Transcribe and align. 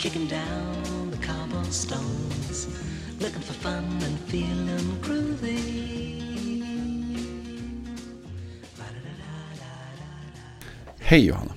Kicking 0.04 0.28
down 0.28 1.10
the 1.10 1.16
cobblestones, 1.26 2.68
looking 3.20 3.40
for 3.40 3.54
fun 3.54 3.84
and 3.84 4.18
feeling 4.28 5.00
groovy. 5.02 5.60
Hej 11.00 11.26
Johanna, 11.26 11.54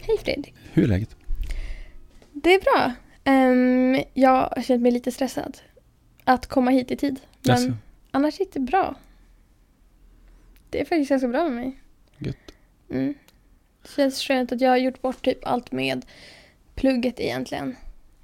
Hej 0.00 0.18
Fredrik. 0.18 0.54
hur 0.72 0.84
är 0.84 0.88
läget? 0.88 1.16
Det 2.32 2.54
är 2.54 2.60
bra. 2.60 2.92
Ehm, 3.24 4.02
jag 4.14 4.52
har 4.56 4.62
känt 4.62 4.82
mig 4.82 4.92
lite 4.92 5.12
stressad 5.12 5.58
att 6.24 6.46
komma 6.46 6.70
hit 6.70 6.90
i 6.90 6.96
tid. 6.96 7.20
Men 7.42 7.56
Jaså, 7.56 7.72
annars 8.10 8.40
gick 8.40 8.52
det 8.52 8.60
bra. 8.60 8.94
Det 10.70 10.80
är 10.80 10.84
faktiskt 10.84 11.08
ganska 11.08 11.28
bra 11.28 11.44
med 11.44 11.52
mig. 11.52 11.80
gött. 12.18 12.36
Mm. 12.90 13.14
Det 13.82 13.88
känns 13.96 14.22
skönt 14.22 14.52
att 14.52 14.60
jag 14.60 14.70
har 14.70 14.76
gjort 14.76 15.02
bort 15.02 15.24
typ 15.24 15.46
allt 15.46 15.72
med 15.72 16.06
plugget 16.74 17.20
egentligen. 17.20 17.76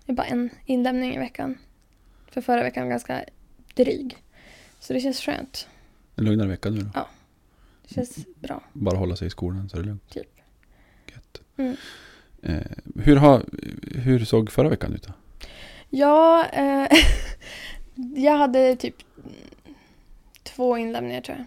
Det 0.07 0.13
är 0.13 0.17
bara 0.17 0.27
en 0.27 0.51
inlämning 0.67 1.15
i 1.15 1.19
veckan. 1.19 1.59
För 2.31 2.41
förra 2.41 2.63
veckan 2.63 2.83
var 2.83 2.91
ganska 2.91 3.25
dryg. 3.75 4.17
Så 4.79 4.93
det 4.93 5.01
känns 5.01 5.21
skönt. 5.21 5.69
En 6.17 6.25
lugnare 6.25 6.49
vecka 6.49 6.71
nu 6.71 6.81
då? 6.81 7.09
Det 7.89 7.95
känns 7.95 8.27
bra. 8.41 8.63
Bara 8.73 8.99
hålla 8.99 9.17
sig 9.17 9.27
i 9.27 9.31
skolan 9.31 9.69
så 9.69 9.77
är 9.77 9.81
det 9.81 9.87
lugnt? 9.87 10.11
Typ. 10.11 10.29
Gött. 11.13 11.41
Mm. 11.57 11.77
Eh, 12.43 12.63
hur, 13.05 13.17
har, 13.17 13.45
hur 13.83 14.25
såg 14.25 14.51
förra 14.53 14.69
veckan 14.69 14.93
ut 14.93 15.03
då? 15.03 15.13
Ja, 15.91 16.47
eh, 16.47 16.89
jag 18.17 18.37
hade 18.37 18.77
typ 18.77 18.95
två 20.43 20.79
inlämningar 20.79 21.21
tror 21.21 21.39
jag. 21.39 21.47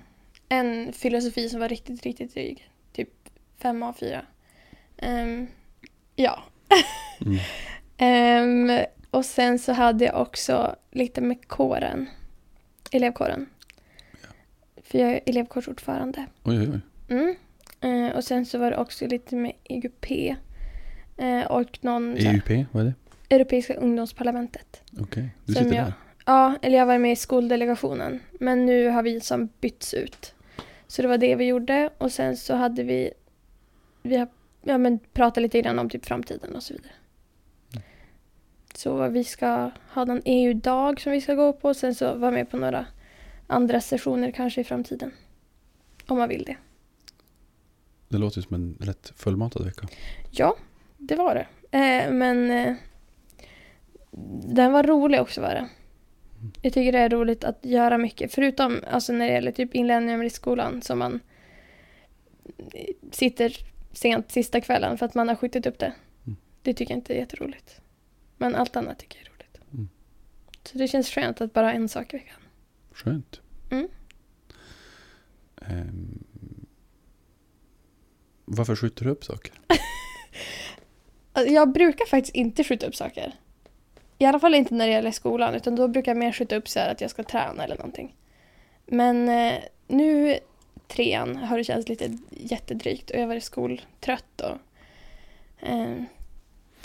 En 0.50 0.94
filosofi 0.94 1.50
som 1.50 1.60
var 1.60 1.70
riktigt, 1.70 2.04
riktigt 2.04 2.34
dryg. 2.34 2.70
Typ 2.94 3.10
fem 3.58 3.84
av 3.84 3.94
fyra. 3.94 4.26
Ehm, 4.98 5.48
ja. 6.16 6.44
Mm. 7.22 7.38
Ehm, 7.98 8.72
och 9.12 9.26
sen 9.26 9.60
så 9.60 9.74
hade 9.74 10.06
jag 10.06 10.22
också 10.22 10.76
lite 10.92 11.22
med 11.22 11.48
kåren. 11.48 12.10
Elevkåren. 12.92 13.50
För 14.84 14.98
jag 15.00 15.12
är 15.12 15.20
elevkårsordförande. 15.26 16.26
Oj, 16.44 16.60
oj, 16.60 16.70
oj. 16.74 16.80
Mm. 17.10 17.36
Eh, 18.08 18.16
och 18.16 18.24
sen 18.24 18.46
så 18.46 18.58
var 18.58 18.72
det 18.72 18.78
också 18.78 19.08
lite 19.08 19.36
med 19.36 19.52
EGP. 19.64 20.36
Eh, 21.18 21.46
och 21.46 21.80
någon 21.82 22.18
här, 22.18 22.34
EUP, 22.50 22.68
vad 22.72 22.82
är 22.88 22.94
det? 23.30 23.36
Europeiska 23.36 23.74
ungdomsparlamentet. 23.74 24.82
Okej, 25.00 25.30
du 25.46 25.54
Som 25.54 25.64
sitter 25.64 25.76
jag- 25.78 25.86
där? 25.86 25.94
Ja, 26.26 26.56
eller 26.62 26.78
jag 26.78 26.86
var 26.86 26.98
med 26.98 27.12
i 27.12 27.16
skoldelegationen. 27.16 28.20
Men 28.40 28.66
nu 28.66 28.88
har 28.88 29.04
vi 29.04 29.20
som 29.20 29.50
bytts 29.62 29.94
ut. 29.94 30.34
Så 30.88 31.02
det 31.02 31.08
var 31.08 31.18
det 31.18 31.36
vi 31.36 31.46
gjorde 31.46 31.90
och 31.98 32.12
sen 32.12 32.38
så 32.38 32.56
hade 32.56 32.84
vi, 32.84 33.12
vi 34.02 34.18
har 34.18 34.28
ja, 34.64 34.78
men 34.78 35.00
pratat 35.14 35.42
lite 35.42 35.62
grann 35.62 35.80
om 35.80 35.90
typ 35.90 36.06
framtiden 36.06 36.56
och 36.56 36.64
så 36.64 36.74
vidare. 36.74 36.92
Så 38.78 39.08
vi 39.08 39.24
ska 39.24 39.72
ha 39.90 40.06
någon 40.06 40.22
EU-dag 40.26 41.02
som 41.02 41.12
vi 41.12 41.22
ska 41.22 41.34
gå 41.34 41.54
på 41.54 41.70
och 41.70 41.76
sen 41.76 41.96
så 41.96 42.16
vara 42.16 42.32
med 42.32 42.52
på 42.52 42.58
några 42.58 42.86
andra 43.48 43.82
sessioner 43.82 44.32
kanske 44.32 44.62
i 44.62 44.64
framtiden. 44.64 45.12
Om 46.08 46.18
man 46.18 46.30
vill 46.30 46.44
det. 46.44 46.58
Det 48.08 48.18
låter 48.18 48.42
som 48.42 48.56
en 48.56 48.78
rätt 48.82 49.14
fullmatad 49.16 49.66
vecka. 49.66 49.88
Ja, 50.32 50.56
det 50.98 51.16
var 51.16 51.36
det. 51.36 51.48
Eh, 51.78 52.12
men 52.12 52.52
eh, 52.52 52.76
den 54.48 54.72
var 54.72 54.84
rolig 54.84 55.22
också 55.22 55.42
var 55.42 55.50
det. 55.50 55.70
Jag 56.62 56.74
tycker 56.74 56.92
det 56.92 57.00
är 57.00 57.10
roligt 57.10 57.44
att 57.44 57.60
göra 57.62 57.98
mycket. 57.98 58.34
Förutom 58.34 58.80
alltså, 58.92 59.14
när 59.14 59.28
det 59.28 59.34
gäller 59.34 59.52
typ 59.52 59.76
inlärningar 59.76 60.24
i 60.24 60.30
skolan 60.30 60.82
som 60.82 61.00
man 61.00 61.20
sitter 63.12 63.58
sent 63.92 64.32
sista 64.32 64.62
kvällen 64.62 64.98
för 64.98 65.06
att 65.06 65.16
man 65.16 65.28
har 65.28 65.36
skjutit 65.36 65.66
upp 65.66 65.80
det. 65.80 65.94
Mm. 66.26 66.38
Det 66.62 66.74
tycker 66.74 66.94
jag 66.94 66.98
inte 66.98 67.14
är 67.14 67.18
jätteroligt. 67.18 67.82
Men 68.38 68.56
allt 68.56 68.76
annat 68.76 69.00
tycker 69.00 69.18
jag 69.20 69.28
är 69.28 69.32
roligt. 69.32 69.60
Mm. 69.74 69.90
Så 70.64 70.78
det 70.78 70.88
känns 70.88 71.10
skönt 71.10 71.42
att 71.42 71.54
bara 71.54 71.66
ha 71.66 71.74
en 71.74 71.90
sak 71.90 72.14
i 72.14 72.18
veckan. 72.18 72.40
Skönt. 72.92 73.42
Mm. 73.72 73.88
Ehm, 75.62 76.26
varför 78.46 78.76
skjuter 78.76 79.06
du 79.06 79.12
upp 79.12 79.24
saker? 79.26 79.54
Alltså, 81.34 81.54
Jag 81.54 81.72
brukar 81.72 82.06
faktiskt 82.06 82.36
inte 82.36 82.64
skjuta 82.64 82.88
upp 82.88 82.96
saker. 82.96 83.36
I 84.18 84.26
alla 84.26 84.40
fall 84.40 84.56
inte 84.56 84.74
när 84.74 84.88
det 84.88 84.94
gäller 84.94 85.12
skolan, 85.12 85.56
utan 85.56 85.76
då 85.76 85.88
brukar 85.88 86.12
jag 86.12 86.18
mer 86.20 86.32
skjuta 86.32 86.56
upp 86.56 86.68
så 86.70 86.80
här 86.80 86.92
att 86.92 87.02
jag 87.02 87.10
ska 87.10 87.24
träna 87.24 87.64
eller 87.64 87.78
någonting. 87.78 88.16
Men 88.86 89.30
eh, 89.30 89.54
nu, 89.88 90.40
trean, 90.88 91.36
har 91.36 91.58
det 91.58 91.64
känts 91.64 91.90
lite 91.90 92.18
jättedrygt 92.30 93.10
och 93.10 93.16
jag 93.16 93.22
har 93.22 93.28
varit 93.28 93.44
skoltrött. 93.44 94.42
Och, 94.42 94.58
eh, 95.68 96.04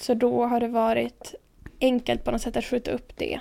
så 0.02 0.14
då 0.14 0.46
har 0.46 0.60
det 0.60 0.68
varit 0.68 1.34
enkelt 1.80 2.24
på 2.24 2.30
något 2.30 2.42
sätt 2.42 2.56
att 2.56 2.64
skjuta 2.64 2.90
upp 2.90 3.16
det. 3.16 3.40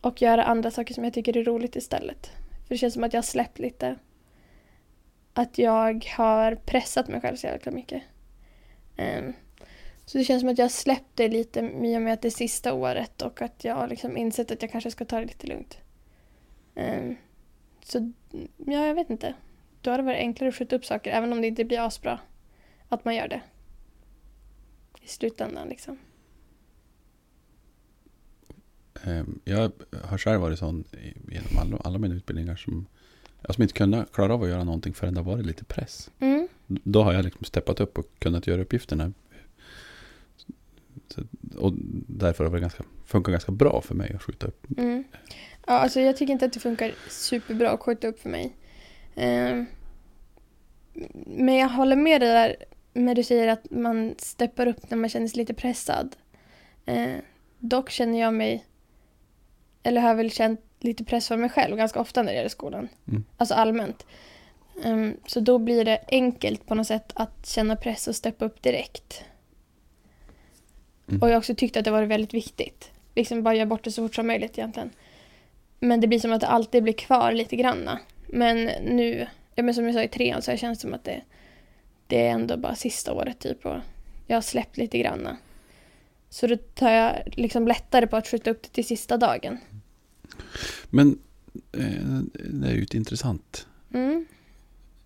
Och 0.00 0.22
göra 0.22 0.44
andra 0.44 0.70
saker 0.70 0.94
som 0.94 1.04
jag 1.04 1.12
tycker 1.12 1.36
är 1.36 1.44
roligt 1.44 1.76
istället. 1.76 2.26
För 2.66 2.74
det 2.74 2.78
känns 2.78 2.94
som 2.94 3.04
att 3.04 3.12
jag 3.12 3.18
har 3.18 3.22
släppt 3.22 3.58
lite. 3.58 3.96
Att 5.34 5.58
jag 5.58 6.06
har 6.16 6.54
pressat 6.54 7.08
mig 7.08 7.20
själv 7.20 7.36
så 7.36 7.46
jävla 7.46 7.72
mycket. 7.72 8.02
Um, 8.98 9.32
så 10.04 10.18
det 10.18 10.24
känns 10.24 10.40
som 10.40 10.50
att 10.50 10.58
jag 10.58 10.64
har 10.64 10.70
släppt 10.70 11.10
det 11.14 11.28
lite 11.28 11.60
i 11.60 11.96
och 11.96 12.02
med 12.02 12.12
att 12.12 12.22
det 12.22 12.28
är 12.28 12.30
sista 12.30 12.72
året 12.74 13.22
och 13.22 13.42
att 13.42 13.64
jag 13.64 13.74
har 13.74 13.88
liksom 13.88 14.16
insett 14.16 14.50
att 14.50 14.62
jag 14.62 14.70
kanske 14.70 14.90
ska 14.90 15.04
ta 15.04 15.20
det 15.20 15.26
lite 15.26 15.46
lugnt. 15.46 15.78
Um, 16.74 17.16
så 17.82 18.12
ja, 18.56 18.86
jag 18.86 18.94
vet 18.94 19.10
inte. 19.10 19.34
Då 19.80 19.90
har 19.90 19.98
det 19.98 20.04
varit 20.04 20.18
enklare 20.18 20.48
att 20.48 20.54
skjuta 20.54 20.76
upp 20.76 20.84
saker 20.84 21.10
även 21.10 21.32
om 21.32 21.40
det 21.40 21.46
inte 21.46 21.64
blir 21.64 21.86
asbra. 21.86 22.18
Att 22.88 23.04
man 23.04 23.14
gör 23.14 23.28
det. 23.28 23.40
I 25.02 25.08
slutändan 25.08 25.68
liksom. 25.68 25.98
Ehm, 29.04 29.40
jag 29.44 29.72
har 30.04 30.18
själv 30.18 30.40
varit 30.40 30.58
sån 30.58 30.84
genom 31.28 31.58
alla, 31.58 31.76
alla 31.76 31.98
mina 31.98 32.14
utbildningar 32.14 32.56
som, 32.56 32.86
jag 33.42 33.54
som 33.54 33.62
inte 33.62 33.74
kunde 33.74 34.06
klara 34.12 34.34
av 34.34 34.42
att 34.42 34.48
göra 34.48 34.64
någonting 34.64 34.94
förrän 34.94 35.14
det 35.14 35.22
varit 35.22 35.46
lite 35.46 35.64
press. 35.64 36.10
Mm. 36.18 36.48
Då 36.66 37.02
har 37.02 37.12
jag 37.12 37.24
liksom 37.24 37.44
steppat 37.44 37.80
upp 37.80 37.98
och 37.98 38.06
kunnat 38.18 38.46
göra 38.46 38.62
uppgifterna. 38.62 39.12
Så, 41.08 41.22
och 41.56 41.72
därför 42.06 42.44
har 42.44 42.50
det 42.50 42.60
ganska, 42.60 42.84
funkat 43.06 43.32
ganska 43.32 43.52
bra 43.52 43.80
för 43.80 43.94
mig 43.94 44.12
att 44.14 44.22
skjuta 44.22 44.46
upp. 44.46 44.66
Mm. 44.78 45.04
Ja, 45.66 45.72
alltså 45.72 46.00
jag 46.00 46.16
tycker 46.16 46.32
inte 46.32 46.44
att 46.44 46.52
det 46.52 46.60
funkar 46.60 46.94
superbra 47.08 47.70
att 47.70 47.80
skjuta 47.80 48.08
upp 48.08 48.20
för 48.20 48.28
mig. 48.28 48.56
Ehm, 49.14 49.66
men 51.26 51.54
jag 51.54 51.68
håller 51.68 51.96
med 51.96 52.20
dig 52.20 52.28
där 52.28 52.56
när 52.92 53.14
du 53.14 53.22
säger 53.22 53.48
att 53.48 53.70
man 53.70 54.14
steppar 54.18 54.66
upp 54.66 54.90
när 54.90 54.98
man 54.98 55.10
känner 55.10 55.26
sig 55.26 55.38
lite 55.38 55.54
pressad. 55.54 56.16
Eh, 56.86 57.16
dock 57.58 57.90
känner 57.90 58.20
jag 58.20 58.34
mig, 58.34 58.64
eller 59.82 60.00
har 60.00 60.14
väl 60.14 60.30
känt 60.30 60.60
lite 60.80 61.04
press 61.04 61.28
för 61.28 61.36
mig 61.36 61.50
själv 61.50 61.76
ganska 61.76 62.00
ofta 62.00 62.22
när 62.22 62.32
det 62.32 62.36
gäller 62.36 62.48
skolan. 62.48 62.88
Mm. 63.08 63.24
Alltså 63.36 63.54
allmänt. 63.54 64.06
Ehm, 64.84 65.16
så 65.26 65.40
då 65.40 65.58
blir 65.58 65.84
det 65.84 66.00
enkelt 66.08 66.66
på 66.66 66.74
något 66.74 66.86
sätt 66.86 67.12
att 67.14 67.46
känna 67.46 67.76
press 67.76 68.08
och 68.08 68.16
steppa 68.16 68.44
upp 68.44 68.62
direkt. 68.62 69.24
Mm. 71.08 71.22
Och 71.22 71.28
jag 71.28 71.34
har 71.34 71.38
också 71.38 71.54
tyckt 71.54 71.76
att 71.76 71.84
det 71.84 71.90
var 71.90 72.02
väldigt 72.02 72.34
viktigt. 72.34 72.90
Liksom 73.14 73.42
bara 73.42 73.54
göra 73.54 73.66
bort 73.66 73.84
det 73.84 73.92
så 73.92 74.08
fort 74.08 74.14
som 74.14 74.26
möjligt 74.26 74.58
egentligen. 74.58 74.90
Men 75.78 76.00
det 76.00 76.06
blir 76.06 76.18
som 76.18 76.32
att 76.32 76.40
det 76.40 76.46
alltid 76.46 76.82
blir 76.82 76.92
kvar 76.92 77.32
lite 77.32 77.56
granna. 77.56 77.98
Men 78.26 78.64
nu, 78.84 79.26
ja 79.54 79.62
men 79.62 79.74
som 79.74 79.84
jag 79.84 79.94
sa 79.94 80.02
i 80.02 80.08
trean 80.08 80.42
så 80.42 80.56
känns 80.56 80.78
det 80.78 80.82
som 80.82 80.94
att 80.94 81.04
det, 81.04 81.20
det 82.10 82.26
är 82.26 82.30
ändå 82.30 82.56
bara 82.56 82.74
sista 82.74 83.12
året 83.12 83.38
typ 83.38 83.66
och 83.66 83.76
jag 84.26 84.36
har 84.36 84.42
släppt 84.42 84.76
lite 84.76 84.98
granna. 84.98 85.36
Så 86.28 86.46
då 86.46 86.56
tar 86.56 86.90
jag 86.90 87.22
liksom 87.26 87.68
lättare 87.68 88.06
på 88.06 88.16
att 88.16 88.26
skjuta 88.26 88.50
upp 88.50 88.62
det 88.62 88.68
till 88.68 88.84
sista 88.86 89.16
dagen. 89.16 89.58
Men 90.90 91.18
eh, 91.72 92.20
det 92.34 92.68
är 92.68 92.72
ju 92.74 92.82
ett 92.82 92.94
intressant. 92.94 93.66
Mm, 93.94 94.26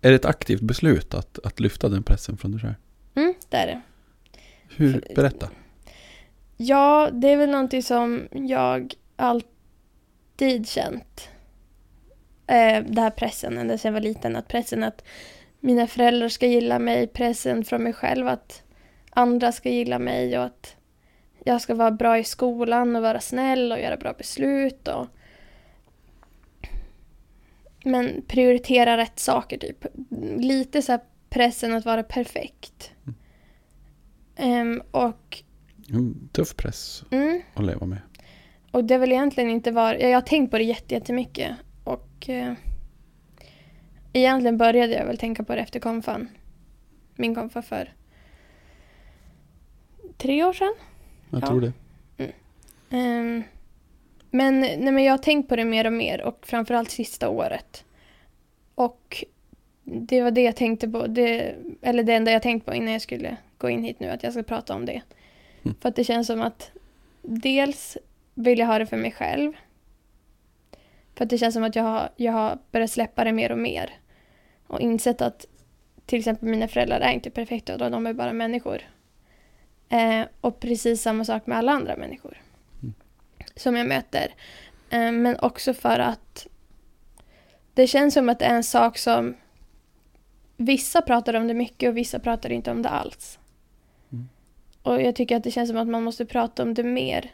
Är 0.01 0.09
det 0.09 0.15
ett 0.15 0.25
aktivt 0.25 0.61
beslut 0.61 1.13
att, 1.13 1.39
att 1.45 1.59
lyfta 1.59 1.89
den 1.89 2.03
pressen 2.03 2.37
från 2.37 2.51
dig 2.51 2.61
själv? 2.61 2.73
mm 3.15 3.33
det 3.49 3.57
är 3.57 3.67
det. 3.67 3.81
Hur, 4.77 5.03
berätta. 5.15 5.49
Ja, 6.57 7.09
det 7.13 7.27
är 7.27 7.37
väl 7.37 7.49
någonting 7.49 7.83
som 7.83 8.27
jag 8.31 8.93
alltid 9.15 10.67
känt. 10.67 11.29
Eh, 12.47 12.83
det 12.87 13.01
här 13.01 13.11
pressen, 13.11 13.57
ända 13.57 13.77
sedan 13.77 13.89
jag 13.89 14.01
var 14.01 14.07
liten. 14.07 14.35
Att 14.35 14.47
pressen 14.47 14.83
att 14.83 15.03
mina 15.65 15.87
föräldrar 15.87 16.29
ska 16.29 16.47
gilla 16.47 16.79
mig, 16.79 17.07
pressen 17.07 17.65
från 17.65 17.83
mig 17.83 17.93
själv 17.93 18.27
att 18.27 18.63
andra 19.09 19.51
ska 19.51 19.69
gilla 19.69 19.99
mig 19.99 20.37
och 20.39 20.45
att 20.45 20.75
jag 21.43 21.61
ska 21.61 21.75
vara 21.75 21.91
bra 21.91 22.17
i 22.19 22.23
skolan 22.23 22.95
och 22.95 23.01
vara 23.01 23.19
snäll 23.19 23.71
och 23.71 23.79
göra 23.79 23.97
bra 23.97 24.13
beslut. 24.13 24.87
Och... 24.87 25.07
Men 27.85 28.21
prioritera 28.27 28.97
rätt 28.97 29.19
saker 29.19 29.57
typ. 29.57 29.85
Lite 30.37 30.81
så 30.81 30.91
här 30.91 31.01
pressen 31.29 31.73
att 31.73 31.85
vara 31.85 32.03
perfekt. 32.03 32.91
Ehm, 34.35 34.81
och 34.91 35.43
En 35.89 36.29
tuff 36.31 36.55
press 36.55 37.03
mm, 37.11 37.41
att 37.53 37.65
leva 37.65 37.85
med. 37.85 37.99
och 38.71 38.83
det 38.83 38.97
vill 38.97 39.11
egentligen 39.11 39.49
inte 39.49 39.71
vara... 39.71 39.99
Jag 39.99 40.17
har 40.17 40.21
tänkt 40.21 40.51
på 40.51 40.57
det 40.57 40.63
jätte- 40.63 40.93
jättemycket. 40.93 41.55
Och 41.83 42.29
eh, 42.29 42.53
egentligen 44.19 44.57
började 44.57 44.93
jag 44.93 45.05
väl 45.05 45.17
tänka 45.17 45.43
på 45.43 45.55
det 45.55 45.61
efter 45.61 45.79
konfan. 45.79 46.29
Min 47.15 47.35
konfa 47.35 47.61
för 47.61 47.93
tre 50.17 50.43
år 50.43 50.53
sedan. 50.53 50.73
Jag 51.29 51.43
Ja. 51.43 51.47
tror 51.47 51.61
det. 51.61 51.73
Ehm, 52.89 53.43
men, 54.31 54.59
nej, 54.59 54.91
men 54.91 55.03
jag 55.03 55.13
har 55.13 55.17
tänkt 55.17 55.49
på 55.49 55.55
det 55.55 55.65
mer 55.65 55.85
och 55.85 55.93
mer 55.93 56.21
och 56.21 56.39
framförallt 56.47 56.89
sista 56.91 57.29
året. 57.29 57.85
Och 58.75 59.23
det 59.83 60.21
var 60.21 60.31
det 60.31 60.41
jag 60.41 60.55
tänkte 60.55 60.87
på, 60.87 61.07
det, 61.07 61.55
eller 61.81 62.03
det 62.03 62.13
enda 62.13 62.31
jag 62.31 62.41
tänkte 62.41 62.71
på 62.71 62.75
innan 62.77 62.93
jag 62.93 63.01
skulle 63.01 63.37
gå 63.57 63.69
in 63.69 63.83
hit 63.83 63.99
nu, 63.99 64.09
att 64.09 64.23
jag 64.23 64.33
ska 64.33 64.43
prata 64.43 64.75
om 64.75 64.85
det. 64.85 65.01
Mm. 65.63 65.75
För 65.81 65.89
att 65.89 65.95
det 65.95 66.03
känns 66.03 66.27
som 66.27 66.41
att 66.41 66.71
dels 67.21 67.97
vill 68.33 68.59
jag 68.59 68.67
ha 68.67 68.79
det 68.79 68.85
för 68.85 68.97
mig 68.97 69.11
själv. 69.11 69.53
För 71.15 71.23
att 71.23 71.29
det 71.29 71.37
känns 71.37 71.53
som 71.53 71.63
att 71.63 71.75
jag 71.75 71.83
har, 71.83 72.09
jag 72.15 72.31
har 72.31 72.57
börjat 72.71 72.91
släppa 72.91 73.23
det 73.23 73.31
mer 73.31 73.51
och 73.51 73.57
mer. 73.57 73.93
Och 74.67 74.79
insett 74.79 75.21
att 75.21 75.45
till 76.05 76.19
exempel 76.19 76.49
mina 76.49 76.67
föräldrar 76.67 76.99
är 76.99 77.11
inte 77.11 77.29
perfekta, 77.29 77.75
utan 77.75 77.91
de 77.91 78.07
är 78.07 78.13
bara 78.13 78.33
människor. 78.33 78.81
Eh, 79.89 80.21
och 80.41 80.59
precis 80.59 81.01
samma 81.01 81.25
sak 81.25 81.47
med 81.47 81.57
alla 81.57 81.71
andra 81.71 81.97
människor 81.97 82.41
som 83.55 83.75
jag 83.75 83.87
möter. 83.87 84.33
Eh, 84.89 85.11
men 85.11 85.39
också 85.39 85.73
för 85.73 85.99
att 85.99 86.47
det 87.73 87.87
känns 87.87 88.13
som 88.13 88.29
att 88.29 88.39
det 88.39 88.45
är 88.45 88.55
en 88.55 88.63
sak 88.63 88.97
som 88.97 89.35
vissa 90.57 91.01
pratar 91.01 91.33
om 91.33 91.47
det 91.47 91.53
mycket 91.53 91.89
och 91.89 91.97
vissa 91.97 92.19
pratar 92.19 92.51
inte 92.51 92.71
om 92.71 92.81
det 92.81 92.89
alls. 92.89 93.39
Mm. 94.11 94.29
Och 94.81 95.01
jag 95.01 95.15
tycker 95.15 95.37
att 95.37 95.43
det 95.43 95.51
känns 95.51 95.69
som 95.69 95.77
att 95.77 95.87
man 95.87 96.03
måste 96.03 96.25
prata 96.25 96.63
om 96.63 96.73
det 96.73 96.83
mer 96.83 97.31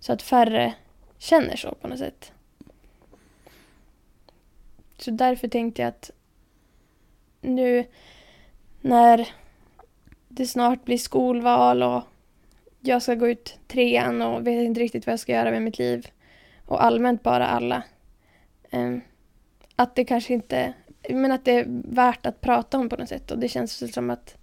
så 0.00 0.12
att 0.12 0.22
färre 0.22 0.74
känner 1.18 1.56
så 1.56 1.74
på 1.74 1.88
något 1.88 1.98
sätt. 1.98 2.32
Så 4.98 5.10
därför 5.10 5.48
tänkte 5.48 5.82
jag 5.82 5.88
att 5.88 6.10
nu 7.40 7.86
när 8.80 9.28
det 10.28 10.46
snart 10.46 10.84
blir 10.84 10.98
skolval 10.98 11.82
och 11.82 12.02
jag 12.80 13.02
ska 13.02 13.14
gå 13.14 13.28
ut 13.28 13.58
trean 13.68 14.22
och 14.22 14.46
vet 14.46 14.64
inte 14.64 14.80
riktigt 14.80 15.06
vad 15.06 15.12
jag 15.12 15.20
ska 15.20 15.32
göra 15.32 15.50
med 15.50 15.62
mitt 15.62 15.78
liv. 15.78 16.08
Och 16.64 16.84
allmänt 16.84 17.22
bara 17.22 17.46
alla. 17.46 17.82
Ehm, 18.70 19.00
att 19.76 19.94
det 19.94 20.04
kanske 20.04 20.34
inte, 20.34 20.74
men 21.10 21.32
att 21.32 21.44
det 21.44 21.52
är 21.52 21.64
värt 21.84 22.26
att 22.26 22.40
prata 22.40 22.78
om 22.78 22.88
på 22.88 22.96
något 22.96 23.08
sätt. 23.08 23.30
Och 23.30 23.38
det 23.38 23.48
känns 23.48 23.94
som 23.94 24.10
att 24.10 24.36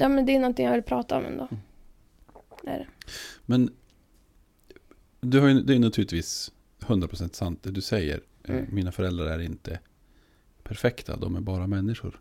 Ja 0.00 0.08
men 0.08 0.26
det 0.26 0.34
är 0.34 0.38
någonting 0.38 0.66
jag 0.66 0.72
vill 0.72 0.82
prata 0.82 1.18
om 1.18 1.24
ändå. 1.24 1.48
Det. 2.62 2.86
Men 3.46 3.70
du 5.20 5.40
har 5.40 5.48
ju, 5.48 5.60
det 5.60 5.74
är 5.74 5.78
naturligtvis 5.78 6.52
100% 6.80 7.32
sant 7.32 7.62
det 7.62 7.70
du 7.70 7.80
säger. 7.80 8.20
Eh, 8.44 8.54
Mm. 8.54 8.66
Mina 8.72 8.92
föräldrar 8.92 9.26
är 9.26 9.38
inte 9.38 9.80
perfekta, 10.68 11.16
de 11.16 11.36
är 11.36 11.40
bara 11.40 11.66
människor. 11.66 12.20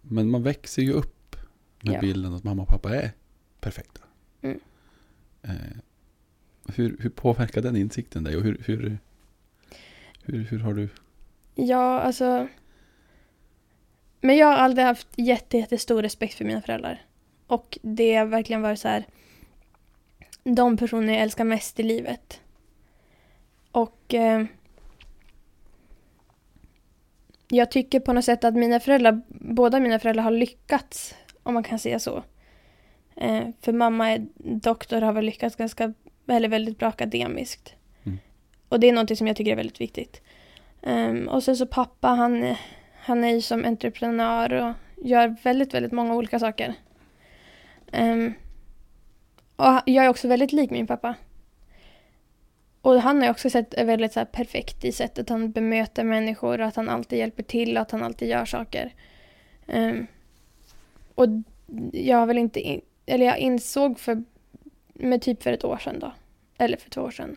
Men 0.00 0.30
man 0.30 0.42
växer 0.42 0.82
ju 0.82 0.92
upp 0.92 1.36
med 1.80 1.94
Ja. 1.94 2.00
bilden 2.00 2.34
att 2.34 2.44
mamma 2.44 2.62
och 2.62 2.68
pappa 2.68 2.96
är 2.96 3.12
perfekta. 3.60 4.00
Mm. 4.42 4.60
Eh, 5.42 5.76
hur, 6.74 6.96
hur 7.00 7.10
påverkar 7.10 7.62
den 7.62 7.76
insikten 7.76 8.24
dig 8.24 8.36
och 8.36 8.42
hur, 8.42 8.62
hur, 8.64 8.98
hur, 10.22 10.38
hur 10.44 10.58
har 10.58 10.74
du... 10.74 10.88
Ja, 11.54 12.00
alltså. 12.00 12.48
Men 14.20 14.36
jag 14.36 14.46
har 14.46 14.54
aldrig 14.54 14.86
haft 14.86 15.08
jätte, 15.16 15.56
jättestor 15.58 16.02
respekt 16.02 16.34
för 16.34 16.44
mina 16.44 16.62
föräldrar. 16.62 17.02
Och 17.46 17.78
det 17.82 18.14
har 18.14 18.26
verkligen 18.26 18.62
varit 18.62 18.78
så 18.78 18.88
här. 18.88 19.06
De 20.44 20.76
personer 20.76 21.12
jag 21.12 21.22
älskar 21.22 21.44
mest 21.44 21.80
i 21.80 21.82
livet. 21.82 22.40
Och 23.70 24.14
eh, 24.14 24.44
jag 27.56 27.70
tycker 27.70 28.00
på 28.00 28.12
något 28.12 28.24
sätt 28.24 28.44
att 28.44 28.54
mina 28.54 28.80
föräldrar, 28.80 29.22
båda 29.28 29.80
mina 29.80 29.98
föräldrar 29.98 30.24
har 30.24 30.30
lyckats. 30.30 31.14
Om 31.42 31.54
man 31.54 31.62
kan 31.62 31.78
säga 31.78 31.98
så. 31.98 32.22
Eh, 33.16 33.44
för 33.60 33.72
mamma 33.72 34.10
är 34.10 34.26
doktor 34.36 35.00
har 35.00 35.12
väl 35.12 35.24
lyckats 35.24 35.56
ganska, 35.56 35.94
eller 36.28 36.48
väldigt 36.48 36.78
bra 36.78 36.88
akademiskt. 36.88 37.74
Mm. 38.04 38.18
Och 38.68 38.80
det 38.80 38.88
är 38.88 38.92
någonting 38.92 39.16
som 39.16 39.26
jag 39.26 39.36
tycker 39.36 39.52
är 39.52 39.56
väldigt 39.56 39.80
viktigt. 39.80 40.22
Ehm, 40.82 41.28
och 41.28 41.42
sen 41.42 41.56
så 41.56 41.66
pappa, 41.66 42.08
han, 42.08 42.54
han 42.94 43.24
är 43.24 43.34
ju 43.34 43.40
som 43.40 43.64
entreprenör 43.64 44.52
och 44.52 44.72
gör 45.06 45.36
väldigt, 45.42 45.74
väldigt 45.74 45.92
många 45.92 46.14
olika 46.14 46.38
saker. 46.38 46.74
Ehm, 47.92 48.32
och 49.56 49.80
jag 49.86 50.04
är 50.04 50.08
också 50.08 50.28
väldigt 50.28 50.52
lik 50.52 50.70
min 50.70 50.86
pappa. 50.86 51.14
Och 52.82 53.02
han 53.02 53.16
har 53.16 53.24
ju 53.24 53.30
också 53.30 53.50
sett 53.50 53.74
är 53.74 53.84
väldigt 53.84 54.12
så 54.12 54.20
här 54.20 54.24
perfekt 54.24 54.84
i 54.84 54.92
sättet 54.92 55.28
han 55.28 55.52
bemöter 55.52 56.04
människor, 56.04 56.60
att 56.60 56.76
han 56.76 56.88
alltid 56.88 57.18
hjälper 57.18 57.42
till, 57.42 57.76
och 57.76 57.82
att 57.82 57.90
han 57.90 58.02
alltid 58.02 58.28
gör 58.28 58.44
saker. 58.44 58.94
Um, 59.66 60.06
och 61.14 61.26
jag 61.92 62.16
har 62.16 62.26
väl 62.26 62.38
inte, 62.38 62.60
in, 62.60 62.80
eller 63.06 63.26
jag 63.26 63.38
insåg 63.38 63.98
för, 63.98 64.24
med 64.92 65.22
typ 65.22 65.42
för 65.42 65.52
ett 65.52 65.64
år 65.64 65.78
sedan 65.78 65.98
då, 65.98 66.12
eller 66.58 66.76
för 66.76 66.90
två 66.90 67.00
år 67.00 67.10
sedan, 67.10 67.36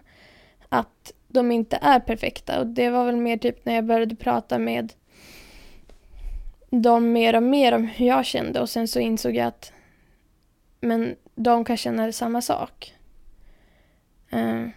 att 0.70 1.14
de 1.28 1.52
inte 1.52 1.80
är 1.82 2.00
perfekta. 2.00 2.60
Och 2.60 2.68
det 2.68 2.90
var 2.90 3.06
väl 3.06 3.16
mer 3.16 3.38
typ 3.38 3.66
när 3.66 3.76
jag 3.76 3.86
började 3.86 4.16
prata 4.16 4.60
med 4.60 4.94
dem 6.70 7.12
mer 7.12 7.36
och 7.36 7.44
mer 7.44 7.72
om 7.74 7.88
hur 7.88 8.08
jag 8.08 8.26
kände 8.26 8.62
och 8.62 8.70
sen 8.70 8.88
så 8.88 9.00
insåg 9.00 9.36
jag 9.36 9.48
att 9.48 9.74
men 10.80 11.16
de 11.36 11.66
kan 11.66 11.78
känna 11.78 12.12
samma 12.12 12.42
sak. 12.42 12.94
Um, 14.32 14.72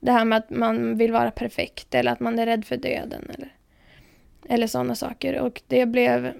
det 0.00 0.12
här 0.12 0.24
med 0.24 0.38
att 0.38 0.50
man 0.50 0.96
vill 0.96 1.12
vara 1.12 1.30
perfekt 1.30 1.94
eller 1.94 2.12
att 2.12 2.20
man 2.20 2.38
är 2.38 2.46
rädd 2.46 2.64
för 2.64 2.76
döden 2.76 3.30
eller, 3.34 3.54
eller 4.48 4.66
sådana 4.66 4.94
saker. 4.94 5.40
Och 5.40 5.62
det 5.66 5.86
blev, 5.86 6.32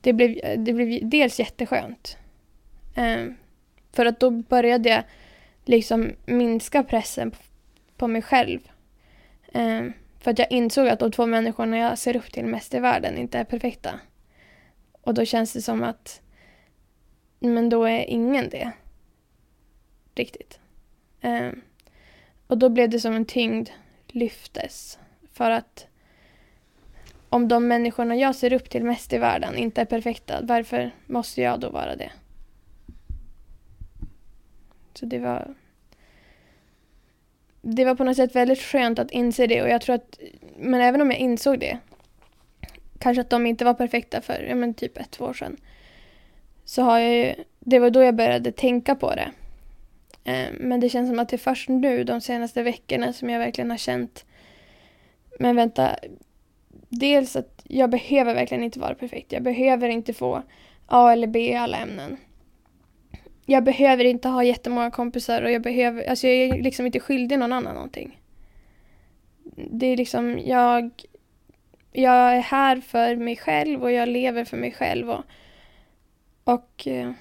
det 0.00 0.12
blev, 0.12 0.38
det 0.64 0.72
blev 0.72 1.08
dels 1.08 1.38
jätteskönt. 1.38 2.16
Eh, 2.94 3.24
för 3.92 4.06
att 4.06 4.20
då 4.20 4.30
började 4.30 4.88
jag 4.88 5.02
liksom 5.64 6.12
minska 6.26 6.82
pressen 6.82 7.30
på, 7.30 7.38
på 7.96 8.08
mig 8.08 8.22
själv. 8.22 8.60
Eh, 9.52 9.84
för 10.20 10.30
att 10.30 10.38
jag 10.38 10.52
insåg 10.52 10.88
att 10.88 10.98
de 10.98 11.12
två 11.12 11.26
människorna 11.26 11.78
jag 11.78 11.98
ser 11.98 12.16
upp 12.16 12.32
till 12.32 12.46
mest 12.46 12.74
i 12.74 12.78
världen 12.78 13.18
inte 13.18 13.38
är 13.38 13.44
perfekta. 13.44 14.00
Och 15.02 15.14
då 15.14 15.24
känns 15.24 15.52
det 15.52 15.62
som 15.62 15.82
att 15.82 16.20
men 17.38 17.68
då 17.68 17.84
är 17.84 18.04
ingen 18.04 18.48
det. 18.48 18.72
Riktigt. 20.14 20.60
Eh, 21.20 21.50
och 22.48 22.58
då 22.58 22.68
blev 22.68 22.90
det 22.90 23.00
som 23.00 23.14
en 23.14 23.24
tyngd 23.24 23.68
lyftes. 24.06 24.98
För 25.32 25.50
att 25.50 25.86
om 27.28 27.48
de 27.48 27.68
människorna 27.68 28.16
jag 28.16 28.34
ser 28.34 28.52
upp 28.52 28.70
till 28.70 28.84
mest 28.84 29.12
i 29.12 29.18
världen 29.18 29.56
inte 29.56 29.80
är 29.80 29.84
perfekta, 29.84 30.38
varför 30.42 30.90
måste 31.06 31.42
jag 31.42 31.60
då 31.60 31.70
vara 31.70 31.96
det? 31.96 32.10
Så 34.94 35.06
det 35.06 35.18
var... 35.18 35.54
Det 37.62 37.84
var 37.84 37.94
på 37.94 38.04
något 38.04 38.16
sätt 38.16 38.36
väldigt 38.36 38.58
skönt 38.58 38.98
att 38.98 39.10
inse 39.10 39.46
det 39.46 39.62
och 39.62 39.68
jag 39.68 39.80
tror 39.80 39.94
att 39.94 40.18
men 40.58 40.80
även 40.80 41.00
om 41.00 41.10
jag 41.10 41.20
insåg 41.20 41.58
det, 41.58 41.78
kanske 42.98 43.20
att 43.20 43.30
de 43.30 43.46
inte 43.46 43.64
var 43.64 43.74
perfekta 43.74 44.20
för 44.20 44.46
ja, 44.48 44.54
men 44.54 44.74
typ 44.74 44.98
ett, 44.98 45.10
två 45.10 45.24
år 45.24 45.32
sedan, 45.32 45.56
så 46.64 46.82
har 46.82 46.98
jag 46.98 47.14
ju, 47.14 47.34
det 47.58 47.78
var 47.78 47.90
då 47.90 48.02
jag 48.02 48.14
började 48.14 48.52
tänka 48.52 48.94
på 48.94 49.14
det. 49.14 49.30
Eh, 50.28 50.48
men 50.60 50.80
det 50.80 50.88
känns 50.88 51.08
som 51.08 51.18
att 51.18 51.28
det 51.28 51.36
är 51.36 51.38
först 51.38 51.68
nu, 51.68 52.04
de 52.04 52.20
senaste 52.20 52.62
veckorna, 52.62 53.12
som 53.12 53.30
jag 53.30 53.38
verkligen 53.38 53.70
har 53.70 53.78
känt, 53.78 54.24
men 55.38 55.56
vänta, 55.56 55.96
dels 56.88 57.36
att 57.36 57.62
jag 57.64 57.90
behöver 57.90 58.34
verkligen 58.34 58.64
inte 58.64 58.80
vara 58.80 58.94
perfekt. 58.94 59.32
Jag 59.32 59.42
behöver 59.42 59.88
inte 59.88 60.12
få 60.14 60.42
A 60.86 61.12
eller 61.12 61.26
B 61.26 61.50
i 61.50 61.54
alla 61.54 61.76
ämnen. 61.76 62.16
Jag 63.46 63.64
behöver 63.64 64.04
inte 64.04 64.28
ha 64.28 64.44
jättemånga 64.44 64.90
kompisar 64.90 65.42
och 65.42 65.50
jag 65.50 65.62
behöver, 65.62 66.10
alltså 66.10 66.26
jag 66.26 66.58
är 66.58 66.62
liksom 66.62 66.86
inte 66.86 67.00
skyldig 67.00 67.38
någon 67.38 67.52
annan 67.52 67.74
någonting. 67.74 68.20
Det 69.70 69.86
är 69.86 69.96
liksom, 69.96 70.38
jag, 70.44 70.90
jag 71.92 72.36
är 72.36 72.40
här 72.40 72.80
för 72.80 73.16
mig 73.16 73.36
själv 73.36 73.82
och 73.82 73.92
jag 73.92 74.08
lever 74.08 74.44
för 74.44 74.56
mig 74.56 74.72
själv 74.72 75.10
och, 75.10 75.24
och 76.44 76.86
eh, 76.86 77.12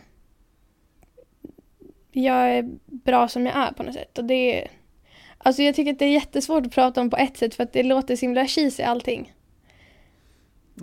jag 2.23 2.49
är 2.57 2.69
bra 2.85 3.27
som 3.27 3.45
jag 3.45 3.55
är 3.55 3.71
på 3.71 3.83
något 3.83 3.93
sätt 3.93 4.17
och 4.17 4.25
det 4.25 4.61
är, 4.63 4.67
alltså 5.37 5.61
jag 5.61 5.75
tycker 5.75 5.91
att 5.93 5.99
det 5.99 6.05
är 6.05 6.11
jättesvårt 6.13 6.65
att 6.65 6.71
prata 6.73 7.01
om 7.01 7.09
på 7.09 7.17
ett 7.17 7.37
sätt 7.37 7.55
för 7.55 7.63
att 7.63 7.73
det 7.73 7.83
låter 7.83 8.15
så 8.15 8.21
himla 8.21 8.47
cheesy 8.47 8.83
allting. 8.83 9.33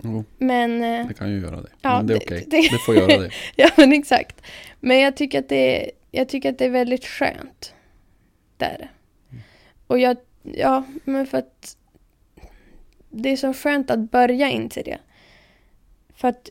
Jo, 0.02 0.24
Men 0.38 0.84
eh, 0.84 1.06
det 1.08 1.14
kan 1.14 1.30
ju 1.30 1.40
göra 1.40 1.60
det. 1.60 1.68
Ja, 1.82 1.96
men 1.96 2.06
det 2.06 2.14
är 2.14 2.16
okej. 2.16 2.44
det- 2.46 2.56
Det 2.70 2.78
får 2.86 2.94
göra 2.94 3.06
det. 3.22 3.30
Ja, 3.56 3.70
men 3.76 3.92
exakt. 3.92 4.42
Men 4.80 4.98
jag 5.00 5.16
tycker 5.16 5.38
att 5.38 5.48
det 5.48 5.84
är, 5.84 5.90
jag 6.10 6.28
tycker 6.28 6.50
att 6.50 6.58
det 6.58 6.64
är 6.64 6.70
väldigt 6.70 7.04
skönt. 7.04 7.74
Där. 8.56 8.90
Och 9.86 9.98
jag, 9.98 10.16
ja, 10.42 10.82
men 11.04 11.26
för 11.26 11.38
att 11.38 11.76
det 13.10 13.28
är 13.28 13.36
så 13.36 13.52
skönt 13.54 13.90
att 13.90 14.10
börja 14.10 14.48
inse 14.50 14.82
det. 14.82 14.98
För 16.14 16.28
att 16.28 16.48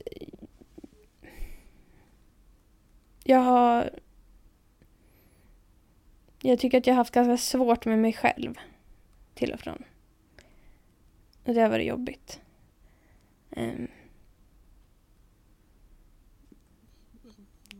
jag 3.23 3.39
har 3.39 3.89
jag 6.49 6.59
tycker 6.59 6.77
att 6.77 6.87
jag 6.87 6.93
har 6.93 6.97
haft 6.97 7.13
ganska 7.13 7.37
svårt 7.37 7.85
med 7.85 7.99
mig 7.99 8.13
själv 8.13 8.59
till 9.33 9.53
och 9.53 9.59
från. 9.59 9.83
Och 11.43 11.53
det 11.53 11.61
har 11.61 11.69
varit 11.69 11.87
jobbigt. 11.87 12.41
Ehm. 13.51 13.87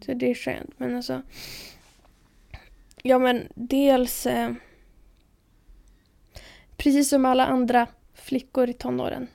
Så 0.05 0.13
det 0.13 0.29
är 0.29 0.36
skönt. 0.36 0.79
Men 0.79 0.96
alltså. 0.96 1.22
Ja 3.01 3.20
men 3.20 3.48
dels. 3.55 4.25
Eh, 4.25 4.53
precis 6.77 7.10
som 7.10 7.25
alla 7.25 7.46
andra 7.46 7.88
flickor 8.13 8.70
i 8.70 8.74
tonåren. 8.74 9.27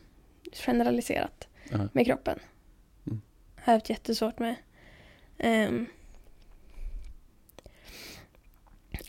Generaliserat. 0.52 1.48
Ja. 1.70 1.88
Med 1.92 2.06
kroppen. 2.06 2.38
Mm. 3.06 3.20
Har 3.56 3.72
jag 3.72 3.78
haft 3.78 3.90
jättesvårt 3.90 4.38
med. 4.38 4.54
Ehm. 5.38 5.86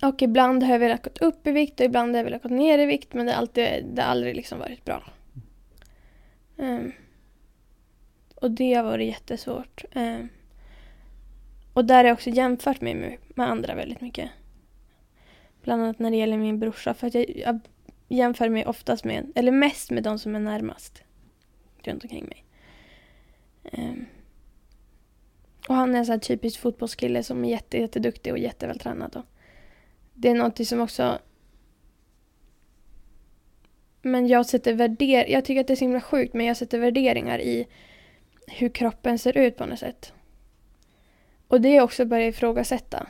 Och 0.01 0.21
ibland 0.21 0.63
har 0.63 0.71
jag 0.71 0.79
velat 0.79 1.19
gå 1.19 1.25
upp 1.25 1.47
i 1.47 1.51
vikt 1.51 1.79
och 1.79 1.85
ibland 1.85 2.11
har 2.11 2.17
jag 2.17 2.23
velat 2.23 2.43
gå 2.43 2.49
ner 2.49 2.79
i 2.79 2.85
vikt. 2.85 3.13
Men 3.13 3.25
det 3.25 3.31
har, 3.31 3.39
alltid, 3.39 3.85
det 3.85 4.01
har 4.01 4.09
aldrig 4.09 4.35
liksom 4.35 4.59
varit 4.59 4.85
bra. 4.85 5.03
Um, 6.57 6.91
och 8.35 8.51
det 8.51 8.73
har 8.73 8.83
varit 8.83 9.07
jättesvårt. 9.07 9.83
Um, 9.95 10.29
Och 11.73 11.85
där 11.85 11.95
har 11.95 12.03
jag 12.03 12.13
också 12.13 12.29
jämfört 12.29 12.81
mig 12.81 12.95
med, 12.95 13.17
med 13.35 13.49
andra 13.49 13.75
väldigt 13.75 14.01
mycket. 14.01 14.29
Bland 15.63 15.83
annat 15.83 15.99
när 15.99 16.11
det 16.11 16.17
gäller 16.17 16.37
min 16.37 16.59
brorsa. 16.59 16.93
För 16.93 17.07
att 17.07 17.13
jag, 17.15 17.29
jag 17.29 17.59
jämför 18.07 18.49
mig 18.49 18.65
oftast 18.65 19.03
med, 19.05 19.31
eller 19.35 19.51
mest 19.51 19.91
med 19.91 20.03
de 20.03 20.19
som 20.19 20.35
är 20.35 20.39
närmast 20.39 21.03
runt 21.83 22.03
omkring 22.03 22.25
mig. 22.25 22.45
Um, 23.71 24.05
och 25.67 25.75
han 25.75 25.95
är 25.95 25.99
en 25.99 26.05
sån 26.05 26.13
här 26.13 26.19
typisk 26.19 26.59
fotbollskille 26.59 27.23
som 27.23 27.45
är 27.45 27.49
jätte, 27.49 27.77
jätteduktig 27.77 28.33
och 28.33 28.39
jättevältränad. 28.39 29.15
Och 29.15 29.25
det 30.21 30.29
är 30.29 30.35
något 30.35 30.67
som 30.67 30.79
också... 30.79 31.19
Men 34.01 34.27
jag 34.27 34.45
sätter 34.45 34.73
värder... 34.73 35.29
Jag 35.29 35.45
tycker 35.45 35.61
att 35.61 35.67
det 35.67 35.73
är 35.73 35.75
så 35.75 35.85
himla 35.85 36.01
sjukt 36.01 36.33
men 36.33 36.45
jag 36.45 36.57
sätter 36.57 36.79
värderingar 36.79 37.39
i 37.39 37.67
hur 38.47 38.69
kroppen 38.69 39.19
ser 39.19 39.37
ut 39.37 39.57
på 39.57 39.65
något 39.65 39.79
sätt. 39.79 40.13
Och 41.47 41.61
det 41.61 41.69
är 41.77 41.81
också 41.81 42.05
börja 42.05 42.27
ifrågasätta. 42.27 43.07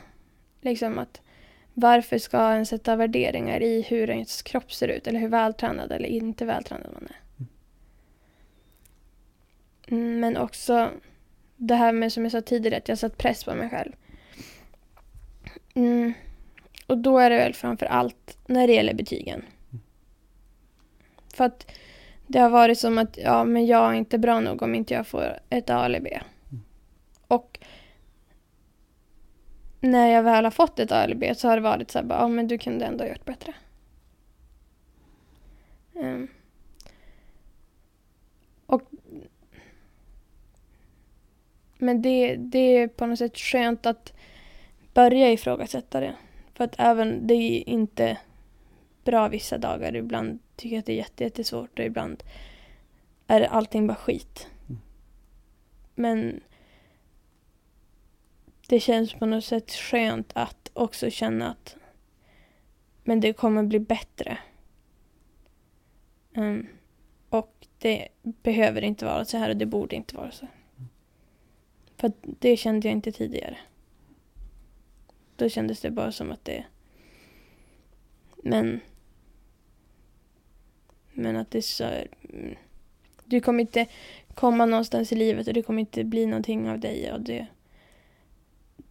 Liksom 0.60 0.98
att 0.98 1.20
varför 1.74 2.18
ska 2.18 2.38
en 2.38 2.66
sätta 2.66 2.96
värderingar 2.96 3.62
i 3.62 3.82
hur 3.82 4.10
ens 4.10 4.42
kropp 4.42 4.72
ser 4.72 4.88
ut 4.88 5.06
eller 5.06 5.20
hur 5.20 5.28
vältränad 5.28 5.92
eller 5.92 6.08
inte 6.08 6.44
vältränad 6.44 6.92
man 6.92 7.08
är. 7.08 7.20
Mm, 9.94 10.20
men 10.20 10.36
också 10.36 10.90
det 11.56 11.74
här 11.74 11.92
med 11.92 12.12
som 12.12 12.22
jag 12.22 12.32
sa 12.32 12.40
tidigare 12.40 12.76
att 12.76 12.88
jag 12.88 12.98
satt 12.98 13.18
press 13.18 13.44
på 13.44 13.54
mig 13.54 13.70
själv. 13.70 13.92
Mm. 15.74 16.14
Och 16.90 16.98
då 16.98 17.18
är 17.18 17.30
det 17.30 17.36
väl 17.36 17.54
framför 17.54 17.86
allt 17.86 18.38
när 18.46 18.66
det 18.66 18.72
gäller 18.72 18.94
betygen. 18.94 19.44
För 21.34 21.44
att 21.44 21.72
det 22.26 22.38
har 22.38 22.50
varit 22.50 22.78
som 22.78 22.98
att 22.98 23.16
ja, 23.16 23.44
men 23.44 23.66
jag 23.66 23.90
är 23.90 23.94
inte 23.94 24.18
bra 24.18 24.40
nog 24.40 24.62
om 24.62 24.74
inte 24.74 24.94
jag 24.94 25.06
får 25.06 25.38
ett 25.50 25.70
A 25.70 25.84
eller 25.84 26.00
B. 26.00 26.20
Och 27.26 27.58
när 29.80 30.06
jag 30.06 30.22
väl 30.22 30.44
har 30.44 30.50
fått 30.50 30.78
ett 30.78 30.92
A 30.92 31.02
eller 31.02 31.14
B 31.14 31.34
så 31.34 31.48
har 31.48 31.56
det 31.56 31.62
varit 31.62 31.90
så 31.90 31.98
här, 31.98 32.04
bara, 32.04 32.18
ja 32.18 32.28
men 32.28 32.48
du 32.48 32.58
kunde 32.58 32.84
ändå 32.84 33.04
ha 33.04 33.08
gjort 33.08 33.24
bättre. 33.24 33.54
Ehm. 35.94 36.28
Och 38.66 38.82
men 41.78 42.02
det, 42.02 42.36
det 42.36 42.58
är 42.58 42.88
på 42.88 43.06
något 43.06 43.18
sätt 43.18 43.38
skönt 43.38 43.86
att 43.86 44.12
börja 44.94 45.32
ifrågasätta 45.32 46.00
det. 46.00 46.14
För 46.60 46.64
att 46.64 46.74
även 46.78 47.26
det 47.26 47.34
är 47.34 47.68
inte 47.68 48.18
bra 49.04 49.28
vissa 49.28 49.58
dagar. 49.58 49.96
Ibland 49.96 50.38
tycker 50.56 50.76
jag 50.76 50.80
att 50.80 50.86
det 50.86 50.92
är 50.92 50.96
jätte, 50.96 51.24
jättesvårt 51.24 51.78
och 51.78 51.84
ibland 51.84 52.22
är 53.26 53.40
allting 53.40 53.86
bara 53.86 53.96
skit. 53.96 54.48
Men 55.94 56.40
det 58.68 58.80
känns 58.80 59.14
på 59.14 59.26
något 59.26 59.44
sätt 59.44 59.70
skönt 59.70 60.32
att 60.34 60.70
också 60.72 61.10
känna 61.10 61.50
att 61.50 61.76
men 63.04 63.20
det 63.20 63.32
kommer 63.32 63.62
bli 63.62 63.78
bättre. 63.78 64.38
Ehm, 66.34 66.66
och 67.28 67.66
det 67.78 68.08
behöver 68.22 68.84
inte 68.84 69.04
vara 69.04 69.24
så 69.24 69.38
här 69.38 69.50
och 69.50 69.56
det 69.56 69.66
borde 69.66 69.96
inte 69.96 70.16
vara 70.16 70.30
så. 70.30 70.46
För 71.96 72.06
att 72.08 72.16
det 72.22 72.56
kände 72.56 72.88
jag 72.88 72.92
inte 72.92 73.12
tidigare. 73.12 73.58
Då 75.40 75.48
kändes 75.48 75.80
det 75.80 75.90
bara 75.90 76.12
som 76.12 76.32
att 76.32 76.44
det... 76.44 76.64
Men... 78.42 78.80
Men 81.12 81.36
att 81.36 81.50
det 81.50 81.58
är 81.58 81.62
så... 81.62 81.90
Du 83.24 83.40
kommer 83.40 83.60
inte 83.60 83.86
komma 84.34 84.66
någonstans 84.66 85.12
i 85.12 85.16
livet 85.16 85.48
och 85.48 85.54
det 85.54 85.62
kommer 85.62 85.80
inte 85.80 86.04
bli 86.04 86.26
någonting 86.26 86.70
av 86.70 86.80
dig 86.80 87.12
och 87.12 87.20
det... 87.20 87.46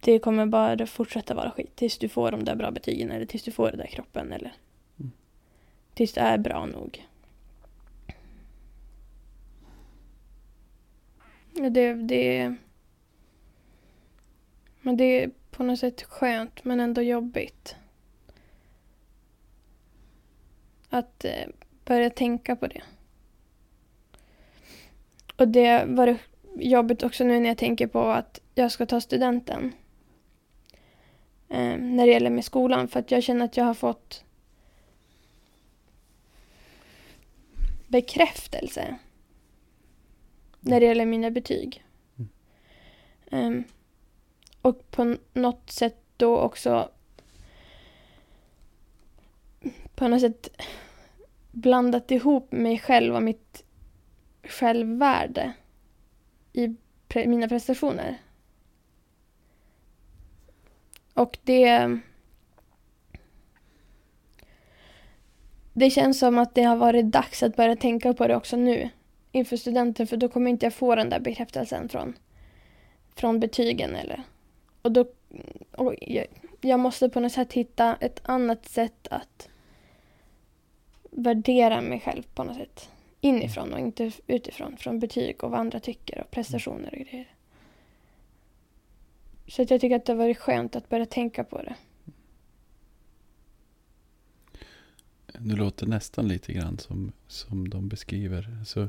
Det 0.00 0.18
kommer 0.18 0.46
bara 0.46 0.86
fortsätta 0.86 1.34
vara 1.34 1.50
skit 1.50 1.76
tills 1.76 1.98
du 1.98 2.08
får 2.08 2.30
de 2.30 2.44
där 2.44 2.56
bra 2.56 2.70
betygen 2.70 3.10
eller 3.10 3.26
tills 3.26 3.42
du 3.42 3.50
får 3.50 3.70
den 3.70 3.78
där 3.78 3.86
kroppen 3.86 4.32
eller... 4.32 4.52
Mm. 5.00 5.12
Tills 5.94 6.12
det 6.12 6.20
är 6.20 6.38
bra 6.38 6.66
nog. 6.66 7.06
Det, 11.70 11.94
det... 11.94 12.54
Men 14.80 14.96
det 14.96 15.04
är 15.04 15.30
på 15.50 15.62
något 15.62 15.78
sätt 15.78 16.02
skönt 16.02 16.64
men 16.64 16.80
ändå 16.80 17.02
jobbigt. 17.02 17.76
Att 20.88 21.24
eh, 21.24 21.48
börja 21.84 22.10
tänka 22.10 22.56
på 22.56 22.66
det. 22.66 22.82
Och 25.36 25.48
det 25.48 25.84
var 25.86 26.16
jobbigt 26.56 27.02
också 27.02 27.24
nu 27.24 27.40
när 27.40 27.48
jag 27.48 27.58
tänker 27.58 27.86
på 27.86 28.02
att 28.02 28.40
jag 28.54 28.72
ska 28.72 28.86
ta 28.86 29.00
studenten. 29.00 29.72
Eh, 31.48 31.76
när 31.76 32.06
det 32.06 32.12
gäller 32.12 32.30
med 32.30 32.44
skolan 32.44 32.88
för 32.88 33.00
att 33.00 33.10
jag 33.10 33.22
känner 33.22 33.44
att 33.44 33.56
jag 33.56 33.64
har 33.64 33.74
fått 33.74 34.24
bekräftelse. 37.88 38.96
När 40.60 40.80
det 40.80 40.86
gäller 40.86 41.06
mina 41.06 41.30
betyg. 41.30 41.84
Ehm, 43.30 43.64
och 44.62 44.90
på 44.90 45.16
något 45.32 45.70
sätt 45.70 45.96
då 46.16 46.38
också 46.38 46.90
på 49.94 50.08
något 50.08 50.20
sätt 50.20 50.48
blandat 51.50 52.10
ihop 52.10 52.52
mig 52.52 52.78
själv 52.78 53.14
och 53.14 53.22
mitt 53.22 53.64
självvärde 54.42 55.52
i 56.52 56.76
pre- 57.08 57.26
mina 57.26 57.48
prestationer. 57.48 58.16
Och 61.14 61.38
det 61.42 61.98
det 65.72 65.90
känns 65.90 66.18
som 66.18 66.38
att 66.38 66.54
det 66.54 66.62
har 66.62 66.76
varit 66.76 67.12
dags 67.12 67.42
att 67.42 67.56
börja 67.56 67.76
tänka 67.76 68.14
på 68.14 68.26
det 68.26 68.36
också 68.36 68.56
nu 68.56 68.90
inför 69.32 69.56
studenten 69.56 70.06
för 70.06 70.16
då 70.16 70.28
kommer 70.28 70.50
inte 70.50 70.66
jag 70.66 70.74
få 70.74 70.94
den 70.94 71.10
där 71.10 71.20
bekräftelsen 71.20 71.88
från, 71.88 72.14
från 73.14 73.40
betygen 73.40 73.96
eller 73.96 74.22
och 74.82 74.92
då 74.92 75.12
och 75.72 75.94
jag, 76.00 76.26
jag 76.60 76.80
måste 76.80 77.08
på 77.08 77.20
något 77.20 77.32
sätt 77.32 77.52
hitta 77.52 77.96
ett 77.96 78.20
annat 78.24 78.66
sätt 78.66 79.08
att 79.10 79.48
värdera 81.10 81.80
mig 81.80 82.00
själv 82.00 82.22
på 82.34 82.44
något 82.44 82.56
sätt 82.56 82.90
inifrån 83.20 83.72
och 83.72 83.78
inte 83.78 84.12
utifrån 84.26 84.76
från 84.76 84.98
betyg 84.98 85.44
och 85.44 85.50
vad 85.50 85.60
andra 85.60 85.80
tycker 85.80 86.20
och 86.20 86.30
prestationer 86.30 86.88
och 86.92 86.98
grejer. 86.98 87.34
Så 89.48 89.62
att 89.62 89.70
jag 89.70 89.80
tycker 89.80 89.96
att 89.96 90.04
det 90.04 90.12
har 90.12 90.18
varit 90.18 90.38
skönt 90.38 90.76
att 90.76 90.88
börja 90.88 91.06
tänka 91.06 91.44
på 91.44 91.62
det. 91.62 91.74
Det 95.38 95.56
låter 95.56 95.86
nästan 95.86 96.28
lite 96.28 96.52
grann 96.52 96.78
som, 96.78 97.12
som 97.26 97.68
de 97.68 97.88
beskriver. 97.88 98.56
Alltså, 98.60 98.88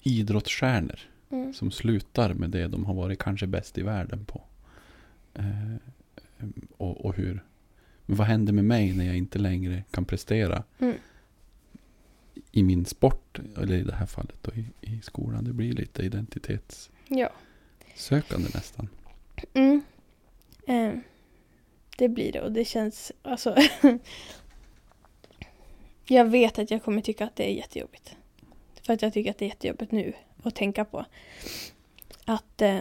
idrottsstjärnor 0.00 1.00
Mm. 1.34 1.52
som 1.54 1.70
slutar 1.70 2.34
med 2.34 2.50
det 2.50 2.68
de 2.68 2.84
har 2.84 2.94
varit 2.94 3.18
kanske 3.18 3.46
bäst 3.46 3.78
i 3.78 3.82
världen 3.82 4.24
på. 4.24 4.42
Eh, 5.34 5.74
och, 6.76 7.04
och 7.04 7.14
hur... 7.16 7.44
Men 8.06 8.16
vad 8.16 8.26
händer 8.26 8.52
med 8.52 8.64
mig 8.64 8.92
när 8.92 9.04
jag 9.04 9.16
inte 9.16 9.38
längre 9.38 9.84
kan 9.90 10.04
prestera 10.04 10.64
Mm. 10.78 10.96
i 12.52 12.62
min 12.62 12.84
sport, 12.84 13.38
eller 13.56 13.74
i 13.76 13.82
det 13.82 13.94
här 13.94 14.06
fallet 14.06 14.36
då, 14.42 14.52
i, 14.52 14.66
i 14.80 15.00
skolan? 15.02 15.44
Det 15.44 15.52
blir 15.52 15.72
lite 15.72 16.02
identitetssökande 16.02 18.48
Ja. 18.48 18.54
nästan. 18.54 18.88
Mm. 19.54 19.82
Eh, 20.66 20.92
det 21.98 22.08
blir 22.08 22.32
det 22.32 22.40
och 22.40 22.52
det 22.52 22.64
känns 22.64 23.12
alltså. 23.22 23.56
jag 26.06 26.24
vet 26.24 26.58
att 26.58 26.70
jag 26.70 26.82
kommer 26.82 27.00
tycka 27.02 27.24
att 27.24 27.36
det 27.36 27.50
är 27.50 27.54
jättejobbigt. 27.56 28.16
För 28.82 28.92
att 28.92 29.02
jag 29.02 29.12
tycker 29.12 29.30
att 29.30 29.38
det 29.38 29.44
är 29.44 29.48
jättejobbigt 29.48 29.92
nu 29.92 30.12
att 30.42 30.54
tänka 30.54 30.84
på. 30.84 31.04
Att, 32.24 32.62
eh, 32.62 32.80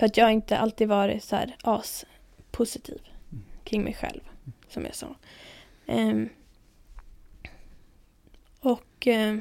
för 0.00 0.06
att 0.06 0.16
jag 0.16 0.32
inte 0.32 0.58
alltid 0.58 0.88
varit 0.88 1.24
så 1.24 1.36
här 1.36 1.56
as 1.62 2.04
positiv 2.50 3.00
kring 3.64 3.84
mig 3.84 3.94
själv. 3.94 4.20
Som 4.68 4.84
jag 4.84 4.94
sa. 4.94 5.16
Ehm, 5.86 6.28
och 8.60 9.06
eh, 9.06 9.36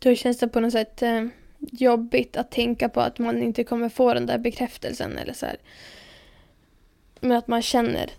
då 0.00 0.14
känns 0.14 0.38
det 0.38 0.48
på 0.48 0.60
något 0.60 0.72
sätt 0.72 1.02
eh, 1.02 1.26
jobbigt 1.58 2.36
att 2.36 2.50
tänka 2.50 2.88
på 2.88 3.00
att 3.00 3.18
man 3.18 3.42
inte 3.42 3.64
kommer 3.64 3.88
få 3.88 4.14
den 4.14 4.26
där 4.26 4.38
bekräftelsen 4.38 5.18
eller 5.18 5.32
så 5.32 5.46
här. 5.46 5.56
Men 7.20 7.32
att 7.32 7.48
man 7.48 7.62
känner 7.62 8.10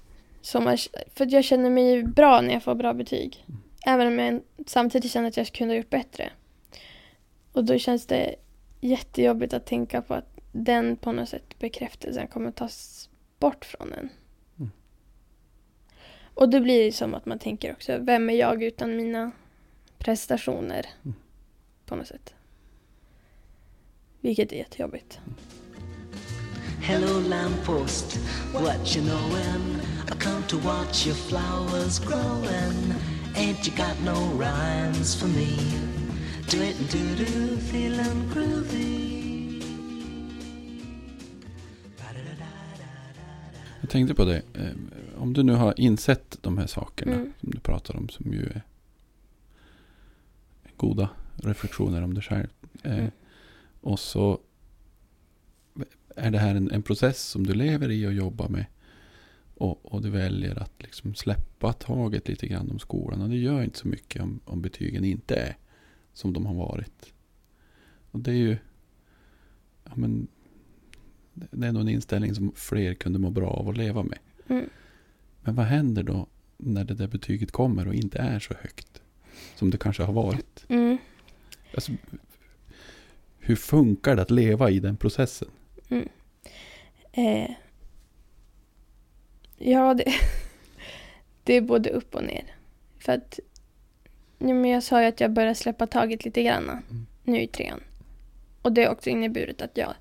så 0.42 0.62
man, 0.62 0.78
för 1.16 1.34
jag 1.34 1.44
känner 1.44 1.70
mig 1.70 2.04
bra 2.04 2.42
när 2.42 2.54
jag 2.54 2.64
får 2.64 2.76
bra 2.76 2.94
betyg. 2.94 3.46
Även 3.86 4.08
om 4.08 4.20
jag 4.20 4.42
samtidigt 4.68 5.12
känner 5.12 5.28
att 5.28 5.38
jag 5.38 5.48
kunde 5.48 5.74
ha 5.74 5.78
gjort 5.78 5.90
bättre. 5.90 6.32
Och 7.54 7.64
då 7.64 7.78
känns 7.78 8.06
det 8.06 8.36
jättejobbigt 8.82 9.54
att 9.54 9.66
tänka 9.66 10.02
på 10.02 10.14
att 10.14 10.40
den 10.52 10.96
på 10.96 11.12
något 11.12 11.30
sätt 11.30 11.60
bekräftelsen 11.60 12.28
kommer 12.28 12.52
tas 12.52 13.10
bort 13.40 13.66
från 13.66 13.94
en. 13.94 14.10
Mm. 14.60 14.72
Och 16.34 16.50
då 16.50 16.60
blir 16.60 16.86
det 16.86 16.92
som 16.92 17.14
att 17.14 17.26
man 17.26 17.40
tänker 17.40 17.72
också, 17.72 17.98
vem 17.98 18.30
är 18.30 18.34
jag 18.34 18.64
utan 18.64 18.96
mina 18.96 19.32
prestationer? 19.98 20.86
Mm. 21.06 21.16
På 21.86 21.96
något 21.96 22.08
sätt. 22.08 22.34
Vilket 24.22 24.52
är 24.52 24.58
jättejobbigt. 24.58 25.20
Hello, 26.82 27.20
lamppost, 27.20 28.18
what 28.54 28.96
you 28.96 29.06
knowin'? 29.06 29.80
I 30.08 30.16
come 30.20 30.44
to 30.48 30.58
watch 30.58 31.08
your 31.08 31.16
flowers 31.16 32.00
growin'. 32.00 32.94
Ain't 33.36 33.68
you 33.68 33.76
got 33.78 34.00
no 34.04 34.38
rhymes 34.38 35.16
for 35.16 35.28
me? 35.28 36.03
Jag 43.82 43.90
tänkte 43.90 44.16
på 44.16 44.26
det. 44.26 44.42
eh, 44.54 44.72
Om 45.18 45.34
du 45.34 45.44
nu 45.44 45.54
har 45.54 45.74
insett 45.80 46.38
de 46.42 46.58
här 46.58 46.68
sakerna 46.68 47.14
Mm. 47.14 47.34
som 47.42 47.52
du 47.52 47.60
pratar 47.60 47.96
om 47.96 48.10
som 48.10 48.34
ju 48.34 48.46
är 48.46 48.62
goda 50.78 51.10
reflektioner 51.36 52.02
om 52.02 52.14
dig 52.14 52.24
själv. 52.24 52.48
Eh, 52.84 52.94
Mm. 52.98 53.12
Och 53.82 54.00
så 54.00 54.40
är 56.16 56.32
det 56.32 56.40
här 56.40 56.56
en, 56.56 56.72
en 56.72 56.84
process 56.84 57.24
som 57.24 57.48
du 57.48 57.54
lever 57.54 57.92
i 57.92 58.08
och 58.08 58.14
jobbar 58.14 58.48
med. 58.50 58.66
Och, 59.56 59.94
och 59.94 60.02
du 60.02 60.10
väljer 60.10 60.60
att 60.60 60.74
liksom 60.84 61.16
släppa 61.16 61.74
taget 61.74 62.28
lite 62.28 62.48
grann 62.48 62.72
om 62.72 62.80
skolan. 62.80 63.22
Och 63.22 63.30
det 63.30 63.38
gör 63.38 63.64
inte 63.64 63.80
så 63.80 63.88
mycket 63.88 64.22
om, 64.22 64.40
om 64.46 64.62
betygen 64.62 65.04
inte 65.06 65.36
är 65.36 65.58
som 66.14 66.34
de 66.34 66.46
har 66.46 66.54
varit. 66.54 67.14
Och 68.12 68.20
det 68.20 68.32
är 68.32 68.36
ju... 68.36 68.58
Ja, 69.84 69.92
men, 69.96 70.28
det 71.34 71.68
är 71.68 71.72
nog 71.72 71.82
en 71.82 71.90
inställning 71.90 72.36
som 72.36 72.52
fler 72.56 72.94
kunde 72.94 73.20
må 73.20 73.30
bra 73.30 73.50
av 73.50 73.70
att 73.70 73.78
leva 73.78 74.04
med. 74.04 74.20
Mm. 74.48 74.70
Men 75.42 75.56
vad 75.56 75.66
händer 75.66 76.04
då 76.04 76.28
när 76.58 76.84
det 76.84 76.94
där 76.94 77.08
betyget 77.08 77.52
kommer 77.52 77.88
och 77.88 77.94
inte 77.94 78.18
är 78.20 78.40
så 78.40 78.54
högt? 78.54 79.02
Som 79.56 79.70
det 79.70 79.78
kanske 79.78 80.04
har 80.04 80.14
varit. 80.14 80.66
Mm. 80.68 80.98
Alltså, 81.74 81.92
hur 83.40 83.56
funkar 83.56 84.16
det 84.16 84.22
att 84.22 84.32
leva 84.32 84.70
i 84.70 84.80
den 84.80 84.98
processen? 84.98 85.48
Eh, 87.14 87.52
ja, 89.58 89.94
det, 89.94 90.06
det 91.44 91.54
är 91.54 91.62
både 91.62 91.90
upp 91.90 92.16
och 92.16 92.24
ner. 92.24 92.56
För 93.00 93.12
att 93.12 93.40
ja, 94.48 94.54
men 94.54 94.66
jag 94.66 94.84
sa 94.84 95.02
ju 95.02 95.08
att 95.08 95.20
jag 95.20 95.32
börjar 95.32 95.54
släppa 95.54 95.88
taget 95.88 96.26
lite 96.26 96.44
grann 96.44 96.70
Mm. 96.70 97.06
nu 97.24 97.42
i 97.42 97.48
trean. 97.48 97.84
Och 98.62 98.72
det 98.72 98.84
har 98.84 98.92
också 98.92 99.10
inneburit 99.10 99.62
att 99.62 99.78
jag... 99.78 99.94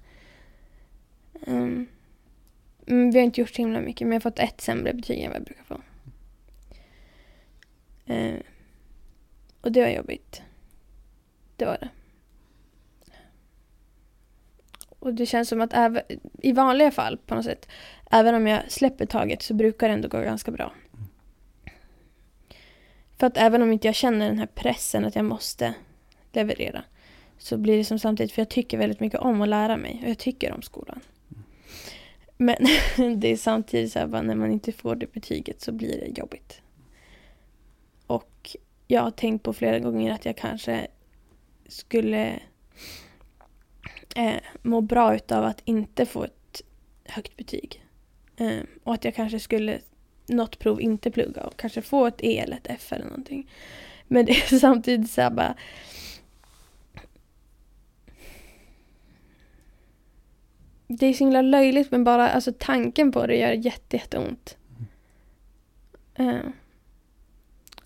mm, 2.86 3.10
vi 3.12 3.18
har 3.18 3.24
inte 3.24 3.40
gjort 3.40 3.50
så 3.50 3.62
himla 3.62 3.80
mycket, 3.80 4.00
men 4.06 4.12
jag 4.12 4.16
har 4.16 4.30
fått 4.30 4.38
ett 4.38 4.60
sämre 4.60 4.92
betyg 4.94 5.20
än 5.20 5.30
vad 5.30 5.36
jag 5.36 5.44
brukar 5.44 5.64
få. 5.64 5.80
Eh, 8.06 8.40
och 9.60 9.72
det 9.72 9.80
var 9.80 9.88
jobbigt. 9.88 10.42
Det 11.56 11.64
var 11.64 11.78
det. 11.80 11.88
Och 14.98 15.14
det 15.14 15.26
känns 15.26 15.48
som 15.48 15.60
att 15.60 15.72
även, 15.72 16.02
i 16.42 16.52
vanliga 16.52 16.90
fall 16.90 17.18
på 17.26 17.34
något 17.34 17.44
sätt, 17.44 17.68
även 18.10 18.34
om 18.34 18.46
jag 18.46 18.72
släpper 18.72 19.06
taget 19.06 19.42
så 19.42 19.54
brukar 19.54 19.88
det 19.88 19.94
ändå 19.94 20.08
gå 20.08 20.20
ganska 20.20 20.50
bra. 20.50 20.72
För 23.22 23.26
att 23.26 23.36
även 23.36 23.62
om 23.62 23.72
inte 23.72 23.88
jag 23.88 23.94
känner 23.94 24.28
den 24.28 24.38
här 24.38 24.46
pressen 24.46 25.04
att 25.04 25.16
jag 25.16 25.24
måste 25.24 25.74
leverera 26.32 26.84
så 27.38 27.56
blir 27.56 27.76
det 27.76 27.84
som 27.84 27.98
samtidigt, 27.98 28.32
för 28.32 28.40
jag 28.40 28.48
tycker 28.48 28.78
väldigt 28.78 29.00
mycket 29.00 29.20
om 29.20 29.42
att 29.42 29.48
lära 29.48 29.76
mig 29.76 30.00
och 30.02 30.10
jag 30.10 30.18
tycker 30.18 30.52
om 30.52 30.62
skolan. 30.62 31.00
Men 32.36 32.56
det 33.20 33.28
är 33.28 33.36
samtidigt 33.36 33.92
så 33.92 33.98
här, 33.98 34.06
bara 34.06 34.22
när 34.22 34.34
man 34.34 34.52
inte 34.52 34.72
får 34.72 34.94
det 34.94 35.12
betyget 35.12 35.60
så 35.60 35.72
blir 35.72 36.00
det 36.00 36.18
jobbigt. 36.18 36.62
Och 38.06 38.56
jag 38.86 39.02
har 39.02 39.10
tänkt 39.10 39.42
på 39.42 39.52
flera 39.52 39.78
gånger 39.78 40.12
att 40.12 40.24
jag 40.24 40.36
kanske 40.36 40.86
skulle 41.68 42.40
eh, 44.16 44.40
må 44.62 44.80
bra 44.80 45.14
utav 45.14 45.44
att 45.44 45.62
inte 45.64 46.06
få 46.06 46.24
ett 46.24 46.62
högt 47.04 47.36
betyg. 47.36 47.84
Eh, 48.36 48.60
och 48.84 48.94
att 48.94 49.04
jag 49.04 49.14
kanske 49.14 49.40
skulle 49.40 49.80
något 50.26 50.58
prov 50.58 50.80
inte 50.80 51.10
plugga 51.10 51.42
och 51.42 51.56
kanske 51.56 51.82
få 51.82 52.06
ett 52.06 52.20
E 52.24 52.38
eller 52.38 52.56
ett 52.56 52.66
F 52.68 52.92
eller 52.92 53.04
någonting. 53.04 53.50
Men 54.08 54.26
det 54.26 54.32
är 54.32 54.58
samtidigt 54.58 55.10
så 55.10 55.20
här 55.20 55.30
bara 55.30 55.54
Det 60.98 61.06
är 61.06 61.12
så 61.12 61.24
himla 61.24 61.42
löjligt 61.42 61.90
men 61.90 62.04
bara 62.04 62.30
alltså 62.30 62.52
tanken 62.58 63.12
på 63.12 63.26
det 63.26 63.36
gör 63.36 63.52
jätte, 63.52 63.96
jätteont. 63.96 64.56
Eh, 66.14 66.40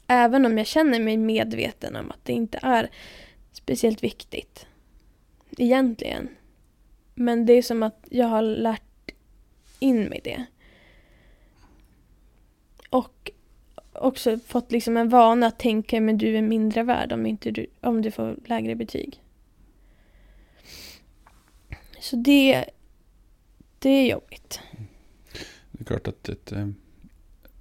även 0.06 0.46
om 0.46 0.58
jag 0.58 0.66
känner 0.66 1.00
mig 1.00 1.16
medveten 1.16 1.96
om 1.96 2.10
att 2.10 2.24
det 2.24 2.32
inte 2.32 2.58
är 2.62 2.90
speciellt 3.52 4.02
viktigt. 4.02 4.66
Egentligen. 5.58 6.28
Men 7.14 7.46
det 7.46 7.52
är 7.52 7.62
som 7.62 7.82
att 7.82 8.06
jag 8.10 8.26
har 8.26 8.42
lärt 8.42 9.12
in 9.78 10.04
mig 10.04 10.20
det. 10.24 10.46
Och 12.90 13.30
också 13.92 14.38
fått 14.38 14.72
liksom 14.72 14.96
en 14.96 15.08
vana 15.08 15.46
att 15.46 15.58
tänka 15.58 16.00
men 16.00 16.18
du 16.18 16.36
är 16.36 16.42
mindre 16.42 16.82
värd 16.82 17.12
om, 17.12 17.26
inte 17.26 17.50
du, 17.50 17.66
om 17.80 18.02
du 18.02 18.10
får 18.10 18.36
lägre 18.44 18.74
betyg. 18.74 19.22
Så 22.00 22.16
det, 22.16 22.64
det 23.78 23.88
är 23.90 24.10
jobbigt. 24.10 24.60
Det 25.72 25.80
är 25.80 25.84
klart 25.84 26.08
att 26.08 26.28
ett, 26.28 26.52
eh, 26.52 26.68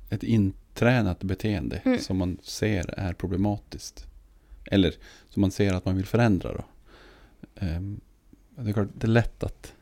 ett 0.09 0.23
intränat 0.23 1.23
beteende 1.23 1.81
Mm. 1.85 1.99
som 1.99 2.17
man 2.17 2.37
ser 2.43 2.99
är 2.99 3.13
problematiskt. 3.13 4.05
Eller 4.71 4.93
som 5.29 5.41
man 5.41 5.51
ser 5.51 5.73
att 5.73 5.85
man 5.85 5.95
vill 5.95 6.05
förändra 6.05 6.53
då. 6.53 6.63
Ehm, 7.65 7.99
Det 8.57 8.69
är 8.69 8.73
klart, 8.73 8.87
det 8.97 9.05
är 9.05 9.09
lätt 9.11 9.43
att, 9.43 9.73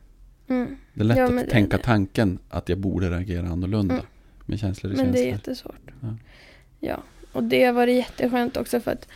Mm. 0.48 0.78
det 0.94 1.02
är 1.02 1.06
lätt 1.06 1.18
Ja, 1.18 1.26
att 1.26 1.34
men 1.34 1.46
det- 1.46 1.52
tänka 1.52 1.78
tanken 1.78 2.40
att 2.50 2.70
jag 2.70 2.78
borde 2.78 3.10
reagera 3.10 3.48
annorlunda. 3.48 3.94
Mm. 3.94 4.06
Med 4.46 4.60
känslor 4.60 4.92
och 4.92 4.98
Men 4.98 5.12
det 5.12 5.20
är 5.20 5.32
känslor. 5.32 5.34
jättesvårt. 5.34 5.92
Ja. 6.02 6.18
Ja. 6.80 7.04
Och 7.32 7.44
det 7.44 7.64
har 7.64 7.74
varit 7.74 7.96
jätteskönt 7.96 8.58
också 8.58 8.80
för 8.80 8.92
att 8.92 9.08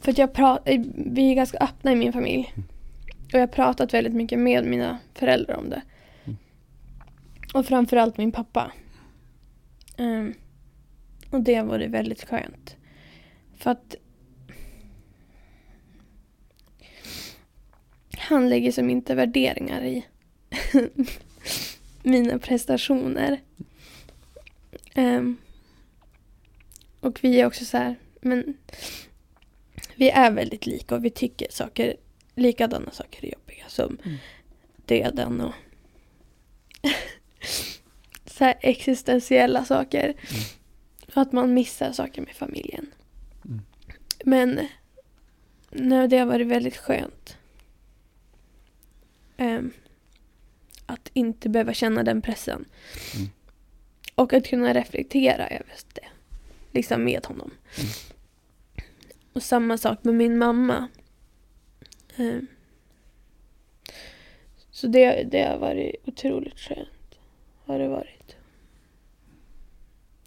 för 0.00 0.12
att 0.12 0.18
jag 0.18 0.32
pratar, 0.32 0.84
vi 1.12 1.30
är 1.30 1.34
ganska 1.34 1.58
öppna 1.58 1.92
i 1.92 1.96
min 1.96 2.12
familj. 2.12 2.52
Mm. 2.54 2.68
Och 3.26 3.34
jag 3.34 3.40
har 3.40 3.46
pratat 3.46 3.94
väldigt 3.94 4.14
mycket 4.14 4.38
med 4.38 4.64
mina 4.64 4.98
föräldrar 5.14 5.56
om 5.56 5.70
det. 5.70 5.82
Mm. 6.24 6.36
Och 7.54 7.66
framförallt 7.66 8.18
min 8.18 8.32
pappa. 8.32 8.72
Ehm, 9.96 10.34
och 11.30 11.40
det 11.40 11.54
har 11.54 11.64
varit 11.64 11.90
väldigt 11.90 12.24
skönt. 12.24 12.76
För 13.56 13.70
att 13.70 13.94
han 18.18 18.48
lägger 18.48 18.72
som 18.72 18.90
inte 18.90 19.14
värderingar 19.14 19.82
i 19.84 20.06
mina 22.02 22.38
prestationer. 22.38 23.40
Ehm, 24.94 25.36
och 27.00 27.24
vi 27.24 27.40
är 27.40 27.46
också 27.46 27.64
så 27.64 27.76
här, 27.76 27.96
men 28.20 28.56
vi 29.96 30.10
är 30.10 30.30
väldigt 30.30 30.66
lika 30.66 30.94
och 30.94 31.04
vi 31.04 31.10
tycker 31.10 31.46
saker, 31.50 31.96
likadana 32.34 32.90
saker 32.90 33.24
är 33.24 33.32
jobbiga 33.32 33.64
som 33.68 33.98
Mm. 34.04 34.16
döden 34.86 35.40
och 35.40 35.54
så 38.26 38.44
här 38.44 38.54
existentiella 38.60 39.64
saker. 39.64 40.14
Och 41.14 41.22
att 41.22 41.32
man 41.32 41.54
missar 41.54 41.92
saker 41.92 42.22
med 42.22 42.36
familjen. 42.36 42.86
Mm. 43.44 43.60
Men 44.24 44.68
nej, 45.70 46.08
det 46.08 46.18
har 46.18 46.26
varit 46.26 46.46
väldigt 46.46 46.76
skönt. 46.76 47.36
Ehm, 49.36 49.70
att 50.88 51.10
inte 51.12 51.48
behöva 51.48 51.72
känna 51.72 52.02
den 52.02 52.22
pressen. 52.22 52.64
Mm. 53.16 53.28
Och 54.14 54.32
att 54.32 54.46
kunna 54.46 54.74
reflektera 54.74 55.48
över 55.48 55.74
det. 55.94 56.08
Liksom 56.72 57.04
med 57.04 57.26
honom. 57.26 57.50
Mm. 57.78 57.90
Och 59.32 59.42
samma 59.42 59.78
sak 59.78 60.04
med 60.04 60.14
min 60.14 60.38
mamma. 60.38 60.88
Ehm, 62.16 62.46
så 64.70 64.86
det, 64.86 65.22
det 65.22 65.42
har 65.42 65.58
varit 65.58 65.94
otroligt 66.04 66.58
skönt. 66.58 67.18
Har 67.64 67.78
det 67.78 67.88
varit. 67.88 68.36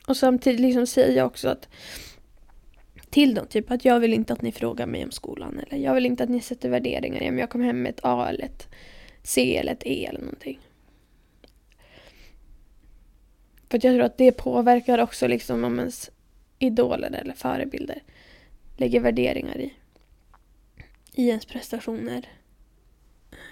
Och 0.08 0.17
samtidigt 0.17 0.60
liksom 0.60 0.88
säga 0.88 1.26
också 1.26 1.50
att 1.50 1.67
till 3.10 3.34
dem, 3.36 3.47
typ 3.47 3.71
att 3.71 3.86
jag 3.86 4.00
vill 4.00 4.13
inte 4.13 4.34
att 4.34 4.41
ni 4.41 4.52
frågar 4.52 4.86
mig 4.86 5.04
om 5.04 5.12
skolan. 5.12 5.60
Eller 5.60 5.84
jag 5.84 5.93
vill 5.95 6.06
inte 6.06 6.24
att 6.24 6.30
ni 6.30 6.41
sätter 6.41 6.69
värderingar 6.69 7.39
jag 7.39 7.50
kommer 7.50 7.65
hem 7.65 7.82
med 7.82 7.89
ett 7.89 8.00
A 8.04 8.28
eller 8.30 8.45
ett 8.45 8.67
C 9.24 9.58
eller 9.58 9.72
ett 9.72 9.86
E 9.86 10.06
eller 10.06 10.20
någonting. 10.20 10.60
För 13.70 13.78
jag 13.78 13.82
tror 13.82 14.02
att 14.02 14.18
det 14.18 14.32
påverkar 14.32 15.00
också 15.00 15.28
liksom 15.28 15.64
om 15.64 15.80
ens 15.80 16.10
idoler 16.60 17.12
eller 17.12 17.34
förebilder 17.34 18.02
lägger 18.78 19.00
värderingar 19.00 19.58
i. 19.58 19.74
I 21.14 21.28
ens 21.30 21.46
prestationer. 21.46 22.30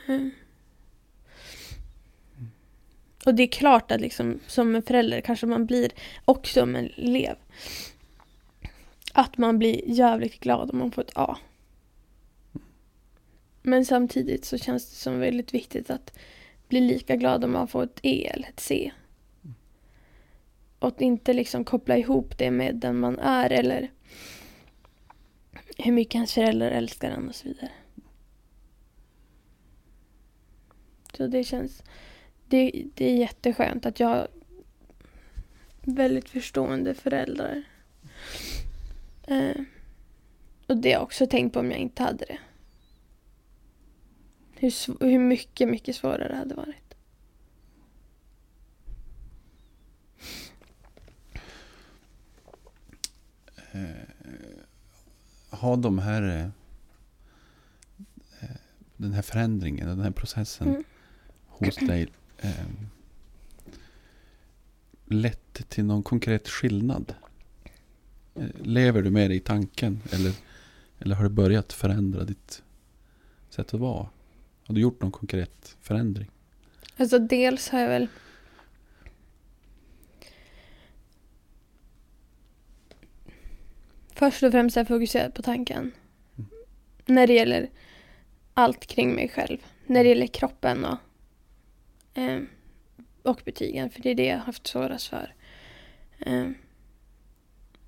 Mm. 0.08 0.32
Och 3.26 3.36
det 3.36 3.44
är 3.44 3.48
klart 3.48 3.92
att 3.92 4.02
liksom 4.02 4.40
som 4.48 4.76
en 4.76 4.82
förälder 4.82 5.22
kanske 5.22 5.46
man 5.46 5.66
blir, 5.66 5.92
och 6.26 6.48
som 6.48 6.76
en 6.76 6.90
elev, 6.98 7.36
att 9.14 9.38
man 9.38 9.60
blir 9.60 9.82
jävligt 9.86 10.40
glad 10.40 10.72
om 10.72 10.78
man 10.78 10.92
får 10.92 11.02
ett 11.02 11.18
A. 11.18 11.38
Men 13.70 13.86
samtidigt 13.86 14.46
så 14.46 14.58
känns 14.58 14.90
det 14.90 14.96
som 14.96 15.20
väldigt 15.20 15.54
viktigt 15.54 15.90
att 15.90 16.18
bli 16.68 16.82
lika 16.82 17.16
glad 17.16 17.44
om 17.44 17.52
man 17.52 17.68
får 17.68 17.84
ett 17.84 18.00
E 18.02 18.28
eller 18.34 18.48
ett 18.48 18.60
C. 18.60 18.92
Och 20.80 20.88
att 20.88 21.02
inte 21.02 21.34
liksom 21.34 21.66
koppla 21.66 21.98
ihop 21.98 22.38
det 22.38 22.52
med 22.52 22.76
den 22.76 23.00
man 23.00 23.20
är 23.20 23.50
eller 23.50 23.92
hur 25.78 25.92
mycket 25.92 26.16
ens 26.16 26.34
föräldrar 26.34 26.72
älskar 26.72 27.12
en 27.12 27.30
och 27.30 27.36
så 27.36 27.48
vidare. 27.48 27.72
Så 31.14 31.28
det 31.28 31.44
känns... 31.44 31.84
Det, 32.48 32.86
det 32.94 33.12
är 33.12 33.16
jätteskönt 33.16 33.86
att 33.86 34.00
jag 34.00 34.08
har 34.08 34.28
väldigt 35.82 36.30
förstående 36.30 36.94
föräldrar. 36.94 37.64
Eh, 39.28 39.62
och 40.68 40.78
det 40.78 40.90
har 40.90 40.94
jag 40.94 41.04
också 41.04 41.28
tänkt 41.28 41.54
på 41.54 41.60
om 41.60 41.72
jag 41.72 41.80
inte 41.80 42.04
hade 42.04 42.26
det. 42.26 42.40
Hur, 44.60 45.06
hur 45.06 45.20
mycket, 45.20 45.70
mycket 45.70 45.96
svårare 45.96 46.28
det 46.28 46.36
hade 46.36 46.56
varit. 46.56 46.96
Har 55.50 55.78
de 55.78 56.00
här 56.00 56.22
eh, 56.24 56.46
eh, 58.42 58.56
den 58.98 59.14
här 59.14 59.22
förändringen, 59.22 59.88
den 59.88 60.00
här 60.02 60.12
processen 60.12 60.68
Mm. 60.68 60.84
hos 61.48 61.76
dig 61.76 62.08
eh, 62.38 62.66
lett 65.06 65.70
till 65.70 65.86
någon 65.86 66.04
konkret 66.04 66.48
skillnad? 66.48 67.14
Eh, 68.36 68.48
Lever 68.64 69.02
du 69.02 69.10
med 69.12 69.30
det 69.30 69.36
i 69.36 69.40
tanken? 69.40 70.02
Eller, 70.12 70.34
eller 71.00 71.16
har 71.16 71.24
det 71.24 71.30
börjat 71.30 71.74
förändra 71.74 72.24
ditt 72.24 72.64
sätt 73.50 73.74
att 73.74 73.80
vara? 73.80 74.08
Har 74.70 74.76
du 74.76 74.82
gjort 74.82 75.02
någon 75.02 75.12
konkret 75.12 75.78
förändring? 75.82 76.32
Alltså 76.98 77.20
dels 77.20 77.70
har 77.70 77.80
jag 77.80 77.90
väl... 77.90 78.08
Först 84.14 84.44
och 84.44 84.52
främst 84.52 84.76
har 84.76 84.82
jag 84.82 84.88
fokuserat 84.88 85.34
på 85.34 85.42
tanken. 85.42 85.92
Mm. 86.38 86.50
När 87.06 87.28
det 87.28 87.34
gäller 87.34 87.70
allt 88.54 88.86
kring 88.86 89.16
mig 89.16 89.30
själv. 89.30 89.58
När 89.86 90.04
det 90.04 90.10
gäller 90.10 90.28
kroppen 90.28 90.86
och, 90.86 90.98
eh, 92.14 92.42
och 93.24 93.42
betygen. 93.46 93.90
För 93.90 94.02
det 94.02 94.10
är 94.10 94.16
det 94.16 94.26
jag 94.26 94.38
har 94.38 94.46
haft 94.46 94.68
svårast 94.68 95.08
för. 95.08 95.36
Eh, 96.20 96.50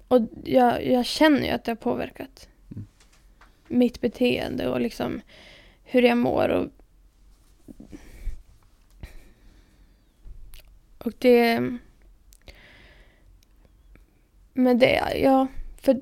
och 0.07 0.21
jag, 0.43 0.87
jag 0.87 1.05
känner 1.05 1.41
ju 1.41 1.49
att 1.49 1.63
det 1.63 1.71
har 1.71 1.75
påverkat 1.75 2.49
Mm. 2.71 2.87
mitt 3.67 4.01
beteende 4.01 4.69
och 4.69 4.81
liksom 4.81 5.21
hur 5.91 6.01
jag 6.01 6.17
mår. 6.17 6.49
Och 6.49 6.67
Och 11.03 11.13
det... 11.19 11.61
Men 14.53 14.79
det, 14.79 15.19
ja, 15.23 15.47
för... 15.77 16.01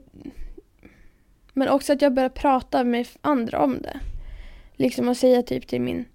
Men 1.53 1.69
också 1.69 1.93
att 1.93 2.01
jag 2.01 2.13
börjar 2.13 2.29
prata 2.29 2.83
med 2.83 3.07
andra 3.21 3.59
om 3.59 3.81
det. 3.81 3.99
Liksom 4.73 5.09
att 5.09 5.17
säga 5.17 5.43
typ 5.43 5.67
till 5.67 5.81
min, 5.81 6.05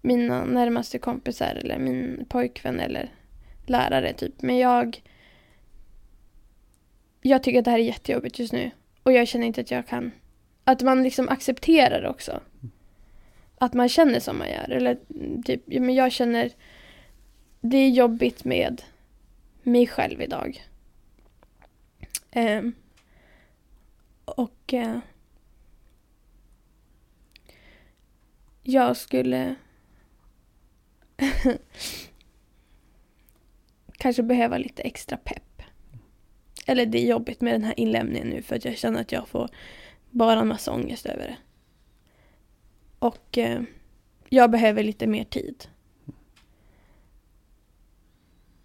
mina 0.00 0.44
närmaste 0.44 0.98
kompisar 0.98 1.54
eller 1.54 1.78
min 1.78 2.26
pojkvän 2.28 2.80
eller 2.80 3.10
lärare 3.66 4.12
typ. 4.12 4.42
Men 4.42 4.58
jag... 4.58 5.02
Jag 7.20 7.42
tycker 7.42 7.58
att 7.58 7.64
det 7.64 7.70
här 7.70 7.78
är 7.78 7.82
jättejobbigt 7.82 8.38
just 8.38 8.52
nu. 8.52 8.70
Och 9.02 9.12
jag 9.12 9.28
känner 9.28 9.46
inte 9.46 9.60
att 9.60 9.70
jag 9.70 9.86
kan... 9.86 10.12
Att 10.64 10.82
man 10.82 11.02
liksom 11.02 11.28
accepterar 11.28 12.02
det 12.02 12.08
också. 12.08 12.40
Att 13.62 13.74
man 13.74 13.88
känner 13.88 14.20
som 14.20 14.38
man 14.38 14.48
gör. 14.48 14.70
Eller 14.70 14.98
mm, 15.14 15.42
typ, 15.42 15.62
men 15.66 15.94
jag 15.94 16.12
känner 16.12 16.50
det 17.60 17.76
är 17.76 17.90
jobbigt 17.90 18.44
med 18.44 18.82
mig 19.62 19.86
själv 19.86 20.22
idag. 20.22 20.64
Ehm, 22.30 22.74
och 24.24 24.74
eh, 24.74 24.98
jag 28.62 28.96
skulle 28.96 29.54
kanske 33.92 34.22
behöva 34.22 34.58
lite 34.58 34.82
extra 34.82 35.16
pepp. 35.16 35.62
Eller 36.66 36.86
det 36.86 36.98
är 36.98 37.06
jobbigt 37.06 37.40
med 37.40 37.54
den 37.54 37.64
här 37.64 37.80
inlämningen 37.80 38.28
nu 38.28 38.42
för 38.42 38.56
att 38.56 38.64
jag 38.64 38.78
känner 38.78 39.00
att 39.00 39.12
jag 39.12 39.28
får 39.28 39.48
bara 40.10 40.40
en 40.40 40.48
massa 40.48 40.72
ångest 40.72 41.06
över 41.06 41.24
det. 41.26 41.36
Och 43.02 43.38
eh, 43.38 43.62
jag 44.28 44.50
behöver 44.50 44.82
lite 44.82 45.06
mer 45.06 45.24
tid. 45.24 45.68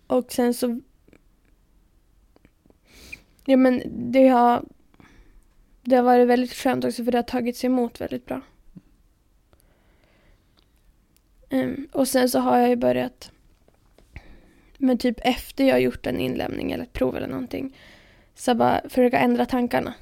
Och 0.08 0.32
sen 0.32 0.54
så... 0.54 0.82
Ja 3.45 3.58
men 3.58 3.84
det 4.12 4.28
har... 4.28 4.65
Det 5.82 5.95
har 5.95 6.04
varit 6.04 6.28
väldigt 6.28 6.54
skönt 6.54 6.86
också 6.86 7.04
för 7.04 7.12
det 7.12 7.17
har 7.17 7.23
tagits 7.23 7.63
emot 7.63 8.02
väldigt 8.02 8.26
bra. 8.26 8.41
Ehm, 11.50 11.88
och 11.91 12.08
sen 12.08 12.30
så 12.30 12.39
har 12.39 12.58
jag 12.58 12.69
ju 12.69 12.76
börjat... 12.76 13.32
Men 14.78 14.97
typ 14.97 15.19
efter 15.21 15.63
jag 15.63 15.76
har 15.76 15.80
gjort 15.80 16.06
en 16.06 16.19
inlämning 16.19 16.71
eller 16.71 16.84
ett 16.84 16.93
prov 16.93 17.17
eller 17.17 17.28
någonting. 17.28 17.78
Så 18.36 18.56
bara 18.56 18.82
försöka 18.89 19.19
ändra 19.19 19.45
tankarna. 19.45 19.93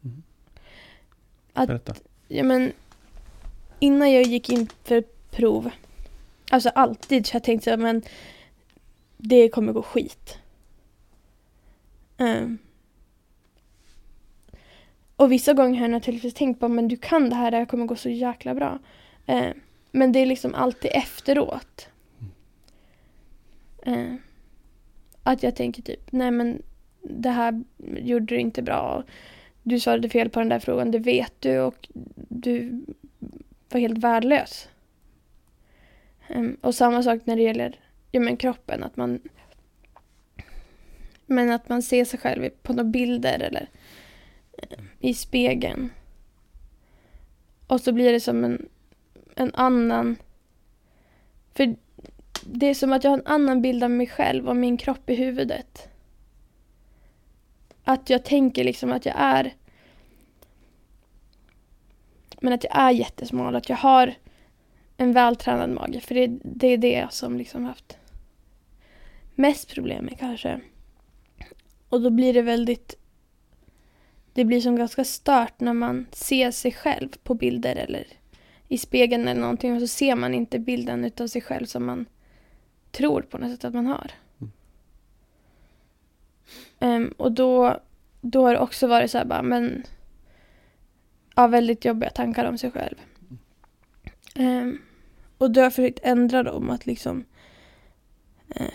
Mhm. 0.00 0.22
Att 1.52 1.68
Berätta. 1.68 1.94
Ja 2.28 2.44
men 2.44 2.72
innan 3.78 4.12
jag 4.12 4.22
gick 4.22 4.50
in 4.50 4.68
för 4.84 5.04
prov, 5.30 5.70
alltså 6.50 6.68
alltid 6.68 7.26
så 7.26 7.32
har 7.32 7.36
jag 7.36 7.44
tänkt 7.44 7.64
så 7.64 7.70
här, 7.70 7.76
men 7.76 8.02
det 9.16 9.48
kommer 9.48 9.72
gå 9.72 9.82
skit. 9.82 10.38
Um. 12.20 12.58
och 15.16 15.32
vissa 15.32 15.52
gånger 15.52 15.74
har 15.74 15.84
jag 15.84 15.90
naturligtvis 15.90 16.34
tänkt 16.34 16.60
på 16.60 16.68
men 16.68 16.88
du 16.88 16.96
kan 16.96 17.30
det 17.30 17.36
här, 17.36 17.50
det 17.50 17.56
här 17.56 17.64
kommer 17.64 17.86
gå 17.86 17.96
så 17.96 18.08
jäkla 18.08 18.54
bra. 18.54 18.78
Uh. 19.28 19.50
men 19.90 20.12
det 20.12 20.18
är 20.18 20.26
liksom 20.26 20.54
alltid 20.54 20.90
efteråt. 20.94 21.88
Uh. 23.86 24.14
att 25.22 25.42
jag 25.42 25.56
tänker 25.56 25.82
typ, 25.82 26.12
nej 26.12 26.30
men 26.30 26.62
det 27.02 27.30
här 27.30 27.64
gjorde 27.78 28.26
du 28.26 28.40
inte 28.40 28.62
bra. 28.62 29.04
Du 29.62 29.80
svarade 29.80 30.08
fel 30.08 30.30
på 30.30 30.40
den 30.40 30.48
där 30.48 30.58
frågan, 30.58 30.90
det 30.90 30.98
vet 30.98 31.32
du 31.40 31.60
och 31.60 31.88
du 32.28 32.84
var 33.68 33.80
helt 33.80 33.98
värdelös. 33.98 34.68
Ehm, 36.28 36.56
och 36.60 36.74
samma 36.74 37.02
sak 37.02 37.20
när 37.24 37.36
det 37.36 37.42
gäller 37.42 37.80
ja, 38.10 38.20
men 38.20 38.36
kroppen, 38.36 38.82
att 38.82 38.96
man 38.96 39.20
men 41.30 41.50
att 41.50 41.68
man 41.68 41.82
ser 41.82 42.04
sig 42.04 42.18
själv 42.20 42.48
på 42.62 42.72
några 42.72 42.84
bilder 42.84 43.38
eller 43.40 43.68
eh, 44.58 44.78
i 44.98 45.14
spegeln. 45.14 45.90
Och 47.66 47.80
så 47.80 47.92
blir 47.92 48.12
det 48.12 48.20
som 48.20 48.44
en, 48.44 48.68
en 49.34 49.54
annan... 49.54 50.16
För 51.54 51.76
det 52.42 52.66
är 52.66 52.74
som 52.74 52.92
att 52.92 53.04
jag 53.04 53.10
har 53.10 53.18
en 53.18 53.26
annan 53.26 53.62
bild 53.62 53.84
av 53.84 53.90
mig 53.90 54.06
själv 54.06 54.48
och 54.48 54.56
min 54.56 54.76
kropp 54.76 55.10
i 55.10 55.14
huvudet. 55.14 55.88
Att 57.84 58.10
jag 58.10 58.24
tänker 58.24 58.64
liksom 58.64 58.92
att 58.92 59.06
jag 59.06 59.14
är... 59.18 59.54
Men 62.40 62.52
att 62.52 62.64
jag 62.64 62.76
är 62.76 62.90
jättesmal, 62.90 63.56
att 63.56 63.68
jag 63.68 63.76
har 63.76 64.14
en 64.96 65.12
vältränad 65.12 65.70
mage. 65.70 66.00
För 66.00 66.14
det, 66.14 66.26
det 66.42 66.66
är 66.66 66.78
det 66.78 67.06
som 67.10 67.36
liksom 67.36 67.64
haft 67.64 67.98
mest 69.34 69.74
problem 69.74 70.04
med 70.04 70.18
kanske. 70.18 70.60
Och 71.88 72.00
då 72.00 72.10
blir 72.10 72.34
det 72.34 72.42
väldigt... 72.42 72.94
Det 74.32 74.44
blir 74.44 74.60
som 74.60 74.76
ganska 74.76 75.04
stört 75.04 75.60
när 75.60 75.72
man 75.72 76.06
ser 76.12 76.50
sig 76.50 76.72
själv 76.72 77.08
på 77.22 77.34
bilder 77.34 77.76
eller 77.76 78.06
i 78.68 78.78
spegeln 78.78 79.28
eller 79.28 79.40
någonting 79.40 79.74
och 79.74 79.80
så 79.80 79.86
ser 79.86 80.16
man 80.16 80.34
inte 80.34 80.58
bilden 80.58 81.04
utav 81.04 81.26
sig 81.26 81.42
själv 81.42 81.66
som 81.66 81.86
man 81.86 82.06
tror 82.90 83.22
på 83.22 83.38
något 83.38 83.50
sätt 83.50 83.64
att 83.64 83.74
man 83.74 83.86
har. 83.86 84.10
Ehm, 86.80 87.14
och 87.16 87.32
då, 87.32 87.80
då 88.20 88.46
har 88.46 88.52
det 88.52 88.60
också 88.60 88.86
varit 88.86 89.10
så 89.10 89.18
här 89.18 89.24
bara, 89.24 89.42
men... 89.42 89.82
Ja, 91.38 91.46
väldigt 91.46 91.84
jobbiga 91.84 92.10
tankar 92.10 92.44
om 92.44 92.58
sig 92.58 92.70
själv. 92.70 92.96
Ehm, 94.34 94.78
och 95.38 95.50
då 95.50 95.60
har 95.60 95.64
jag 95.64 95.74
försökt 95.74 96.00
ändra 96.02 96.42
dem, 96.42 96.70
att 96.70 96.86
liksom 96.86 97.24
eh, 98.54 98.74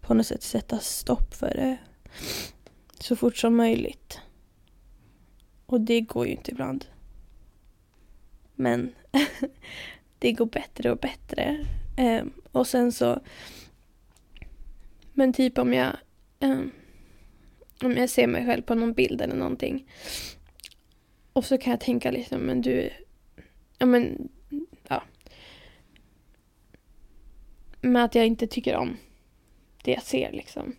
på 0.00 0.14
något 0.14 0.26
sätt 0.26 0.42
sätta 0.42 0.78
stopp 0.78 1.34
för 1.34 1.46
det 1.54 1.78
så 2.98 3.16
fort 3.16 3.36
som 3.36 3.56
möjligt. 3.56 4.20
Och 5.66 5.80
det 5.80 6.00
går 6.00 6.26
ju 6.26 6.32
inte 6.32 6.50
ibland. 6.50 6.84
Men 8.54 8.94
det 10.18 10.32
går 10.32 10.46
bättre 10.46 10.90
och 10.90 10.98
bättre. 10.98 11.66
Eh, 11.96 12.24
och 12.52 12.66
sen 12.66 12.92
så... 12.92 13.20
Men 15.12 15.32
typ 15.32 15.58
om 15.58 15.72
jag... 15.72 15.96
Eh, 16.40 16.60
om 17.82 17.96
jag 17.96 18.10
ser 18.10 18.26
mig 18.26 18.46
själv 18.46 18.62
på 18.62 18.74
någon 18.74 18.92
bild 18.92 19.20
eller 19.20 19.36
någonting. 19.36 19.86
Och 21.36 21.44
så 21.44 21.58
kan 21.58 21.70
jag 21.70 21.80
tänka 21.80 22.10
liksom, 22.10 22.40
men 22.40 22.60
du... 22.60 22.90
Ja 23.78 23.86
men... 23.86 24.28
Ja. 24.88 25.02
Men 27.80 27.96
att 27.96 28.14
jag 28.14 28.26
inte 28.26 28.46
tycker 28.46 28.76
om 28.76 28.96
det 29.84 29.90
jag 29.90 30.02
ser 30.02 30.32
liksom. 30.32 30.76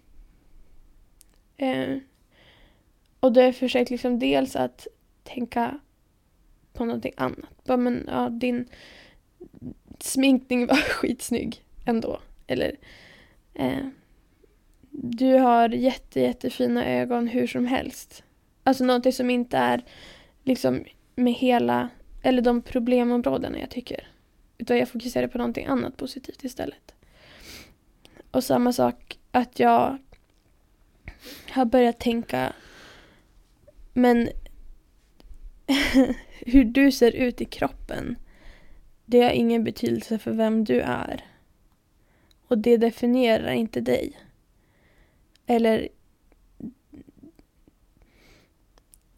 Eh, 1.57 1.97
och 3.19 3.31
då 3.31 3.39
har 3.39 3.45
jag 3.45 3.55
försökt 3.55 3.89
liksom 3.89 4.19
dels 4.19 4.55
att 4.55 4.87
tänka 5.23 5.79
på 6.73 6.85
någonting 6.85 7.13
annat. 7.17 7.63
Bara, 7.63 7.77
men 7.77 8.05
ja, 8.07 8.29
din 8.29 8.69
sminkning 9.99 10.67
var 10.67 10.75
skitsnygg 10.89 11.63
ändå. 11.85 12.19
Eller 12.47 12.75
eh, 13.53 13.87
du 14.91 15.33
har 15.33 15.69
jätte, 15.69 16.19
jättefina 16.19 16.85
ögon 16.85 17.27
hur 17.27 17.47
som 17.47 17.65
helst. 17.65 18.23
Alltså 18.63 18.83
någonting 18.83 19.13
som 19.13 19.29
inte 19.29 19.57
är 19.57 19.83
liksom 20.47 20.83
med 21.15 21.33
hela, 21.33 21.89
eller 22.21 22.41
de 22.41 22.62
problemområdena 22.62 23.60
jag 23.60 23.69
tycker. 23.69 24.07
Utan 24.57 24.77
jag 24.77 24.89
fokuserar 24.89 25.27
på 25.27 25.38
någonting 25.38 25.65
annat 25.65 25.97
positivt 25.97 26.43
istället. 26.43 26.95
Och 28.31 28.43
samma 28.43 28.73
sak 28.73 29.19
att 29.31 29.60
jag 29.60 29.97
har 31.49 31.65
börjat 31.65 31.99
tänka 31.99 32.53
men 33.93 34.29
hur 36.39 36.63
du 36.63 36.91
ser 36.91 37.15
ut 37.15 37.41
i 37.41 37.45
kroppen 37.45 38.15
det 39.05 39.21
har 39.21 39.31
ingen 39.31 39.63
betydelse 39.63 40.17
för 40.17 40.31
vem 40.31 40.63
du 40.63 40.81
är. 40.81 41.25
Och 42.47 42.57
det 42.57 42.77
definierar 42.77 43.51
inte 43.51 43.81
dig. 43.81 44.13
Eller 45.45 45.88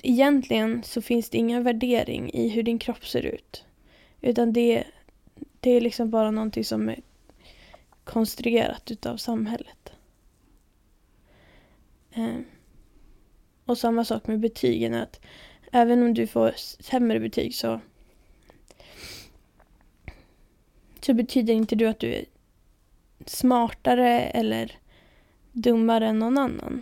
egentligen 0.04 0.84
så 0.84 1.02
finns 1.02 1.30
det 1.30 1.38
ingen 1.38 1.64
värdering 1.64 2.34
i 2.34 2.50
hur 2.50 2.64
din 2.64 2.80
kropp 2.80 3.08
ser 3.08 3.26
ut. 3.26 3.66
Utan 4.22 4.54
det, 4.54 4.84
det 5.60 5.72
är 5.72 5.82
liksom 5.82 6.10
bara 6.10 6.32
någonting 6.32 6.66
som 6.66 6.90
är 6.90 7.00
konstruerat 8.04 8.92
utav 8.92 9.18
samhället. 9.18 9.92
Eh, 12.12 12.36
och 13.66 13.78
samma 13.78 14.06
sak 14.06 14.28
med 14.28 14.40
betygen. 14.40 14.94
att 14.94 15.20
Även 15.72 16.04
om 16.04 16.14
du 16.14 16.28
får 16.28 16.54
sämre 16.80 17.20
betyg 17.20 17.56
så 17.56 17.80
så 21.02 21.14
betyder 21.14 21.54
inte 21.54 21.76
det 21.76 21.86
att 21.86 22.00
du 22.00 22.14
är 22.14 22.26
smartare 23.26 24.22
eller 24.22 24.78
dummare 25.52 26.08
än 26.08 26.20
någon 26.20 26.38
annan. 26.38 26.82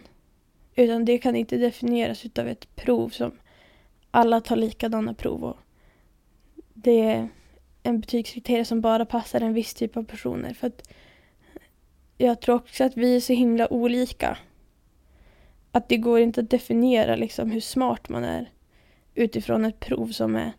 Utan 0.80 1.06
det 1.06 1.18
kan 1.18 1.36
inte 1.36 1.58
definieras 1.58 2.26
utav 2.26 2.48
ett 2.48 2.76
prov 2.76 3.10
som 3.10 3.32
alla 4.12 4.42
tar 4.42 4.56
likadana 4.56 5.14
prov 5.14 5.44
och 5.44 5.58
det 6.74 7.02
är 7.02 7.30
en 7.84 8.00
betygskriterie 8.00 8.66
som 8.66 8.82
bara 8.82 9.06
passar 9.06 9.42
en 9.42 9.54
viss 9.54 9.74
typ 9.74 9.98
av 9.98 10.04
personer. 10.04 10.54
För 10.54 10.68
att 10.68 10.90
jag 12.18 12.42
tror 12.42 12.56
också 12.56 12.84
att 12.84 12.98
vi 12.98 13.16
är 13.16 13.20
så 13.20 13.34
himla 13.34 13.74
olika. 13.74 14.38
Att 15.72 15.90
det 15.90 15.98
går 15.98 16.20
inte 16.20 16.42
att 16.42 16.50
definiera 16.50 17.16
liksom 17.16 17.52
hur 17.52 17.62
smart 17.62 18.10
man 18.10 18.24
är 18.24 18.52
utifrån 19.16 19.66
ett 19.66 19.80
prov 19.80 20.08
som 20.08 20.36
är 20.36 20.54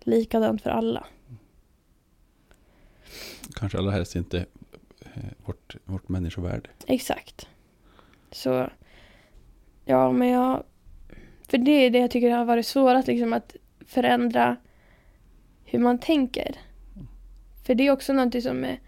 likadant 0.00 0.62
för 0.62 0.70
alla. 0.70 1.06
Kanske 3.54 3.78
allra 3.78 3.90
helst 3.90 4.16
inte 4.16 4.46
eh, 5.00 5.22
vårt, 5.44 5.76
vårt 5.84 6.08
människovärde. 6.08 6.70
Exakt. 6.86 7.48
Så, 8.30 8.70
ja 9.84 10.12
men 10.12 10.28
jag... 10.28 10.62
För 11.48 11.58
det 11.58 11.70
är 11.70 11.90
det 11.90 11.98
jag 11.98 12.10
tycker 12.10 12.30
har 12.30 12.44
varit 12.44 12.66
svårast, 12.66 13.08
liksom 13.08 13.32
att 13.32 13.56
förändra 13.86 14.56
hur 15.64 15.78
man 15.78 15.98
tänker. 15.98 16.56
För 17.66 17.74
det 17.74 17.86
är 17.86 17.90
också 17.90 18.12
någonting 18.12 18.42
som 18.42 18.64
är... 18.64 18.80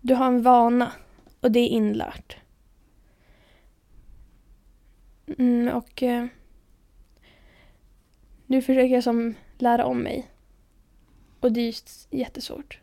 Du 0.00 0.14
har 0.14 0.26
en 0.26 0.42
vana 0.42 0.92
och 1.40 1.50
det 1.50 1.60
är 1.60 1.68
inlärt. 1.68 2.36
Mm, 5.38 5.74
och 5.74 6.02
eh, 6.02 6.26
nu 8.46 8.62
försöker 8.62 8.94
jag 8.94 9.04
som 9.04 9.34
lära 9.58 9.86
om 9.86 10.02
mig. 10.02 10.30
Och 11.40 11.52
det 11.52 11.60
är 11.60 11.66
just 11.66 12.08
jättesvårt. 12.10 12.80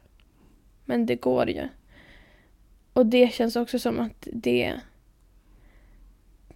Men 0.85 1.05
det 1.05 1.15
går 1.15 1.49
ju. 1.49 1.67
Och 2.93 3.05
det 3.05 3.33
känns 3.33 3.55
också 3.55 3.79
som 3.79 3.99
att 3.99 4.27
det... 4.33 4.79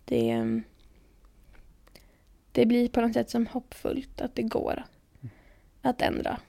Det... 0.06 0.30
Mm, 0.30 0.64
det 2.56 2.66
blir 2.66 2.90
på 2.90 3.02
något 3.02 3.14
sätt 3.14 3.30
som 3.30 3.48
hoppfullt 3.48 4.22
att 4.22 4.36
det 4.36 4.44
går 4.44 4.84
att 5.82 6.02
ändra. 6.02 6.40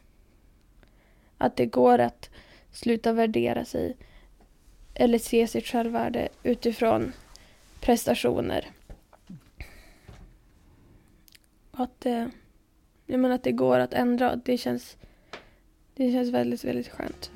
Att 1.38 1.56
det 1.56 1.66
går 1.66 1.98
att 1.98 2.30
sluta 2.70 3.12
värdera 3.12 3.64
sig 3.64 3.96
eller 4.94 5.18
se 5.18 5.46
sitt 5.46 5.66
självvärde 5.66 6.28
utifrån 6.42 7.12
prestationer. 7.80 8.70
Att 11.70 12.00
det, 12.00 12.30
jag 13.06 13.20
menar 13.20 13.34
att 13.34 13.44
det 13.44 13.52
går 13.52 13.78
att 13.78 13.94
ändra. 13.94 14.36
Det 14.36 14.58
känns, 14.58 14.96
det 15.94 16.12
känns 16.12 16.28
väldigt, 16.28 16.64
väldigt 16.64 16.88
skönt. 16.88 17.30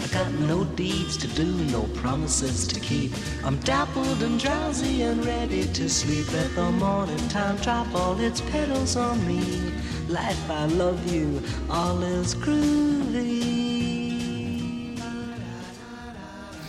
I 0.00 0.06
got 0.18 0.32
no 0.32 0.64
deeds 0.64 1.16
to 1.16 1.28
do, 1.28 1.46
no 1.72 1.82
promises 2.02 2.66
to 2.68 2.80
keep. 2.80 3.12
I'm 3.46 3.56
dappled 3.64 4.22
and 4.22 4.40
drowsy 4.40 5.02
and 5.02 5.24
ready 5.26 5.64
to 5.66 5.88
sleep. 5.88 6.32
Let 6.32 6.54
the 6.54 6.70
morning 6.70 7.28
time 7.28 7.56
drop 7.56 7.86
all 7.94 8.20
its 8.20 8.40
petals 8.40 8.96
on 8.96 9.26
me. 9.26 9.40
Life, 10.08 10.50
I 10.50 10.66
love 10.66 11.14
you, 11.14 11.40
all 11.70 12.02
is 12.02 12.34
groovy. 12.34 13.44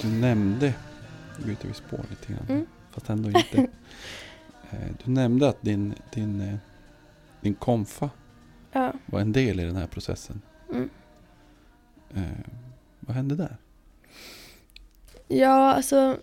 Du 0.02 0.08
nämnde 0.08 0.74
byter 1.46 1.68
vi 1.68 1.74
spår 1.74 2.06
lite 2.10 2.34
grann. 2.34 2.46
Mm. 2.50 2.66
Fast 2.92 3.10
ändå 3.10 3.30
inte. 3.30 3.68
Eh, 4.72 4.90
du 5.06 5.12
nämnde 5.12 5.50
att 5.50 5.62
din, 5.62 5.94
din, 6.14 6.42
eh, 6.42 6.56
din 7.42 7.54
konfa 7.56 8.10
Ja. 8.72 8.94
var 9.06 9.20
en 9.20 9.32
del 9.32 9.60
i 9.60 9.64
den 9.64 9.76
här 9.76 9.88
processen. 9.88 10.42
Mm. 10.72 10.90
Eh, 12.16 12.24
vad 13.06 13.16
hände 13.16 13.36
där? 13.36 13.58
Ja, 15.28 15.74
alltså. 15.74 16.20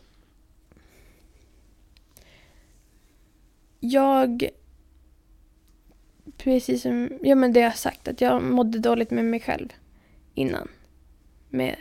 Jag. 3.80 4.48
Precis 6.36 6.82
som 6.82 7.10
ja, 7.22 7.34
men 7.34 7.52
det 7.52 7.60
jag 7.60 7.68
har 7.68 7.76
sagt, 7.76 8.08
att 8.08 8.20
jag 8.20 8.42
mådde 8.42 8.78
dåligt 8.78 9.10
med 9.10 9.24
mig 9.24 9.40
själv 9.40 9.72
innan. 10.34 10.68
Med 11.48 11.76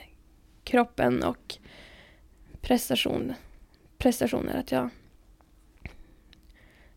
kroppen 0.64 1.24
och 1.24 1.58
prestation, 2.62 3.34
prestationer. 3.98 4.58
Att 4.58 4.72
jag, 4.72 4.90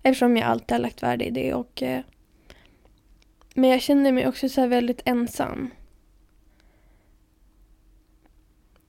eftersom 0.02 0.36
jag 0.36 0.46
alltid 0.46 0.72
har 0.72 0.78
lagt 0.78 1.02
värde 1.02 1.24
i 1.24 1.30
det. 1.30 1.54
Och, 1.54 1.82
eh, 1.82 2.00
men 3.54 3.70
jag 3.70 3.82
kände 3.82 4.12
mig 4.12 4.28
också 4.28 4.48
så 4.48 4.60
här 4.60 4.68
väldigt 4.68 5.02
ensam. 5.04 5.70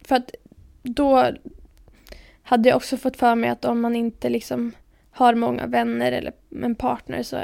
För 0.08 0.15
att 0.15 0.32
då 0.84 1.32
hade 2.44 2.70
jag 2.70 2.76
också 2.76 2.98
fått 2.98 3.18
för 3.18 3.36
mig 3.36 3.50
att 3.50 3.65
om 3.65 3.82
man 3.82 3.96
inte 3.96 4.30
liksom 4.30 4.72
har 5.12 5.36
många 5.36 5.68
vänner 5.68 6.12
eller 6.12 6.34
en 6.63 6.76
partner 6.76 7.24
så 7.24 7.44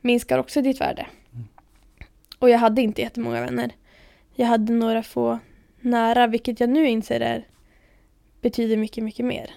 minskar 0.00 0.38
också 0.38 0.62
ditt 0.62 0.80
värde. 0.80 1.06
Mm. 1.32 1.44
Och 2.38 2.50
jag 2.50 2.58
hade 2.58 2.82
inte 2.82 3.02
jättemånga 3.02 3.40
vänner. 3.40 3.72
Jag 4.34 4.46
hade 4.46 4.72
några 4.72 5.02
få 5.02 5.38
nära, 5.80 6.26
vilket 6.26 6.60
jag 6.60 6.70
nu 6.70 6.88
inser 6.88 7.20
är, 7.20 7.46
betyder 8.40 8.76
mycket, 8.76 9.04
mycket 9.04 9.26
mer. 9.26 9.50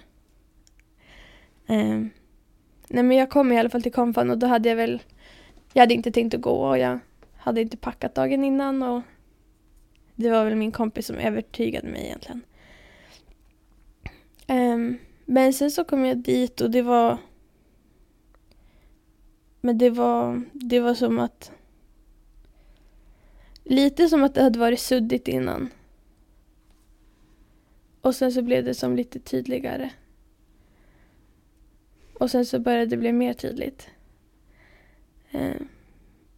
Ehm, 1.66 2.10
nej 2.88 3.02
men 3.02 3.16
jag 3.16 3.30
kom 3.30 3.52
i 3.52 3.58
alla 3.58 3.70
fall 3.70 3.82
till 3.82 3.92
konfan 3.92 4.30
och 4.30 4.38
då 4.38 4.46
hade 4.46 4.68
jag 4.68 4.76
väl, 4.76 5.02
jag 5.72 5.82
hade 5.82 5.94
inte 5.94 6.12
tänkt 6.12 6.34
att 6.34 6.40
gå 6.40 6.68
och 6.68 6.78
jag 6.78 6.98
hade 7.36 7.60
inte 7.60 7.76
packat 7.76 8.14
dagen 8.14 8.44
innan 8.44 8.82
och 8.82 9.02
det 10.18 10.30
var 10.30 10.44
väl 10.44 10.56
min 10.56 10.72
kompis 10.72 11.06
som 11.06 11.16
övertygade 11.16 11.88
mig 11.88 12.04
egentligen. 12.04 12.42
Um, 14.48 14.98
men 15.24 15.52
sen 15.52 15.70
så 15.70 15.84
kom 15.84 16.04
jag 16.04 16.18
dit 16.18 16.60
och 16.60 16.70
det 16.70 16.82
var... 16.82 17.18
Men 19.60 19.78
det 19.78 19.90
var, 19.90 20.42
det 20.52 20.80
var 20.80 20.94
som 20.94 21.18
att... 21.18 21.52
Lite 23.64 24.08
som 24.08 24.22
att 24.22 24.34
det 24.34 24.42
hade 24.42 24.58
varit 24.58 24.80
suddigt 24.80 25.28
innan. 25.28 25.68
Och 28.00 28.14
sen 28.14 28.32
så 28.32 28.42
blev 28.42 28.64
det 28.64 28.74
som 28.74 28.96
lite 28.96 29.18
tydligare. 29.18 29.90
Och 32.14 32.30
sen 32.30 32.46
så 32.46 32.58
började 32.58 32.86
det 32.86 32.96
bli 32.96 33.12
mer 33.12 33.34
tydligt. 33.34 33.88
Ehm, 35.30 35.68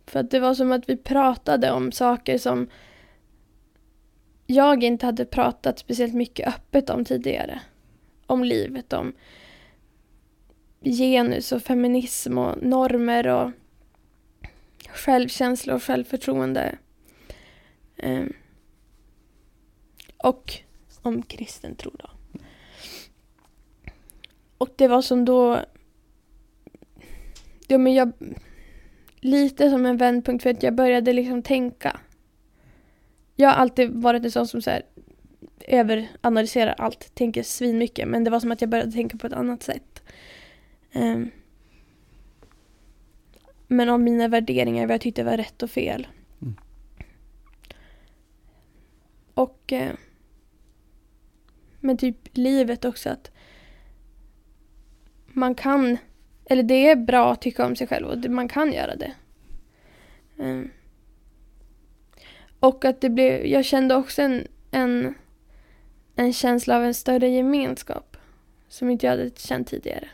för 0.06 0.20
att 0.20 0.30
det 0.30 0.40
var 0.40 0.54
som 0.54 0.72
att 0.72 0.88
vi 0.88 0.96
pratade 0.96 1.70
om 1.70 1.92
saker 1.92 2.38
som 2.38 2.68
jag 4.50 4.82
inte 4.82 5.06
hade 5.06 5.24
pratat 5.24 5.78
speciellt 5.78 6.14
mycket 6.14 6.48
öppet 6.48 6.90
om 6.90 7.04
tidigare. 7.04 7.60
Om 8.26 8.44
livet, 8.44 8.92
om 8.92 9.12
genus 10.80 11.52
och 11.52 11.62
feminism 11.62 12.38
och 12.38 12.62
normer 12.62 13.26
och 13.26 13.50
självkänsla 14.88 15.74
och 15.74 15.82
självförtroende. 15.82 16.78
Ehm, 17.96 18.32
och 20.16 20.52
om 21.02 21.22
kristen 21.22 21.74
tro 21.76 21.90
då. 21.98 22.10
Och 24.58 24.70
det 24.76 24.88
var 24.88 25.02
som 25.02 25.24
då... 25.24 25.58
Ja, 27.68 27.78
men 27.78 27.94
jag... 27.94 28.12
Lite 29.20 29.70
som 29.70 29.86
en 29.86 29.96
vändpunkt 29.96 30.42
för 30.42 30.50
att 30.50 30.62
jag 30.62 30.74
började 30.74 31.12
liksom 31.12 31.42
tänka. 31.42 32.00
Jag 33.40 33.48
har 33.48 33.56
alltid 33.56 33.90
varit 33.90 34.24
en 34.24 34.30
sån 34.30 34.46
som 34.46 34.62
så 34.62 34.70
här, 34.70 34.82
överanalyserar 35.68 36.74
allt, 36.78 37.14
tänker 37.14 37.42
svin 37.42 37.78
mycket 37.78 38.08
men 38.08 38.24
det 38.24 38.30
var 38.30 38.40
som 38.40 38.52
att 38.52 38.60
jag 38.60 38.70
började 38.70 38.92
tänka 38.92 39.18
på 39.18 39.26
ett 39.26 39.32
annat 39.32 39.62
sätt. 39.62 40.02
Ehm. 40.92 41.30
men 43.66 43.88
om 43.88 44.04
mina 44.04 44.28
värderingar, 44.28 44.86
vad 44.86 44.94
jag 44.94 45.00
tyckte 45.00 45.24
var 45.24 45.36
rätt 45.36 45.62
och 45.62 45.70
fel. 45.70 46.06
Mm. 46.42 46.54
Och 49.34 49.72
eh, 49.72 49.92
men 51.80 51.96
typ 51.96 52.16
livet 52.32 52.84
också 52.84 53.10
att 53.10 53.30
man 55.26 55.54
kan, 55.54 55.98
eller 56.44 56.62
det 56.62 56.90
är 56.90 56.96
bra 56.96 57.32
att 57.32 57.42
tycka 57.42 57.66
om 57.66 57.76
sig 57.76 57.86
själv 57.86 58.06
och 58.06 58.30
man 58.30 58.48
kan 58.48 58.72
göra 58.72 58.96
det. 58.96 59.12
Ehm. 60.38 60.70
Och 62.60 62.84
att 62.84 63.00
det 63.00 63.10
blev, 63.10 63.46
jag 63.46 63.64
kände 63.64 63.94
också 63.94 64.22
en, 64.22 64.46
en, 64.70 65.14
en 66.16 66.32
känsla 66.32 66.76
av 66.76 66.84
en 66.84 66.94
större 66.94 67.28
gemenskap. 67.28 68.16
Som 68.68 68.90
inte 68.90 69.06
jag 69.06 69.10
hade 69.10 69.30
känt 69.36 69.68
tidigare. 69.68 70.08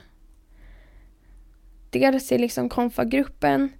Dels 1.90 2.32
i 2.32 2.38
liksom 2.38 2.68
konfagruppen 2.68 3.72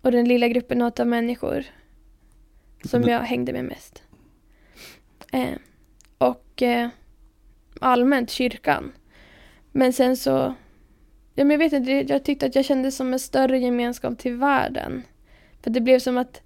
och 0.00 0.12
den 0.12 0.28
lilla 0.28 0.48
gruppen 0.48 0.82
av 0.82 1.06
människor. 1.06 1.64
Som 2.84 3.02
jag 3.02 3.20
hängde 3.20 3.52
med 3.52 3.64
mest. 3.64 4.02
Eh, 5.32 5.58
och 6.18 6.62
eh, 6.62 6.88
allmänt 7.80 8.30
kyrkan. 8.30 8.92
Men 9.72 9.92
sen 9.92 10.16
så, 10.16 10.54
ja, 11.34 11.44
men 11.44 11.50
jag 11.50 11.58
vet 11.58 11.72
inte, 11.72 11.92
jag 11.92 12.24
tyckte 12.24 12.46
att 12.46 12.54
jag 12.54 12.64
kände 12.64 12.92
som 12.92 13.12
en 13.12 13.18
större 13.18 13.58
gemenskap 13.58 14.18
till 14.18 14.34
världen. 14.34 15.02
För 15.62 15.70
det 15.70 15.80
blev 15.80 15.98
som 15.98 16.18
att 16.18 16.42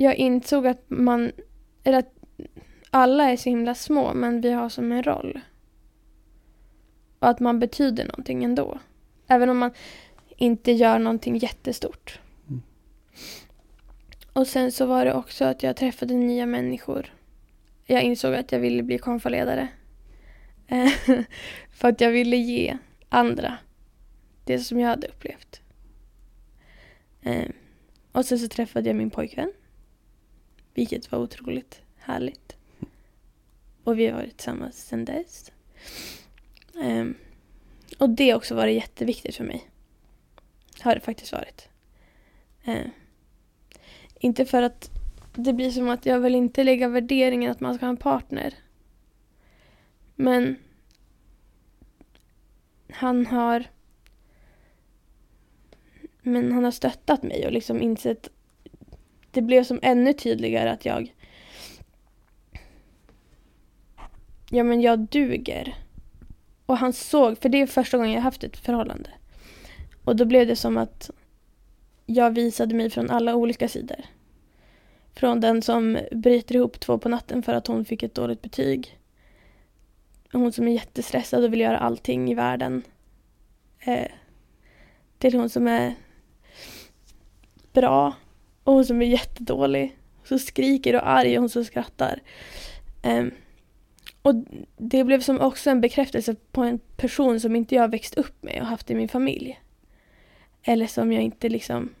jag 0.00 0.16
insåg 0.16 0.66
att 0.66 0.84
man, 0.88 1.32
eller 1.84 1.98
att 1.98 2.14
alla 2.90 3.30
är 3.30 3.36
så 3.36 3.48
himla 3.48 3.74
små 3.74 4.14
men 4.14 4.40
vi 4.40 4.52
har 4.52 4.68
som 4.68 4.92
en 4.92 5.02
roll. 5.02 5.40
Och 7.18 7.28
att 7.28 7.40
man 7.40 7.58
betyder 7.58 8.04
någonting 8.04 8.44
ändå. 8.44 8.78
Även 9.26 9.50
om 9.50 9.58
man 9.58 9.70
inte 10.36 10.72
gör 10.72 10.98
någonting 10.98 11.36
jättestort. 11.36 12.20
Mm. 12.48 12.62
Och 14.32 14.46
sen 14.46 14.72
så 14.72 14.86
var 14.86 15.04
det 15.04 15.14
också 15.14 15.44
att 15.44 15.62
jag 15.62 15.76
träffade 15.76 16.14
nya 16.14 16.46
människor. 16.46 17.14
Jag 17.86 18.02
insåg 18.02 18.34
att 18.34 18.52
jag 18.52 18.60
ville 18.60 18.82
bli 18.82 18.98
konfaledare. 18.98 19.68
För 21.70 21.88
att 21.88 22.00
jag 22.00 22.10
ville 22.10 22.36
ge 22.36 22.78
andra 23.08 23.58
det 24.44 24.58
som 24.58 24.80
jag 24.80 24.88
hade 24.88 25.06
upplevt. 25.06 25.60
Eh, 27.22 27.48
Och 28.12 28.24
sen 28.24 28.38
så 28.38 28.48
träffade 28.48 28.88
jag 28.88 28.96
min 28.96 29.10
pojkvän. 29.10 29.52
Vilket 30.80 31.12
var 31.12 31.18
otroligt 31.18 31.82
härligt. 31.96 32.56
Och 33.84 33.98
vi 33.98 34.06
har 34.06 34.14
varit 34.14 34.36
tillsammans 34.36 34.86
sedan 34.86 35.04
dess. 35.04 35.52
Um, 36.74 37.14
och 37.98 38.10
det 38.10 38.30
har 38.30 38.36
också 38.36 38.54
varit 38.54 38.74
jätteviktigt 38.74 39.36
för 39.36 39.44
mig. 39.44 39.70
Har 40.80 40.94
det 40.94 41.00
faktiskt 41.00 41.32
varit. 41.32 41.68
Ehm, 42.64 42.90
inte 44.20 44.46
för 44.46 44.62
att 44.62 44.90
det 45.34 45.52
blir 45.52 45.70
som 45.70 45.88
att 45.88 46.06
jag 46.06 46.20
vill 46.20 46.34
inte 46.34 46.64
lägga 46.64 46.88
värderingen 46.88 47.50
att 47.50 47.60
man 47.60 47.74
ska 47.74 47.86
ha 47.86 47.90
en 47.90 47.96
partner. 47.96 48.54
Men 50.16 50.56
han 52.88 53.26
har 53.26 53.64
men 56.22 56.52
han 56.52 56.64
har 56.64 56.70
stöttat 56.70 57.22
mig 57.22 57.46
och 57.46 57.52
liksom 57.52 57.82
insett 57.82 58.30
det 59.30 59.42
blev 59.42 59.64
som 59.64 59.78
ännu 59.82 60.12
tydligare 60.12 60.70
att 60.70 60.84
jag 60.84 61.14
ja 64.50 64.64
men 64.64 64.80
jag 64.80 64.98
duger. 64.98 65.74
Och 66.66 66.78
han 66.78 66.92
såg, 66.92 67.38
för 67.38 67.48
det 67.48 67.60
är 67.60 67.66
första 67.66 67.96
gången 67.96 68.12
jag 68.12 68.20
haft 68.20 68.44
ett 68.44 68.56
förhållande. 68.56 69.10
Och 70.04 70.16
då 70.16 70.24
blev 70.24 70.46
det 70.46 70.56
som 70.56 70.76
att 70.76 71.10
jag 72.06 72.30
visade 72.30 72.74
mig 72.74 72.90
från 72.90 73.10
alla 73.10 73.34
olika 73.34 73.68
sidor. 73.68 74.00
Från 75.14 75.40
den 75.40 75.62
som 75.62 75.98
bryter 76.12 76.54
ihop 76.54 76.80
två 76.80 76.98
på 76.98 77.08
natten 77.08 77.42
för 77.42 77.54
att 77.54 77.66
hon 77.66 77.84
fick 77.84 78.02
ett 78.02 78.14
dåligt 78.14 78.42
betyg. 78.42 78.98
Hon 80.32 80.52
som 80.52 80.68
är 80.68 80.72
jättestressad 80.72 81.44
och 81.44 81.52
vill 81.52 81.60
göra 81.60 81.78
allting 81.78 82.30
i 82.30 82.34
världen. 82.34 82.82
Eh, 83.78 84.10
till 85.18 85.34
hon 85.34 85.48
som 85.48 85.68
är 85.68 85.94
bra 87.72 88.14
och 88.64 88.72
hon 88.72 88.84
som 88.84 89.02
är 89.02 89.06
jättedålig. 89.06 89.96
Så 90.24 90.38
skriker 90.38 90.94
och 90.94 91.08
arg 91.08 91.36
och 91.36 91.42
hon 91.42 91.48
som 91.48 91.64
skrattar. 91.64 92.22
Um, 93.02 93.30
och 94.22 94.34
det 94.76 95.04
blev 95.04 95.20
som 95.20 95.40
också 95.40 95.70
en 95.70 95.80
bekräftelse 95.80 96.34
på 96.52 96.62
en 96.62 96.78
person 96.78 97.40
som 97.40 97.56
inte 97.56 97.74
jag 97.74 97.90
växt 97.90 98.14
upp 98.14 98.42
med 98.42 98.60
och 98.60 98.66
haft 98.66 98.90
i 98.90 98.94
min 98.94 99.08
familj. 99.08 99.60
Eller 100.62 100.86
som 100.86 101.12
jag 101.12 101.22
inte 101.22 101.48
liksom... 101.48 101.94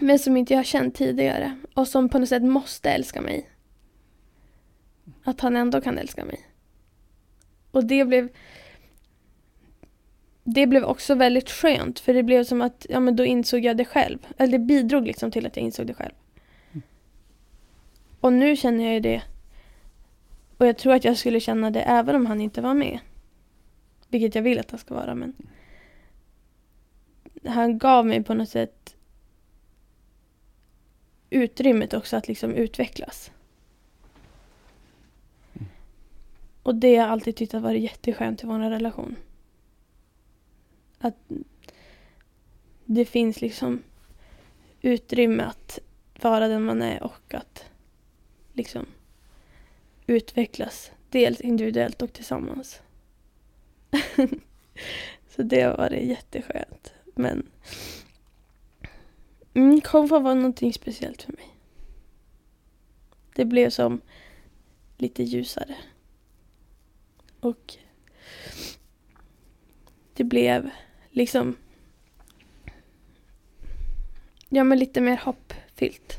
Men 0.00 0.18
som 0.18 0.36
inte 0.36 0.52
jag 0.52 0.58
har 0.58 0.64
känt 0.64 0.94
tidigare. 0.94 1.58
Och 1.74 1.88
som 1.88 2.08
på 2.08 2.18
något 2.18 2.28
sätt 2.28 2.42
måste 2.42 2.90
älska 2.90 3.20
mig. 3.20 3.50
Att 5.24 5.40
han 5.40 5.56
ändå 5.56 5.80
kan 5.80 5.98
älska 5.98 6.24
mig. 6.24 6.40
Och 7.70 7.84
det 7.84 8.04
blev 8.04 8.28
det 10.54 10.66
blev 10.66 10.84
också 10.84 11.14
väldigt 11.14 11.50
skönt 11.50 12.00
för 12.00 12.14
det 12.14 12.22
blev 12.22 12.44
som 12.44 12.62
att 12.62 12.86
ja, 12.88 13.00
men 13.00 13.16
då 13.16 13.24
insåg 13.24 13.64
jag 13.64 13.76
det 13.76 13.84
själv. 13.84 14.18
Eller 14.38 14.52
det 14.52 14.64
bidrog 14.64 15.06
liksom 15.06 15.30
till 15.30 15.46
att 15.46 15.56
jag 15.56 15.64
insåg 15.64 15.86
det 15.86 15.94
själv. 15.94 16.14
Och 18.20 18.32
nu 18.32 18.56
känner 18.56 18.84
jag 18.84 18.94
ju 18.94 19.00
det. 19.00 19.22
Och 20.56 20.66
jag 20.66 20.78
tror 20.78 20.94
att 20.94 21.04
jag 21.04 21.16
skulle 21.16 21.40
känna 21.40 21.70
det 21.70 21.80
även 21.80 22.16
om 22.16 22.26
han 22.26 22.40
inte 22.40 22.60
var 22.60 22.74
med. 22.74 22.98
Vilket 24.08 24.34
jag 24.34 24.42
vill 24.42 24.58
att 24.58 24.70
han 24.70 24.80
ska 24.80 24.94
vara 24.94 25.14
men. 25.14 25.34
Han 27.44 27.78
gav 27.78 28.06
mig 28.06 28.22
på 28.22 28.34
något 28.34 28.48
sätt 28.48 28.96
utrymmet 31.30 31.94
också 31.94 32.16
att 32.16 32.28
liksom 32.28 32.54
utvecklas. 32.54 33.30
Och 36.62 36.74
det 36.74 36.96
har 36.96 37.04
jag 37.04 37.12
alltid 37.12 37.36
tyckt 37.36 37.52
har 37.52 37.60
varit 37.60 37.82
jätteskönt 37.82 38.42
i 38.42 38.46
vår 38.46 38.58
relation. 38.58 39.16
Att 40.98 41.16
det 42.84 43.04
finns 43.04 43.40
liksom 43.40 43.82
utrymme 44.80 45.42
att 45.42 45.78
vara 46.22 46.48
den 46.48 46.64
man 46.64 46.82
är 46.82 47.02
och 47.02 47.34
att 47.34 47.64
liksom 48.52 48.86
utvecklas. 50.06 50.90
Dels 51.10 51.40
individuellt 51.40 52.02
och 52.02 52.12
tillsammans. 52.12 52.82
Så 55.28 55.42
det 55.42 55.62
har 55.62 55.76
varit 55.76 56.08
jätteskönt. 56.08 56.92
Men 57.14 57.50
mm, 59.54 59.80
konfa 59.80 60.18
var 60.18 60.34
någonting 60.34 60.72
speciellt 60.72 61.22
för 61.22 61.32
mig. 61.32 61.48
Det 63.34 63.44
blev 63.44 63.70
som 63.70 64.00
lite 64.96 65.22
ljusare. 65.22 65.76
Och 67.40 67.76
det 70.14 70.24
blev 70.24 70.70
liksom 71.10 71.56
ja 74.48 74.64
men 74.64 74.78
lite 74.78 75.00
mer 75.00 75.16
hoppfyllt. 75.16 76.18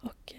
Och 0.00 0.34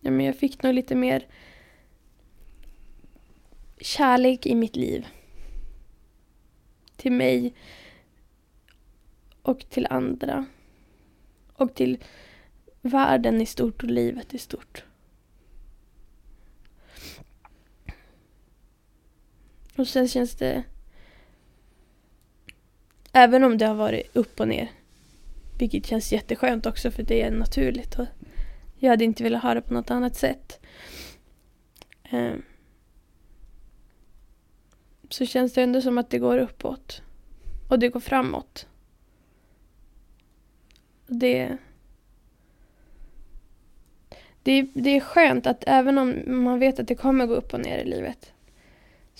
ja 0.00 0.10
men 0.10 0.26
jag 0.26 0.36
fick 0.36 0.62
nog 0.62 0.74
lite 0.74 0.94
mer 0.94 1.26
kärlek 3.80 4.46
i 4.46 4.54
mitt 4.54 4.76
liv. 4.76 5.06
Till 6.96 7.12
mig 7.12 7.54
och 9.42 9.68
till 9.70 9.86
andra. 9.90 10.46
Och 11.52 11.74
till 11.74 11.98
världen 12.80 13.40
i 13.40 13.46
stort 13.46 13.82
och 13.82 13.90
livet 13.90 14.34
i 14.34 14.38
stort. 14.38 14.84
Och 19.76 19.88
sen 19.88 20.08
känns 20.08 20.34
det... 20.34 20.62
Även 23.12 23.44
om 23.44 23.58
det 23.58 23.66
har 23.66 23.74
varit 23.74 24.16
upp 24.16 24.40
och 24.40 24.48
ner. 24.48 24.70
Vilket 25.58 25.86
känns 25.86 26.12
jätteskönt 26.12 26.66
också 26.66 26.90
för 26.90 27.02
det 27.02 27.22
är 27.22 27.30
naturligt. 27.30 27.98
Och 27.98 28.06
jag 28.78 28.90
hade 28.90 29.04
inte 29.04 29.22
velat 29.22 29.42
ha 29.42 29.54
det 29.54 29.62
på 29.62 29.74
något 29.74 29.90
annat 29.90 30.16
sätt. 30.16 30.60
Ehm. 32.02 32.42
Så 35.08 35.26
känns 35.26 35.52
det 35.52 35.62
ändå 35.62 35.80
som 35.80 35.98
att 35.98 36.10
det 36.10 36.18
går 36.18 36.38
uppåt. 36.38 37.02
Och 37.68 37.78
det 37.78 37.88
går 37.88 38.00
framåt. 38.00 38.66
Det... 41.06 41.56
Det, 44.42 44.62
det 44.74 44.90
är 44.90 45.00
skönt 45.00 45.46
att 45.46 45.64
även 45.66 45.98
om 45.98 46.22
man 46.26 46.58
vet 46.58 46.78
att 46.78 46.88
det 46.88 46.94
kommer 46.94 47.26
gå 47.26 47.34
upp 47.34 47.54
och 47.54 47.60
ner 47.60 47.78
i 47.78 47.84
livet 47.84 48.32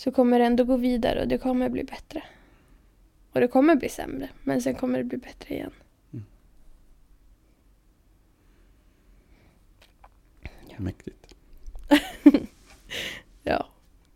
så 0.03 0.13
kommer 0.13 0.39
det 0.39 0.45
ändå 0.45 0.65
gå 0.65 0.77
vidare 0.77 1.21
och 1.21 1.29
det 1.29 1.39
kommer 1.39 1.69
bli 1.69 1.85
bättre. 1.85 2.23
Och 3.33 3.41
det 3.41 3.49
kommer 3.49 3.77
bli 3.77 3.89
sämre, 3.89 4.31
men 4.43 4.63
sen 4.63 4.75
kommer 4.75 4.99
det 4.99 5.05
bli 5.05 5.19
bättre 5.19 5.55
igen. 5.55 5.73
Mäktigt. 10.77 11.35
Ja. 13.43 13.69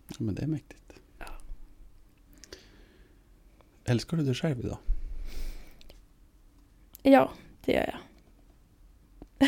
Ja, 0.09 0.16
men 0.18 0.34
det 0.34 0.43
är 0.43 0.47
mäktigt. 0.47 0.93
Älskar 3.84 4.16
du 4.16 4.24
dig 4.24 4.34
själv 4.34 4.61
idag? 4.61 4.78
Ja, 7.03 7.32
det 7.64 7.72
gör 7.72 7.93
jag. 7.93 8.01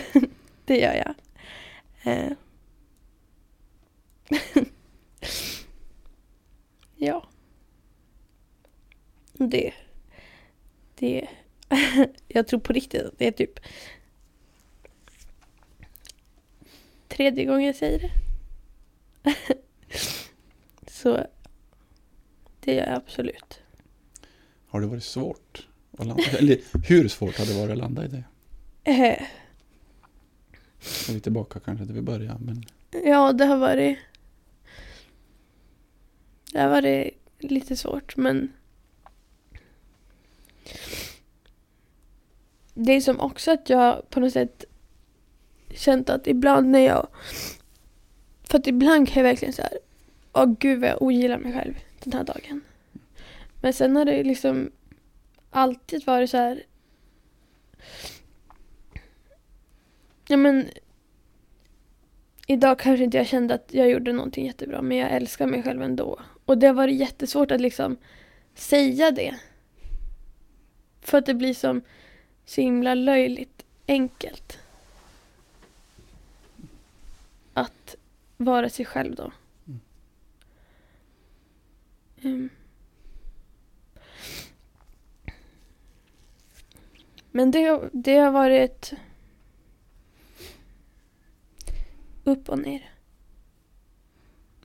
det 0.64 0.78
gör 0.78 0.94
jag. 0.94 1.14
Eh. 2.02 2.32
ja. 6.98 7.28
Det. 9.32 9.72
Det. 10.94 11.28
jag 12.28 12.46
tror 12.46 12.60
på 12.60 12.72
riktigt 12.72 13.02
att 13.02 13.18
det 13.18 13.26
är 13.26 13.32
typ 13.32 13.60
tredje 17.08 17.44
gången 17.44 17.66
jag 17.66 17.76
säger 17.76 17.98
det. 17.98 18.10
Så 20.90 21.26
det 22.60 22.74
gör 22.74 22.86
jag 22.86 22.94
absolut. 22.94 23.60
Har 24.68 24.80
det 24.80 24.86
varit 24.86 25.04
svårt 25.04 25.66
att 25.98 26.06
landa? 26.06 26.22
Eller 26.38 26.60
hur 26.88 27.08
svårt 27.08 27.38
har 27.38 27.46
det 27.46 27.54
varit 27.54 27.70
att 27.70 27.78
landa 27.78 28.04
i 28.04 28.08
det? 28.08 28.24
Eh. 28.84 29.22
Är 31.08 31.12
vi 31.12 31.20
tillbaka 31.20 31.60
kanske 31.60 31.84
där 31.84 31.94
vi 31.94 32.02
började. 32.02 32.38
Men 32.40 32.64
Ja, 32.90 33.32
det 33.32 33.44
har 33.44 33.56
varit... 33.56 33.98
Där 36.52 36.68
var 36.68 36.82
det 36.82 37.10
lite 37.38 37.76
svårt, 37.76 38.16
men... 38.16 38.52
Det 42.74 42.92
är 42.92 43.00
som 43.00 43.20
också 43.20 43.50
att 43.50 43.70
jag 43.70 44.10
på 44.10 44.20
något 44.20 44.32
sätt 44.32 44.64
känt 45.70 46.10
att 46.10 46.26
ibland 46.26 46.70
när 46.70 46.78
jag... 46.78 47.08
För 48.42 48.58
att 48.58 48.66
ibland 48.66 49.08
kan 49.08 49.22
jag 49.22 49.30
verkligen 49.30 49.54
så 49.54 49.62
här... 49.62 49.78
Åh 50.32 50.54
gud 50.58 50.80
vad 50.80 50.90
jag 50.90 51.02
ogillar 51.02 51.38
mig 51.38 51.52
själv 51.52 51.74
den 52.04 52.12
här 52.12 52.24
dagen. 52.24 52.60
Men 53.60 53.72
sen 53.72 53.96
har 53.96 54.04
det 54.04 54.22
liksom 54.24 54.70
alltid 55.50 56.06
varit 56.06 56.30
så 56.30 56.36
här... 56.36 56.62
Ja 60.28 60.36
men 60.36 60.68
Idag 62.50 62.78
kanske 62.78 63.04
inte 63.04 63.16
jag 63.16 63.26
kände 63.26 63.54
att 63.54 63.74
jag 63.74 63.90
gjorde 63.90 64.12
någonting 64.12 64.46
jättebra 64.46 64.82
men 64.82 64.96
jag 64.96 65.10
älskar 65.10 65.46
mig 65.46 65.62
själv 65.62 65.82
ändå. 65.82 66.20
Och 66.48 66.58
det 66.58 66.66
har 66.66 66.74
varit 66.74 67.00
jättesvårt 67.00 67.50
att 67.50 67.60
liksom 67.60 67.96
säga 68.54 69.10
det. 69.10 69.38
För 71.00 71.18
att 71.18 71.26
det 71.26 71.34
blir 71.34 71.54
som 71.54 71.82
så 72.44 72.60
himla 72.60 72.94
löjligt 72.94 73.64
enkelt. 73.86 74.58
Att 77.54 77.96
vara 78.36 78.68
sig 78.68 78.84
själv 78.84 79.14
då. 79.14 79.32
Mm. 82.22 82.50
Men 87.30 87.50
det, 87.50 87.90
det 87.92 88.16
har 88.16 88.30
varit 88.30 88.92
upp 92.24 92.48
och 92.48 92.58
ner. 92.58 92.90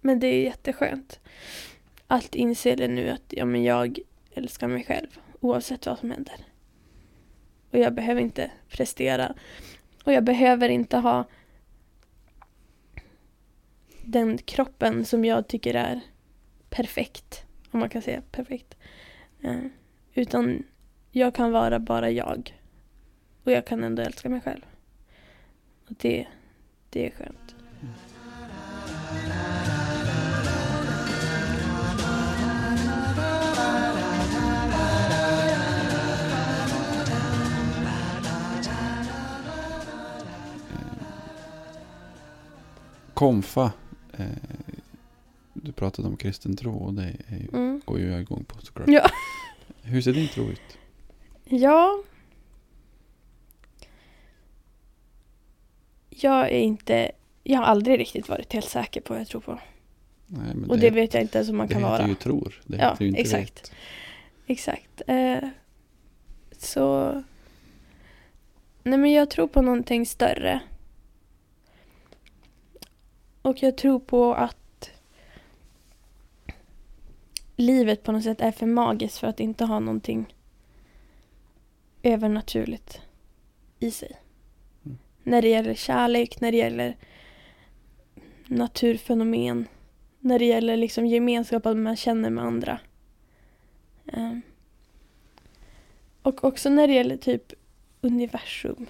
Men 0.01 0.19
det 0.19 0.27
är 0.27 0.43
jätteskönt 0.43 1.19
att 2.14 2.36
inse 2.36 2.76
det 2.76 2.88
nu 2.88 3.09
att 3.09 3.24
ja, 3.30 3.45
men 3.45 3.64
jag 3.64 3.99
älskar 4.32 4.68
mig 4.68 4.84
själv 4.84 5.20
oavsett 5.39 5.86
vad 5.86 5.99
som 5.99 6.11
händer. 6.11 6.45
Och 7.72 7.80
jag 7.80 7.93
behöver 7.93 8.22
inte 8.22 8.51
prestera. 8.70 9.34
Och 10.03 10.14
jag 10.14 10.24
behöver 10.24 10.70
inte 10.70 10.97
ha 10.97 11.26
den 14.05 14.38
kroppen 14.38 15.05
som 15.05 15.26
jag 15.26 15.47
tycker 15.47 15.74
är 15.74 16.01
perfekt. 16.70 17.45
Om 17.72 17.80
man 17.80 17.89
kan 17.89 18.01
säga 18.01 18.22
perfekt. 18.32 18.78
Eh, 19.43 19.59
utan 20.14 20.64
jag 21.11 21.36
kan 21.36 21.51
vara 21.51 21.80
bara 21.80 22.09
jag. 22.09 22.59
Och 23.43 23.51
jag 23.51 23.66
kan 23.66 23.84
ändå 23.84 24.01
älska 24.01 24.30
mig 24.30 24.41
själv. 24.41 24.66
Och 25.89 25.95
det, 25.97 26.28
det 26.89 27.07
är 27.07 27.11
skönt. 27.11 27.55
Mm. 27.82 29.43
Konfa. 43.24 43.71
Eh, 44.17 44.26
du 45.53 45.71
pratade 45.71 46.07
om 46.07 46.17
kristen 46.17 46.55
tro 46.55 46.74
och 46.78 46.93
det 46.93 47.03
är 47.28 47.38
ju, 47.38 47.47
Mm. 47.53 47.82
går 47.86 47.99
ju 47.99 48.11
jag 48.11 48.21
igång 48.21 48.43
på 48.43 48.61
såklart. 48.61 48.88
Ja. 48.89 49.09
Hur 49.82 50.01
ser 50.01 50.13
din 50.13 50.28
tro 50.28 50.43
ut? 50.43 50.78
Ja. 51.45 52.03
jag 56.09 56.45
är 56.45 56.59
inte, 56.59 57.11
jag 57.43 57.57
har 57.59 57.65
aldrig 57.65 57.99
riktigt 57.99 58.30
varit 58.30 58.53
helt 58.53 58.69
säker 58.69 59.01
på 59.01 59.13
vad 59.13 59.21
jag 59.21 59.28
tror 59.28 59.41
på. 59.41 59.59
Nej, 60.28 60.55
men 60.55 60.69
Och 60.69 60.80
det, 60.80 60.89
vet 60.89 61.13
jag 61.13 61.24
inte 61.24 61.38
ens 61.38 61.49
om 61.49 61.57
man 61.57 61.67
det 61.67 61.74
kan 61.74 61.84
heter 61.84 61.97
vara. 61.97 62.07
ju 62.07 62.15
tror. 62.15 62.61
Det 62.65 62.78
Ja, 62.78 62.89
heter 62.89 63.03
ju 63.05 63.09
inte 63.09 63.21
exakt. 63.21 63.41
vet. 63.63 63.71
Exakt. 64.47 65.01
Eh, 65.07 65.38
så... 66.57 67.11
Nej 68.84 68.97
men 68.99 69.11
jag 69.11 69.30
tror 69.30 69.47
på 69.47 69.61
någonting 69.61 70.05
större. 70.05 70.59
Och 73.44 73.64
jag 73.64 73.78
tror 73.78 74.00
på 74.00 74.34
att 74.34 74.91
livet 77.56 78.04
på 78.04 78.12
något 78.12 78.24
sätt 78.24 78.41
är 78.41 78.52
för 78.52 78.66
magiskt 78.66 79.18
för 79.18 79.28
att 79.28 79.39
inte 79.39 79.66
ha 79.66 79.80
någonting 79.80 80.36
övernaturligt 82.04 83.02
i 83.80 83.91
sig. 83.91 84.16
Mm. 84.86 84.98
När 85.24 85.41
det 85.41 85.50
gäller 85.50 85.74
kärlek, 85.74 86.41
när 86.41 86.52
det 86.52 86.58
gäller 86.58 86.98
naturfenomen, 88.48 89.68
när 90.20 90.39
det 90.39 90.46
gäller 90.46 90.78
liksom 90.78 91.06
gemenskapen 91.06 91.84
man 91.84 91.96
känner 91.96 92.30
med 92.30 92.44
andra. 92.44 92.80
Ehm. 94.14 94.41
Och 96.22 96.44
också 96.44 96.70
när 96.70 96.88
det 96.88 96.94
gäller 96.94 97.18
typ 97.18 97.54
universum. 98.02 98.86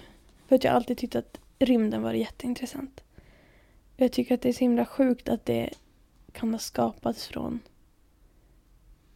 För 0.48 0.56
att 0.56 0.64
jag 0.64 0.74
alltid 0.74 0.98
tyckt 0.98 1.16
att 1.16 1.40
rymden 1.58 2.02
var 2.02 2.12
jätteintressant. 2.12 3.03
Jag 3.96 4.12
tycker 4.12 4.34
att 4.34 4.42
det 4.42 4.48
är 4.48 4.52
så 4.52 4.60
himla 4.60 4.86
sjukt 4.86 5.28
att 5.28 5.44
det 5.44 5.70
kan 6.32 6.52
ha 6.52 6.58
skapats 6.58 7.26
från 7.26 7.60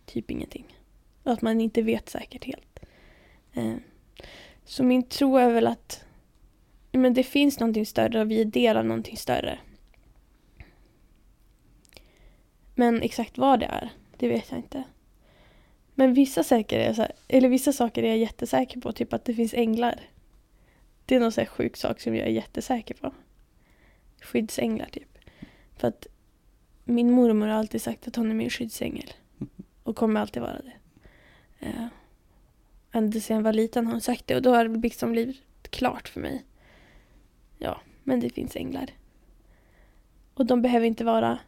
typ 0.06 0.30
ingenting. 0.30 0.78
Och 1.22 1.32
att 1.32 1.42
man 1.42 1.60
inte 1.60 1.82
vet 1.82 2.08
säkert 2.08 2.44
helt. 2.44 2.78
Eh, 3.52 3.74
så 4.64 4.84
min 4.84 5.02
tro 5.02 5.36
är 5.36 5.52
väl 5.52 5.66
att 5.66 6.04
men 6.92 7.14
det 7.14 7.22
finns 7.22 7.60
någonting 7.60 7.86
större 7.86 8.20
och 8.20 8.30
vi 8.30 8.40
är 8.40 8.44
del 8.44 8.76
av 8.76 8.84
någonting 8.84 9.16
större. 9.16 9.58
Men 12.74 13.02
exakt 13.02 13.38
vad 13.38 13.60
det 13.60 13.66
är, 13.66 13.90
det 14.16 14.28
vet 14.28 14.50
jag 14.50 14.58
inte. 14.58 14.84
Men 15.94 16.14
vissa, 16.14 16.44
säker 16.44 16.78
är 16.78 16.92
så 16.92 17.02
här, 17.02 17.12
eller 17.28 17.48
vissa 17.48 17.72
saker 17.72 18.02
är 18.02 18.08
jag 18.08 18.18
jättesäker 18.18 18.80
på, 18.80 18.92
typ 18.92 19.12
att 19.12 19.24
det 19.24 19.34
finns 19.34 19.54
änglar. 19.54 20.00
Det 21.04 21.16
är 21.16 21.20
någon 21.20 21.32
så 21.32 21.40
här 21.40 21.48
sjuk 21.48 21.76
sak 21.76 22.00
som 22.00 22.14
jag 22.14 22.26
är 22.26 22.30
jättesäker 22.30 22.94
på. 22.94 23.12
Skyddsänglar 24.20 24.88
typ. 24.92 25.18
För 25.76 25.88
att 25.88 26.06
min 26.84 27.10
mormor 27.10 27.46
har 27.46 27.54
alltid 27.54 27.82
sagt 27.82 28.08
att 28.08 28.16
hon 28.16 28.30
är 28.30 28.34
min 28.34 28.50
skyddsängel. 28.50 29.12
Och 29.82 29.96
kommer 29.96 30.20
alltid 30.20 30.42
vara 30.42 30.60
det. 30.62 30.72
Uh, 31.66 31.86
ända 32.92 33.20
sedan 33.20 33.36
jag 33.36 33.44
var 33.44 33.52
liten 33.52 33.86
har 33.86 33.92
hon 33.92 34.00
sagt 34.00 34.26
det 34.26 34.36
och 34.36 34.42
då 34.42 34.54
har 34.54 34.68
det 34.68 34.78
liksom 34.78 35.12
blivit 35.12 35.42
klart 35.70 36.08
för 36.08 36.20
mig. 36.20 36.44
Ja, 37.58 37.80
men 38.04 38.20
det 38.20 38.30
finns 38.30 38.56
änglar. 38.56 38.90
Och 40.34 40.46
de 40.46 40.62
behöver 40.62 40.86
inte 40.86 41.04
vara 41.04 41.38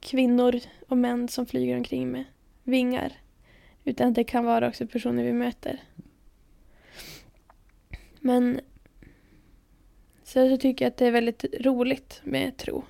kvinnor 0.00 0.60
och 0.88 0.98
män 0.98 1.28
som 1.28 1.46
flyger 1.46 1.76
omkring 1.76 2.10
med 2.10 2.24
vingar. 2.62 3.12
Utan 3.84 4.12
det 4.12 4.24
kan 4.24 4.44
vara 4.44 4.68
också 4.68 4.86
personer 4.86 5.24
vi 5.24 5.32
möter. 5.32 5.82
Men 8.20 8.60
sen 10.36 10.50
så 10.50 10.56
tycker 10.56 10.84
jag 10.84 10.90
att 10.90 10.96
det 10.96 11.06
är 11.06 11.10
väldigt 11.10 11.44
roligt 11.60 12.20
med 12.24 12.56
tro. 12.56 12.84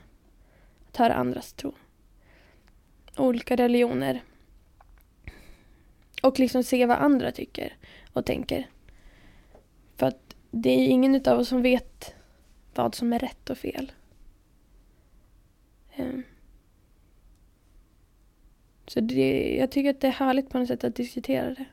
Att 0.88 0.96
höra 0.96 1.14
andras 1.14 1.52
tro. 1.52 1.74
Olika 3.16 3.56
religioner. 3.56 4.22
Och 6.22 6.38
liksom 6.38 6.64
se 6.64 6.86
vad 6.86 6.96
andra 6.96 7.32
tycker 7.32 7.76
och 8.12 8.26
tänker. 8.26 8.70
För 9.96 10.06
att 10.06 10.36
det 10.50 10.70
är 10.70 10.80
ju 10.80 10.86
ingen 10.86 11.28
av 11.28 11.38
oss 11.38 11.48
som 11.48 11.62
vet 11.62 12.14
vad 12.74 12.94
som 12.94 13.12
är 13.12 13.18
rätt 13.18 13.50
och 13.50 13.58
fel. 13.58 13.92
Ehm. 15.96 16.22
Så 18.86 19.00
det, 19.00 19.56
jag 19.56 19.70
tycker 19.70 19.90
att 19.90 20.00
det 20.00 20.06
är 20.06 20.12
härligt 20.12 20.50
på 20.50 20.58
något 20.58 20.68
sätt 20.68 20.84
att 20.84 20.96
diskutera 20.96 21.54
det. 21.54 21.64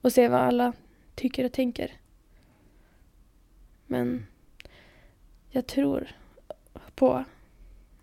Och 0.00 0.12
se 0.12 0.28
vad 0.28 0.40
alla 0.40 0.72
tycker 1.14 1.44
och 1.44 1.52
tänker. 1.52 1.92
Men 3.86 4.26
jag 5.56 5.66
tror 5.66 6.08
på 6.94 7.24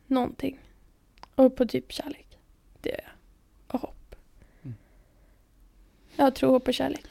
någonting. 0.08 0.60
Och 1.36 1.56
på 1.56 1.66
typ 1.66 1.91
kärlek. 1.91 2.38
Det 2.82 2.89
gör 2.89 2.99
jag. 3.04 3.76
Och 3.76 3.82
hopp. 3.82 4.16
Mm. 4.64 4.76
Jag 6.16 6.36
tror 6.36 6.51
hopp 6.51 6.68
och 6.68 6.74
kärlek. 6.74 7.06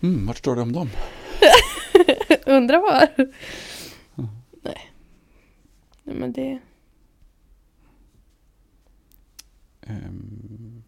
Mm, 0.00 0.26
vart 0.26 0.38
står 0.38 0.56
det 0.56 0.62
om 0.62 0.72
dem? 0.72 0.90
Undrar 2.46 2.78
var? 2.78 3.08
Mm. 3.18 4.30
Nej. 4.62 4.92
Nej 6.02 6.16
men 6.16 6.32
det... 6.32 6.58
Ehm, 9.80 10.82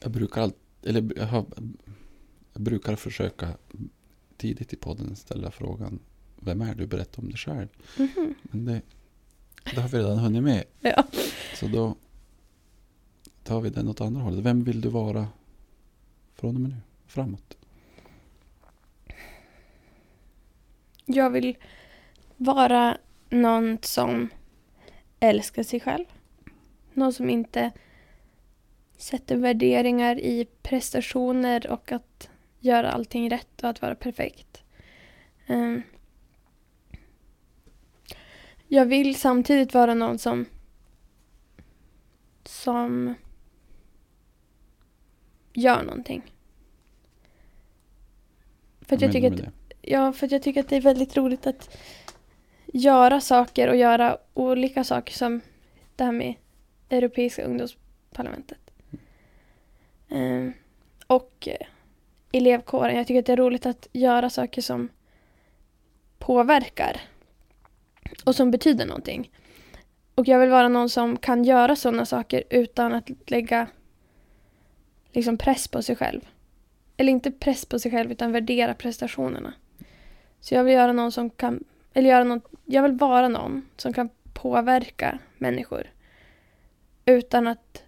jag 0.00 0.10
brukar 0.12 0.42
allt, 0.42 0.56
eller 0.82 1.12
jag, 1.16 1.26
har, 1.26 1.44
jag 2.52 2.62
brukar 2.62 2.96
försöka 2.96 3.56
tidigt 4.40 4.72
i 4.72 4.76
podden 4.76 5.16
ställa 5.16 5.50
frågan 5.50 5.98
Vem 6.40 6.60
är 6.60 6.74
du? 6.74 6.86
Berätta 6.86 7.20
om 7.22 7.28
dig 7.28 7.36
själv. 7.36 7.68
Mhm. 7.96 8.34
Men 8.42 8.64
det, 8.64 8.82
det 9.74 9.80
har 9.80 9.88
vi 9.88 9.98
redan 9.98 10.18
hunnit 10.18 10.42
med. 10.42 10.64
Ja. 10.80 11.04
Så 11.54 11.66
då 11.66 11.94
tar 13.42 13.60
vi 13.60 13.70
den 13.70 13.88
åt 13.88 14.00
andra 14.00 14.22
hållet. 14.22 14.44
Vem 14.44 14.64
vill 14.64 14.80
du 14.80 14.88
vara 14.88 15.28
från 16.34 16.54
och 16.54 16.60
med 16.60 16.70
nu? 16.70 16.76
Framåt. 17.06 17.56
Jag 21.06 21.30
vill 21.30 21.56
vara 22.36 22.98
någon 23.30 23.78
som 23.82 24.28
älskar 25.20 25.62
sig 25.62 25.80
själv. 25.80 26.04
Någon 26.94 27.12
som 27.12 27.30
inte 27.30 27.70
sätter 28.96 29.36
värderingar 29.36 30.20
i 30.20 30.46
prestationer 30.62 31.70
och 31.70 31.92
att 31.92 32.28
göra 32.60 32.90
allting 32.90 33.30
rätt 33.30 33.62
och 33.62 33.68
att 33.68 33.82
vara 33.82 33.94
perfekt. 33.94 34.62
Ehm. 35.46 35.82
Jag 38.68 38.86
vill 38.86 39.16
samtidigt 39.16 39.74
vara 39.74 39.94
någon 39.94 40.18
som 40.18 40.46
som 42.44 43.14
gör 45.52 45.82
någonting. 45.82 46.22
För 48.80 48.96
Vad 48.96 49.02
jag 49.02 49.12
tycker 49.12 49.32
att 49.32 49.52
Ja, 49.82 50.12
för 50.12 50.32
jag 50.32 50.42
tycker 50.42 50.60
att 50.60 50.68
det 50.68 50.76
är 50.76 50.80
väldigt 50.80 51.16
roligt 51.16 51.46
att 51.46 51.78
göra 52.66 53.20
saker 53.20 53.68
och 53.68 53.76
göra 53.76 54.18
olika 54.34 54.84
saker 54.84 55.12
som 55.12 55.40
det 55.96 56.04
här 56.04 56.12
med 56.12 56.34
Europeiska 56.90 57.44
ungdomsparlamentet. 57.44 58.70
Ehm, 60.08 60.52
och 61.06 61.48
eh, 61.48 61.66
elevkåren. 62.32 62.96
Jag 62.96 63.06
tycker 63.06 63.20
att 63.20 63.26
det 63.26 63.32
är 63.32 63.36
roligt 63.36 63.66
att 63.66 63.88
göra 63.92 64.30
saker 64.30 64.62
som 64.62 64.88
påverkar 66.18 67.00
och 68.24 68.34
som 68.34 68.50
betyder 68.50 68.86
någonting. 68.86 69.30
Och 70.14 70.28
jag 70.28 70.38
vill 70.38 70.50
vara 70.50 70.68
någon 70.68 70.88
som 70.88 71.16
kan 71.16 71.44
göra 71.44 71.76
sådana 71.76 72.06
saker 72.06 72.42
utan 72.50 72.94
att 72.94 73.10
lägga 73.30 73.66
liksom 75.12 75.38
press 75.38 75.68
på 75.68 75.82
sig 75.82 75.96
själv. 75.96 76.28
Eller 76.96 77.12
inte 77.12 77.30
press 77.30 77.66
på 77.66 77.78
sig 77.78 77.90
själv 77.90 78.12
utan 78.12 78.32
värdera 78.32 78.74
prestationerna. 78.74 79.54
Så 80.40 80.54
jag 80.54 80.64
vill 80.64 80.74
göra 80.74 80.92
någon 80.92 81.12
som 81.12 81.30
kan, 81.30 81.64
eller 81.92 82.10
göra 82.10 82.24
någon, 82.24 82.40
jag 82.64 82.82
vill 82.82 82.92
vara 82.92 83.28
någon 83.28 83.68
som 83.76 83.92
kan 83.92 84.08
påverka 84.32 85.18
människor. 85.38 85.86
Utan 87.04 87.46
att 87.46 87.82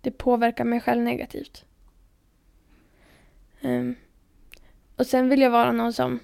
det 0.00 0.10
påverkar 0.10 0.64
mig 0.64 0.80
själv 0.80 1.02
negativt. 1.02 1.64
Um, 3.62 3.96
och 4.96 5.06
sen 5.06 5.28
vill 5.28 5.40
jag 5.40 5.50
vara 5.50 5.72
någon 5.72 5.92
som 5.92 6.20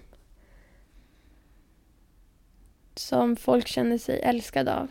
som 2.94 3.36
folk 3.36 3.66
känner 3.66 3.98
sig 3.98 4.20
älskade 4.20 4.74
av. 4.74 4.88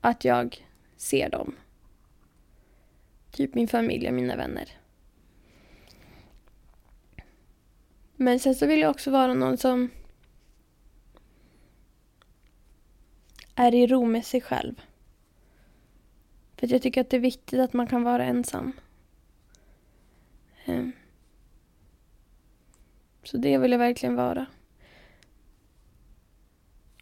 Att 0.00 0.24
jag 0.24 0.66
ser 0.96 1.30
dem. 1.30 1.56
Typ 3.30 3.54
min 3.54 3.68
familj 3.68 4.08
och 4.08 4.14
mina 4.14 4.36
vänner. 4.36 4.68
Men 8.16 8.40
sen 8.40 8.54
så 8.54 8.66
vill 8.66 8.80
jag 8.80 8.90
också 8.90 9.10
vara 9.10 9.34
någon 9.34 9.56
som 9.56 9.90
är 13.54 13.74
i 13.74 13.86
ro 13.86 14.04
med 14.04 14.26
sig 14.26 14.40
själv. 14.40 14.80
För 16.56 16.66
att 16.66 16.70
jag 16.70 16.82
tycker 16.82 17.00
att 17.00 17.10
det 17.10 17.16
är 17.16 17.20
viktigt 17.20 17.60
att 17.60 17.72
man 17.72 17.86
kan 17.86 18.02
vara 18.02 18.24
ensam. 18.24 18.72
Eh. 20.64 20.88
Så 23.22 23.36
det 23.36 23.58
vill 23.58 23.72
jag 23.72 23.78
verkligen 23.78 24.16
vara. 24.16 24.46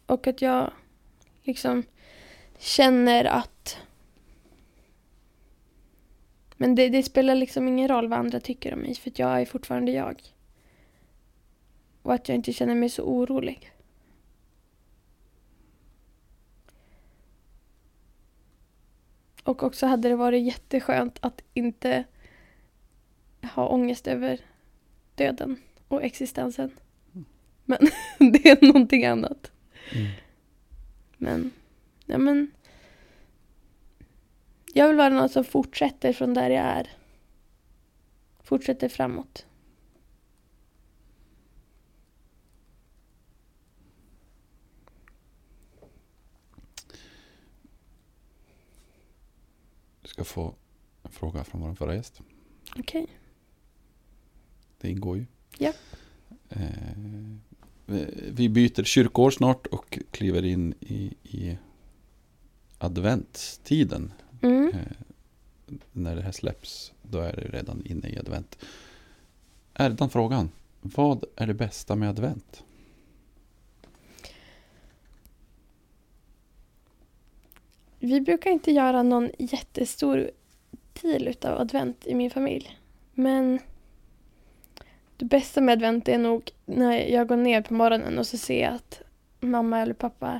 Och 0.05 0.27
att 0.27 0.41
jag 0.41 0.71
liksom 1.43 1.83
känner 2.57 3.25
att 3.25 3.77
Men 6.61 6.75
det, 6.75 6.89
det 6.89 7.03
spelar 7.03 7.35
liksom 7.35 7.67
ingen 7.67 7.87
roll 7.87 8.07
vad 8.07 8.19
andra 8.19 8.39
tycker 8.39 8.73
om 8.73 8.79
mig 8.79 8.95
för 8.95 9.09
att 9.09 9.19
jag 9.19 9.41
är 9.41 9.45
fortfarande 9.45 9.91
jag. 9.91 10.21
Och 12.01 12.13
att 12.13 12.29
jag 12.29 12.35
inte 12.35 12.53
känner 12.53 12.75
mig 12.75 12.89
så 12.89 13.03
orolig. 13.03 13.71
Och 19.43 19.63
också 19.63 19.85
hade 19.85 20.09
det 20.09 20.15
varit 20.15 20.43
jätteskönt 20.43 21.19
att 21.21 21.41
inte 21.53 22.03
ha 23.41 23.67
ångest 23.67 24.07
över 24.07 24.39
döden 25.15 25.61
och 25.87 26.03
existensen. 26.03 26.71
Men 27.65 27.79
det 28.31 28.49
är 28.49 28.65
någonting 28.65 29.05
annat. 29.05 29.51
Mm. 29.91 30.11
Men, 31.17 31.51
ja 32.05 32.17
men. 32.17 32.51
Jag 34.73 34.87
vill 34.87 34.97
vara 34.97 35.09
någon 35.09 35.29
som 35.29 35.43
fortsätter 35.43 36.13
från 36.13 36.33
där 36.33 36.49
jag 36.49 36.65
är. 36.65 36.89
Fortsätter 38.43 38.89
framåt. 38.89 39.45
Du 50.01 50.07
ska 50.07 50.23
få 50.23 50.55
en 51.03 51.11
fråga 51.11 51.43
från 51.43 51.61
vår 51.61 51.75
förra 51.75 51.95
gäst. 51.95 52.21
Okej. 52.77 53.18
Det 54.81 54.89
ingår 54.89 55.17
ju. 55.17 55.25
Ja. 55.57 55.73
Eh, 56.49 56.59
vi- 58.31 58.49
byter 58.49 58.83
kyrkår 58.83 59.31
snart 59.31 59.67
och 59.67 59.99
kliver 60.11 60.45
in 60.45 60.73
i, 60.79 61.13
i 61.23 61.57
adventstiden. 62.77 64.11
Mm. 64.41 64.69
Eh, 64.69 64.81
när 65.91 66.15
det 66.15 66.21
här 66.21 66.31
släpps, 66.31 66.91
då 67.01 67.19
är 67.19 67.33
det 67.35 67.57
redan 67.57 67.85
inne 67.85 68.07
i 68.09 68.17
advent. 68.17 68.57
Ärdan 69.73 70.09
frågan. 70.09 70.49
Vad 70.81 71.23
är 71.35 71.47
det 71.47 71.53
bästa 71.53 71.95
med 71.95 72.09
advent? 72.09 72.63
Vi 77.99 78.21
brukar 78.21 78.49
inte 78.51 78.71
göra 78.71 79.03
någon 79.03 79.29
jättestor 79.37 80.31
deal 81.01 81.27
utav 81.27 81.59
advent 81.61 82.07
i 82.07 82.15
min 82.15 82.31
familj. 82.31 82.77
Men 83.13 83.59
det 85.19 85.25
bästa 85.25 85.61
med 85.61 85.73
advent 85.73 86.07
är 86.07 86.17
nog 86.17 86.51
när 86.65 86.97
jag 86.97 87.27
går 87.27 87.37
ner 87.37 87.61
på 87.61 87.73
morgonen 87.73 88.19
och 88.19 88.27
så 88.27 88.37
ser 88.37 88.61
jag 88.63 88.73
att 88.73 89.01
mamma 89.39 89.79
eller 89.79 89.93
pappa 89.93 90.39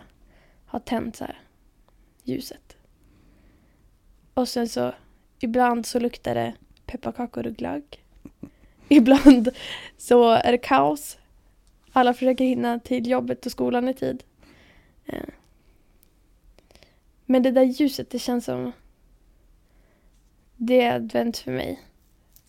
har 0.66 0.80
tänt 0.80 1.16
så 1.16 1.24
här 1.24 1.40
ljuset. 2.24 2.78
Och 4.34 4.48
sen 4.48 4.70
så 4.70 4.94
ibland 5.40 5.86
så 5.86 6.00
luktar 6.00 6.36
det 6.36 6.54
pepparkakor 6.86 7.48
och 7.48 7.56
glögg. 7.56 8.04
Ibland 8.88 9.50
så 9.98 10.30
är 10.30 10.52
det 10.52 10.58
kaos. 10.58 11.18
Alla 11.92 12.14
försöker 12.14 12.46
hinna 12.46 12.80
till 12.80 13.08
jobbet 13.08 13.46
och 13.46 13.52
skolan 13.52 13.90
i 13.90 13.94
tid. 13.94 14.24
Eh. 15.06 15.30
Men 17.26 17.44
det 17.44 17.52
där 17.52 17.64
ljuset, 17.64 18.10
det 18.10 18.20
känns 18.20 18.46
som... 18.46 18.72
Det 20.56 20.82
är 20.82 20.96
advent 20.96 21.38
för 21.38 21.52
mig. 21.52 21.80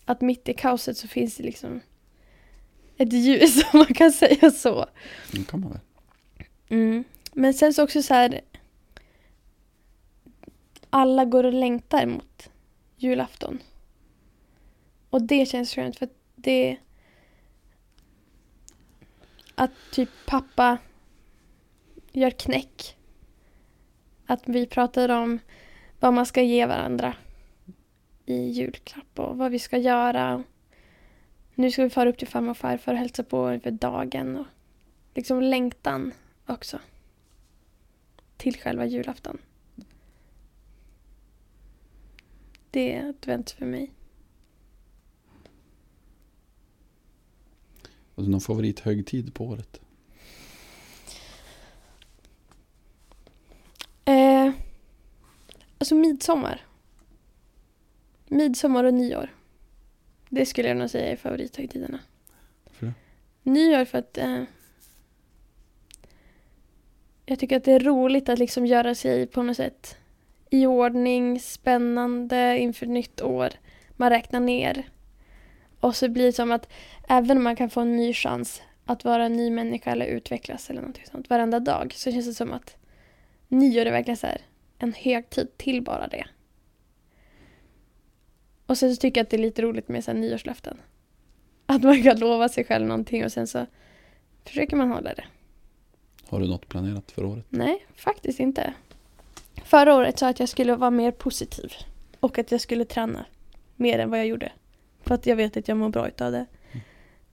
Att 0.05 0.21
mitt 0.21 0.49
i 0.49 0.53
kaoset 0.53 0.97
så 0.97 1.07
finns 1.07 1.37
det 1.37 1.43
liksom 1.43 1.81
ett 3.01 3.13
ljus, 3.13 3.63
om 3.73 3.79
man 3.79 3.93
kan 3.93 4.11
säga 4.11 4.51
så. 4.51 4.85
Det 5.31 5.47
kan 5.47 5.59
man 5.59 5.71
väl? 5.71 5.79
Mm. 6.69 7.03
Men 7.33 7.53
sen 7.53 7.73
så 7.73 7.83
också 7.83 8.01
så 8.01 8.13
här... 8.13 8.41
Alla 10.89 11.25
går 11.25 11.43
och 11.43 11.53
längtar 11.53 12.05
mot 12.05 12.49
julafton. 12.97 13.59
Och 15.09 15.21
det 15.21 15.45
känns 15.45 15.75
skönt 15.75 15.97
för 15.97 16.05
att 16.05 16.17
det... 16.35 16.77
Att 19.55 19.71
typ 19.91 20.09
pappa 20.25 20.77
gör 22.11 22.31
knäck. 22.31 22.97
Att 24.25 24.41
vi 24.45 24.65
pratar 24.65 25.09
om 25.09 25.39
vad 25.99 26.13
man 26.13 26.25
ska 26.25 26.41
ge 26.41 26.65
varandra 26.65 27.13
i 28.25 28.35
julklapp 28.35 29.19
och 29.19 29.37
vad 29.37 29.51
vi 29.51 29.59
ska 29.59 29.77
göra. 29.77 30.43
Nu 31.61 31.71
ska 31.71 31.83
vi 31.83 31.89
fara 31.89 32.09
upp 32.09 32.17
till 32.17 32.27
farmor 32.27 32.51
och 32.51 32.57
farfar 32.57 32.93
och 32.93 32.99
hälsa 32.99 33.23
på 33.23 33.53
inför 33.53 33.71
dagen. 33.71 34.37
Och 34.37 34.45
liksom 35.13 35.41
längtan 35.41 36.13
också. 36.45 36.79
Till 38.37 38.57
själva 38.57 38.85
julafton. 38.85 39.37
Det 42.71 42.95
är 42.95 43.09
advent 43.09 43.51
för 43.51 43.65
mig. 43.65 43.91
Och 48.15 48.27
någon 48.27 48.41
favorithögtid 48.41 49.33
på 49.33 49.45
året? 49.45 49.81
Eh, 54.05 54.51
alltså 55.77 55.95
midsommar. 55.95 56.65
Midsommar 58.27 58.83
och 58.83 58.93
nyår. 58.93 59.29
Det 60.33 60.45
skulle 60.45 60.67
jag 60.67 60.77
nog 60.77 60.89
säga 60.89 61.11
är 61.11 61.15
favorithögtiderna. 61.15 61.99
Varför 62.63 62.85
det? 62.85 62.93
Nyår 63.43 63.85
för 63.85 63.97
att 63.97 64.17
eh, 64.17 64.43
jag 67.25 67.39
tycker 67.39 67.57
att 67.57 67.63
det 67.63 67.71
är 67.71 67.79
roligt 67.79 68.29
att 68.29 68.39
liksom 68.39 68.65
göra 68.65 68.95
sig 68.95 69.27
på 69.27 69.43
något 69.43 69.57
sätt 69.57 69.97
i 70.49 70.65
ordning, 70.65 71.39
spännande 71.39 72.57
inför 72.59 72.85
nytt 72.85 73.21
år. 73.21 73.49
Man 73.89 74.09
räknar 74.09 74.39
ner. 74.39 74.83
Och 75.79 75.95
så 75.95 76.09
blir 76.09 76.25
det 76.25 76.33
som 76.33 76.51
att 76.51 76.71
även 77.09 77.37
om 77.37 77.43
man 77.43 77.55
kan 77.55 77.69
få 77.69 77.81
en 77.81 77.95
ny 77.95 78.13
chans 78.13 78.61
att 78.85 79.03
vara 79.03 79.25
en 79.25 79.33
ny 79.33 79.49
människa 79.49 79.91
eller 79.91 80.05
utvecklas 80.05 80.69
eller 80.69 80.81
något 80.81 80.99
sånt 81.11 81.29
varenda 81.29 81.59
dag 81.59 81.93
så 81.95 82.11
känns 82.11 82.25
det 82.25 82.33
som 82.33 82.53
att 82.53 82.77
nyår 83.47 83.85
är 83.85 83.91
verkligen 83.91 84.17
så 84.17 84.27
här 84.27 84.41
en 84.79 84.93
högtid 84.93 85.57
till 85.57 85.83
bara 85.83 86.07
det. 86.07 86.25
Och 88.71 88.77
sen 88.77 88.95
så 88.95 88.99
tycker 89.01 89.19
jag 89.19 89.25
att 89.25 89.29
det 89.29 89.35
är 89.37 89.41
lite 89.41 89.61
roligt 89.61 89.87
med 89.87 90.03
så 90.03 90.11
här 90.11 90.17
nyårslöften. 90.17 90.77
Att 91.65 91.83
man 91.83 92.03
kan 92.03 92.19
lova 92.19 92.49
sig 92.49 92.63
själv 92.65 92.87
någonting 92.87 93.25
och 93.25 93.31
sen 93.31 93.47
så 93.47 93.65
försöker 94.45 94.75
man 94.75 94.91
hålla 94.91 95.13
det. 95.13 95.23
Har 96.27 96.39
du 96.39 96.47
något 96.47 96.67
planerat 96.69 97.11
för 97.11 97.25
året? 97.25 97.45
Nej, 97.49 97.85
faktiskt 97.95 98.39
inte. 98.39 98.73
Förra 99.63 99.95
året 99.95 100.19
sa 100.19 100.25
jag 100.25 100.29
att 100.31 100.39
jag 100.39 100.49
skulle 100.49 100.75
vara 100.75 100.91
mer 100.91 101.11
positiv. 101.11 101.73
Och 102.19 102.39
att 102.39 102.51
jag 102.51 102.61
skulle 102.61 102.85
träna 102.85 103.25
mer 103.75 103.99
än 103.99 104.09
vad 104.09 104.19
jag 104.19 104.27
gjorde. 104.27 104.51
För 105.01 105.15
att 105.15 105.25
jag 105.25 105.35
vet 105.35 105.57
att 105.57 105.67
jag 105.67 105.77
mår 105.77 105.89
bra 105.89 106.07
utav 106.07 106.31
det. 106.31 106.45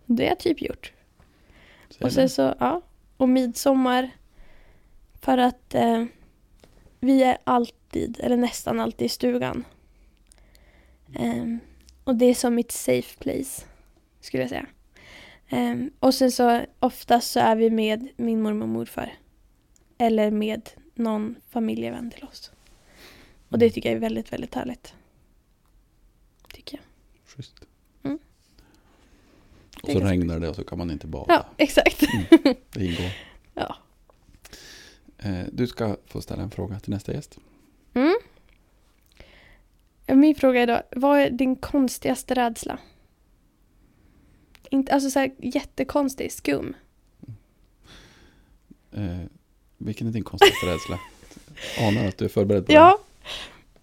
Det 0.06 0.22
har 0.22 0.28
jag 0.30 0.38
typ 0.38 0.62
gjort. 0.62 0.92
Säg 1.90 2.04
Och 2.04 2.12
sen 2.12 2.22
det. 2.22 2.28
så, 2.28 2.54
ja. 2.60 2.82
Och 3.16 3.28
midsommar. 3.28 4.10
För 5.20 5.38
att 5.38 5.74
eh, 5.74 6.04
vi 7.00 7.22
är 7.22 7.38
alltid, 7.44 8.20
eller 8.20 8.36
nästan 8.36 8.80
alltid 8.80 9.06
i 9.06 9.08
stugan. 9.08 9.64
Ehm, 11.14 11.58
och 12.04 12.16
det 12.16 12.24
är 12.24 12.34
som 12.34 12.54
mitt 12.54 12.72
safe 12.72 13.18
place, 13.18 13.64
skulle 14.20 14.42
jag 14.42 14.50
säga. 14.50 14.66
Ehm, 15.48 15.90
och 16.00 16.14
sen 16.14 16.32
så 16.32 16.64
oftast 16.78 17.30
så 17.30 17.40
är 17.40 17.56
vi 17.56 17.70
med 17.70 18.08
min 18.16 18.42
mormor 18.42 18.62
och 18.62 18.68
morfar. 18.68 19.18
Eller 19.98 20.30
med 20.30 20.70
någon 20.94 21.34
familjevän 21.50 22.10
till 22.10 22.24
oss. 22.24 22.50
Och 23.48 23.58
det 23.58 23.70
tycker 23.70 23.88
jag 23.88 23.96
är 23.96 24.00
väldigt, 24.00 24.32
väldigt 24.32 24.54
härligt. 24.54 24.94
Tycker 26.52 26.76
jag. 26.78 26.84
Schysst. 27.34 27.54
Mm. 28.02 28.18
Och 29.82 29.86
Det 29.88 29.92
så 29.92 29.98
ganska 29.98 30.12
regnar 30.12 30.40
det 30.40 30.48
och 30.48 30.56
så 30.56 30.64
kan 30.64 30.78
man 30.78 30.90
inte 30.90 31.06
bada. 31.06 31.34
Ja, 31.34 31.46
exakt. 31.56 32.00
Det 32.70 32.84
ingår. 32.84 33.10
Ja. 33.54 33.76
Eh, 35.18 35.44
Du 35.52 35.66
ska 35.66 35.96
få 36.06 36.20
ställa 36.22 36.42
en 36.42 36.50
fråga 36.50 36.80
till 36.80 36.90
nästa 36.92 37.12
gäst. 37.12 37.38
Mm. 37.94 38.14
Min 40.08 40.34
fråga 40.34 40.60
är 40.60 40.66
då, 40.66 40.82
vad 40.90 41.18
är 41.18 41.30
din 41.30 41.56
konstigaste 41.56 42.34
rädsla? 42.34 42.78
Inte, 44.70 44.92
alltså 44.92 45.10
så 45.10 45.18
här 45.18 45.30
jättekonstig, 45.38 46.32
skum. 46.32 46.76
Eh, 48.92 49.18
vilken 49.78 50.06
är 50.06 50.12
din 50.12 50.24
konstigaste 50.24 50.66
rädsla? 50.66 50.98
Anar 51.88 52.08
att 52.08 52.18
du 52.18 52.24
är 52.24 52.28
förberedd 52.28 52.66
på 52.66 52.72
Ja, 52.72 52.98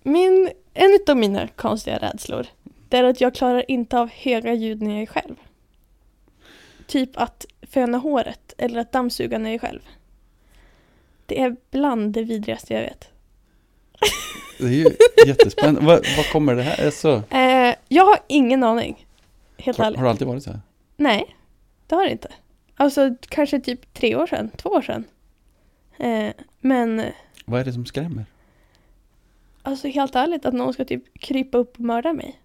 min, 0.04 0.50
en 0.74 1.00
av 1.08 1.18
mina 1.18 1.48
konstiga 1.48 1.98
rädslor 1.98 2.48
det 2.90 2.98
är 3.00 3.04
att 3.04 3.22
jag 3.22 3.36
klarar 3.36 3.72
inte 3.72 4.00
av 4.00 4.10
höga 4.10 4.54
ljud 4.54 4.82
när 4.82 4.92
jag 4.92 5.02
är 5.02 5.06
själv. 5.06 5.36
Typ 6.88 7.18
att 7.18 7.46
föna 7.62 7.98
håret 7.98 8.54
eller 8.58 8.80
att 8.80 8.92
dammsuga 8.92 9.38
när 9.38 9.50
jag 9.50 9.56
är 9.56 9.60
själv. 9.60 9.82
Det 11.26 11.42
är 11.42 11.56
bland 11.72 12.14
det 12.14 12.24
vidrigaste 12.24 12.74
jag 12.74 12.82
vet. 12.82 13.10
Det. 14.58 14.66
Är 14.66 14.70
ju 14.70 14.96
jättespännande. 15.28 15.82
Vad, 15.82 16.06
vad 16.18 16.30
kommer 16.32 16.56
det 16.56 16.62
här? 16.64 16.86
Alltså, 16.86 17.24
Eh, 17.30 17.76
jag 17.88 18.06
har 18.06 18.20
ingen 18.28 18.64
aning. 18.64 19.06
Helt 19.58 19.78
har, 19.78 19.86
ärligt. 19.86 19.98
har 19.98 20.06
det 20.06 20.10
alltid 20.12 20.28
varit 20.28 20.44
så 20.44 20.50
här? 20.52 20.60
Nej, 20.98 21.36
det 21.88 21.96
har 21.96 22.06
det 22.06 22.12
inte. 22.12 22.32
Alltså 22.76 23.16
kanske 23.30 23.60
typ 23.60 23.94
tre 23.94 24.16
år 24.16 24.28
sedan, 24.28 24.50
två 24.58 24.70
år 24.70 24.82
sedan. 24.82 25.04
Eh, 25.98 26.30
men 26.60 27.04
Vad 27.46 27.60
är 27.62 27.66
det 27.66 27.74
som 27.74 27.86
skrämmer? 27.86 28.26
alltså 29.64 29.88
helt 29.88 30.16
ärligt 30.16 30.46
att 30.46 30.54
någon 30.54 30.74
ska 30.74 30.86
typ 30.86 31.20
krypa 31.20 31.58
upp 31.58 31.74
och 31.76 31.80
mörda 31.80 32.14
mig. 32.14 32.40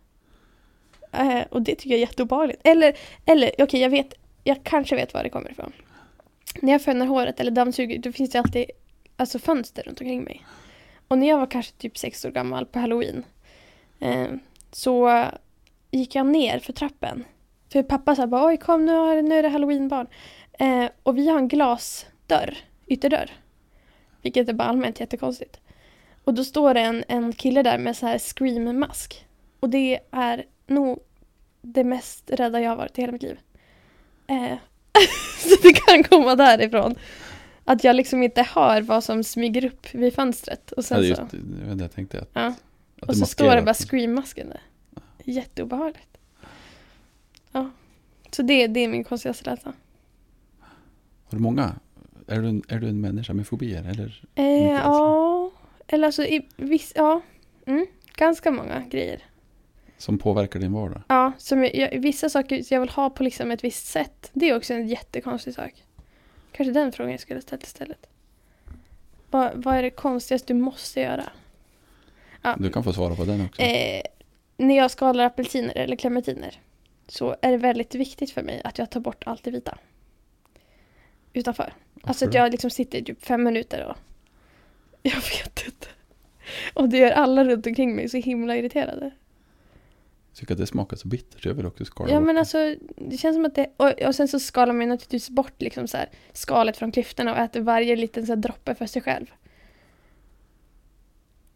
Eh, 1.12 1.40
och 1.50 1.62
det 1.62 1.74
tycker 1.74 1.90
jag 1.90 1.96
är 1.96 2.00
jätteobehagligt. 2.00 2.60
Eller, 2.64 2.96
eller 3.26 3.50
okej 3.58 3.80
jag 3.80 3.90
vet, 3.90 4.14
jag 4.44 4.64
kanske 4.64 4.96
vet 4.96 5.14
var 5.14 5.22
det 5.22 5.28
kommer 5.28 5.50
ifrån. 5.50 5.72
När 6.62 6.72
jag 6.72 6.82
fönar 6.82 7.06
håret 7.06 7.40
eller 7.40 7.50
dammsuger 7.50 7.98
då 7.98 8.12
finns 8.12 8.30
det 8.30 8.38
alltid 8.38 8.64
alltså, 9.16 9.38
fönster 9.38 9.82
runt 9.82 10.00
omkring 10.00 10.22
mig. 10.24 10.44
Och 11.10 11.18
när 11.18 11.28
jag 11.28 11.38
var 11.38 11.46
kanske 11.46 11.72
typ 11.72 11.98
sex 11.98 12.24
år 12.24 12.30
gammal 12.30 12.66
på 12.66 12.78
halloween 12.78 13.24
eh, 14.00 14.26
så 14.72 15.24
gick 15.90 16.14
jag 16.14 16.26
ner 16.26 16.58
för 16.58 16.72
trappen. 16.72 17.24
För 17.72 17.82
pappa 17.82 18.16
sa 18.16 18.26
bara 18.26 18.46
oj 18.46 18.56
kom 18.56 18.86
nu, 18.86 18.92
är- 18.92 19.22
nu 19.22 19.34
är 19.38 19.42
det 19.42 19.48
halloweenbarn. 19.48 20.06
Eh, 20.52 20.84
och 21.02 21.18
vi 21.18 21.28
har 21.28 21.38
en 21.38 21.48
glasdörr, 21.48 22.56
ytterdörr. 22.86 23.30
Vilket 24.22 24.48
är 24.48 24.52
bara 24.52 24.68
allmänt 24.68 25.00
jättekonstigt. 25.00 25.60
Och 26.24 26.34
då 26.34 26.44
står 26.44 26.74
det 26.74 26.80
en, 26.80 27.04
en 27.08 27.32
kille 27.32 27.62
där 27.62 27.78
med 27.78 27.96
så 27.96 28.06
här 28.06 28.18
scream-mask. 28.18 29.24
Och 29.60 29.70
det 29.70 29.98
är 30.10 30.44
nog 30.66 30.98
det 31.62 31.84
mest 31.84 32.30
rädda 32.30 32.60
jag 32.60 32.70
har 32.70 32.76
varit 32.76 32.98
i 32.98 33.00
hela 33.00 33.12
mitt 33.12 33.22
liv. 33.22 33.38
Eh, 34.26 34.56
så 35.38 35.56
det 35.62 35.72
kan 35.72 36.04
komma 36.04 36.34
därifrån. 36.36 36.94
Att 37.70 37.84
jag 37.84 37.96
liksom 37.96 38.22
inte 38.22 38.42
hör 38.42 38.82
vad 38.82 39.04
som 39.04 39.24
smyger 39.24 39.64
upp 39.64 39.94
vid 39.94 40.14
fönstret. 40.14 40.72
Och 40.72 40.78
Ja, 40.78 40.82
sen 40.82 41.00
det 41.00 41.08
är 41.08 41.14
så, 41.14 41.22
just, 41.22 41.80
jag 41.80 41.92
tänkte 41.92 42.20
att, 42.20 42.30
ja. 42.32 42.54
att 43.00 43.08
och 43.08 43.16
så 43.16 43.26
står 43.26 43.54
det 43.56 43.62
bara 43.62 43.74
scream-masken 43.74 44.48
där. 44.48 44.60
Jätteobehagligt. 45.24 46.18
Ja. 47.52 47.70
Så 48.30 48.42
det, 48.42 48.66
det 48.66 48.80
är 48.80 48.88
min 48.88 49.04
konstigaste 49.04 49.50
rädsla. 49.50 49.72
Har 51.24 51.38
du 51.38 51.38
många? 51.38 51.74
Är 52.26 52.42
du, 52.42 52.48
en, 52.48 52.62
är 52.68 52.78
du 52.78 52.88
en 52.88 53.00
människa 53.00 53.32
med 53.32 53.46
fobier? 53.46 53.84
Eller? 53.90 54.24
Eh, 54.34 54.72
ja, 54.72 55.50
eller 55.86 56.06
alltså 56.06 56.24
i 56.24 56.48
viss, 56.56 56.92
ja. 56.96 57.20
Mm, 57.66 57.86
ganska 58.16 58.50
många 58.50 58.80
grejer. 58.90 59.22
Som 59.98 60.18
påverkar 60.18 60.60
din 60.60 60.72
vardag? 60.72 61.02
Ja, 61.08 61.32
som 61.38 61.62
jag, 61.62 61.74
jag, 61.74 62.00
vissa 62.00 62.28
saker 62.28 62.62
jag 62.68 62.80
vill 62.80 62.90
ha 62.90 63.10
på 63.10 63.22
liksom 63.22 63.50
ett 63.50 63.64
visst 63.64 63.86
sätt. 63.86 64.30
Det 64.32 64.50
är 64.50 64.56
också 64.56 64.74
en 64.74 64.88
jättekonstig 64.88 65.54
sak. 65.54 65.84
Kanske 66.52 66.72
den 66.72 66.92
frågan 66.92 67.10
jag 67.10 67.20
skulle 67.20 67.40
ställt 67.40 67.62
istället. 67.62 68.06
Vad, 69.30 69.64
vad 69.64 69.74
är 69.76 69.82
det 69.82 69.90
konstigaste 69.90 70.52
du 70.52 70.58
måste 70.60 71.00
göra? 71.00 71.24
Ja, 72.42 72.56
Du 72.58 72.70
kan 72.70 72.84
få 72.84 72.92
svara 72.92 73.14
på 73.14 73.24
den 73.24 73.44
också. 73.46 73.62
eh, 73.62 74.02
när 74.56 74.76
jag 74.76 74.90
skalar 74.90 75.24
apelsiner 75.24 75.76
eller 75.76 75.96
clementiner 75.96 76.60
så 77.08 77.36
är 77.42 77.50
det 77.50 77.56
väldigt 77.56 77.94
viktigt 77.94 78.30
för 78.30 78.42
mig 78.42 78.60
att 78.64 78.78
jag 78.78 78.90
tar 78.90 79.00
bort 79.00 79.22
allt 79.26 79.44
det 79.44 79.50
vita. 79.50 79.78
Utanför. 81.32 81.72
Alltså 82.02 82.24
att 82.24 82.28
Varför 82.28 82.38
jag 82.38 82.50
liksom 82.52 82.70
sitter 82.70 82.98
i 82.98 83.04
typ 83.04 83.24
fem 83.24 83.42
minuter 83.42 83.86
och 83.86 83.96
jag 85.02 85.14
vet 85.16 85.66
inte. 85.66 85.86
Och 86.74 86.88
det 86.88 86.98
gör 86.98 87.10
alla 87.10 87.44
runt 87.44 87.66
omkring 87.66 87.96
mig 87.96 88.08
så 88.08 88.16
himla 88.16 88.56
irriterade. 88.56 89.10
Jag 90.30 90.36
tycker 90.36 90.54
att 90.54 90.58
det 90.58 90.66
smakar 90.66 90.96
så 90.96 91.08
bittert. 91.08 91.44
Jag 91.44 91.54
vill 91.54 91.66
också 91.66 91.84
skala 91.84 92.10
Ja 92.12 92.18
bort 92.18 92.26
men 92.26 92.34
det. 92.34 92.40
alltså 92.40 92.74
det 92.96 93.18
känns 93.18 93.36
som 93.36 93.44
att 93.44 93.54
det, 93.54 93.70
och, 93.76 94.02
och 94.02 94.14
sen 94.14 94.28
så 94.28 94.40
skalar 94.40 94.72
man 94.72 94.82
ju 94.82 94.88
naturligtvis 94.88 95.30
bort 95.30 95.62
liksom 95.62 95.88
så 95.88 95.96
här, 95.96 96.08
skalet 96.32 96.76
från 96.76 96.92
klyftorna 96.92 97.32
och 97.32 97.38
äter 97.38 97.60
varje 97.60 97.96
liten 97.96 98.26
så 98.26 98.32
här 98.32 98.36
droppe 98.36 98.74
för 98.74 98.86
sig 98.86 99.02
själv. 99.02 99.26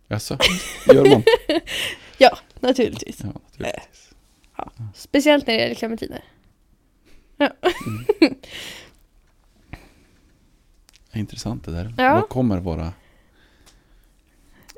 Jaså? 0.09 0.39
Gör 0.95 1.11
man? 1.11 1.22
Ja, 2.18 2.39
naturligtvis. 2.61 3.20
Ja, 3.20 3.33
naturligtvis. 3.59 4.11
Speciellt 4.95 5.47
när 5.47 5.55
det 5.55 5.61
gäller 5.61 5.75
clementiner. 5.75 6.25
Intressant 11.12 11.64
det 11.64 11.72
där. 11.72 11.95
Ja. 11.99 12.14
Var 12.14 12.22
kommer 12.22 12.59
våra 12.59 12.93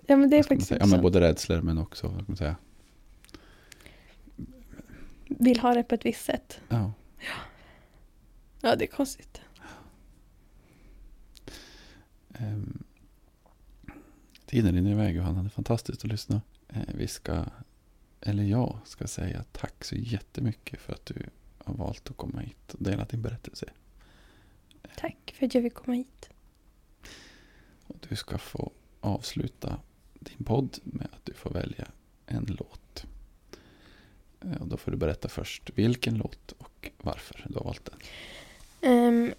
Ja 0.07 0.17
men 0.17 0.31
det 0.31 0.37
är 0.37 0.39
vad 0.39 0.47
faktiskt? 0.47 0.71
Ja, 0.71 0.87
men 0.87 1.01
både 1.03 1.21
rädslor 1.21 1.61
men 1.61 1.79
också, 1.79 2.07
vad 2.07 2.23
ska 2.23 2.25
man 2.33 2.37
säga? 2.37 2.57
Vill 5.29 5.61
ha 5.61 5.75
det 5.75 5.83
på 5.83 5.95
ett 5.95 6.05
visst 6.05 6.25
sätt. 6.25 6.61
Ja. 6.69 6.93
Ja 8.61 8.77
det 8.77 8.85
är 8.85 8.89
konstigt. 8.89 9.41
Ehm, 12.35 12.85
tiden 14.47 14.75
rinner 14.75 14.91
iväg 14.91 15.17
Johanna. 15.17 15.43
Det 15.43 15.49
är 15.49 15.51
fantastiskt 15.51 16.05
att 16.05 16.11
lyssna. 16.11 16.41
Eh, 16.69 16.83
vi 16.95 17.09
ska, 17.09 17.45
eller 18.21 18.43
jag 18.43 18.79
ska 18.85 19.07
säga 19.07 19.45
tack 19.53 19.85
så 19.85 19.95
jättemycket 19.97 20.81
för 20.81 20.93
att 20.93 21.07
du 21.07 21.27
har 21.59 21.75
valt 21.75 22.11
att 22.11 22.17
komma 22.17 22.41
hit 22.41 22.75
och 22.75 22.83
dela 22.83 23.05
din 23.05 23.23
berättelse. 23.23 23.67
Tack 24.97 25.35
för 25.39 25.47
att 25.47 25.55
jag 25.55 25.63
fick 25.63 25.75
komma 25.75 25.97
hit. 25.97 26.31
Och 27.87 27.97
du 28.09 28.17
ska 28.17 28.39
få 28.39 28.73
avsluta 29.01 29.81
din 30.15 30.45
podd 30.45 30.79
med 30.85 31.09
att 31.13 31.25
du 31.25 31.35
får 31.35 31.51
välja 31.51 31.89
en 32.27 32.57
låt. 32.59 33.07
Och 34.61 34.67
då 34.67 34.77
får 34.77 34.91
du 34.91 34.97
berätta 34.97 35.29
först 35.29 35.71
vilken 35.75 36.15
låt 36.15 36.53
och 36.53 36.91
varför 36.99 37.47
du 37.49 37.55
har 37.55 37.65
valt 37.65 37.91
den. 37.91 37.99
Um, 38.93 39.35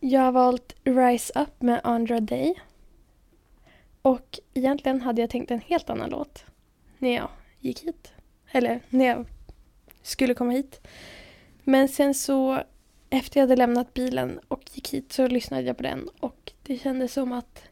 jag 0.00 0.20
har 0.20 0.32
valt 0.32 0.74
Rise 0.84 1.32
Up 1.40 1.62
med 1.62 1.80
Andra 1.84 2.20
Day. 2.20 2.54
Och 4.02 4.38
egentligen 4.54 5.00
hade 5.00 5.20
jag 5.20 5.30
tänkt 5.30 5.50
en 5.50 5.60
helt 5.60 5.90
annan 5.90 6.10
låt 6.10 6.44
när 6.98 7.14
jag 7.14 7.28
gick 7.60 7.80
hit. 7.80 8.12
Eller 8.50 8.80
när 8.88 9.06
jag 9.06 9.26
skulle 10.02 10.34
komma 10.34 10.52
hit. 10.52 10.80
Men 11.64 11.88
sen 11.88 12.14
så 12.14 12.62
efter 13.10 13.40
jag 13.40 13.42
hade 13.42 13.56
lämnat 13.56 13.94
bilen 13.94 14.40
och 14.48 14.62
gick 14.72 14.94
hit 14.94 15.12
så 15.12 15.26
lyssnade 15.26 15.62
jag 15.62 15.76
på 15.76 15.82
den 15.82 16.08
och 16.20 16.52
det 16.62 16.78
kändes 16.78 17.12
som 17.12 17.32
att 17.32 17.62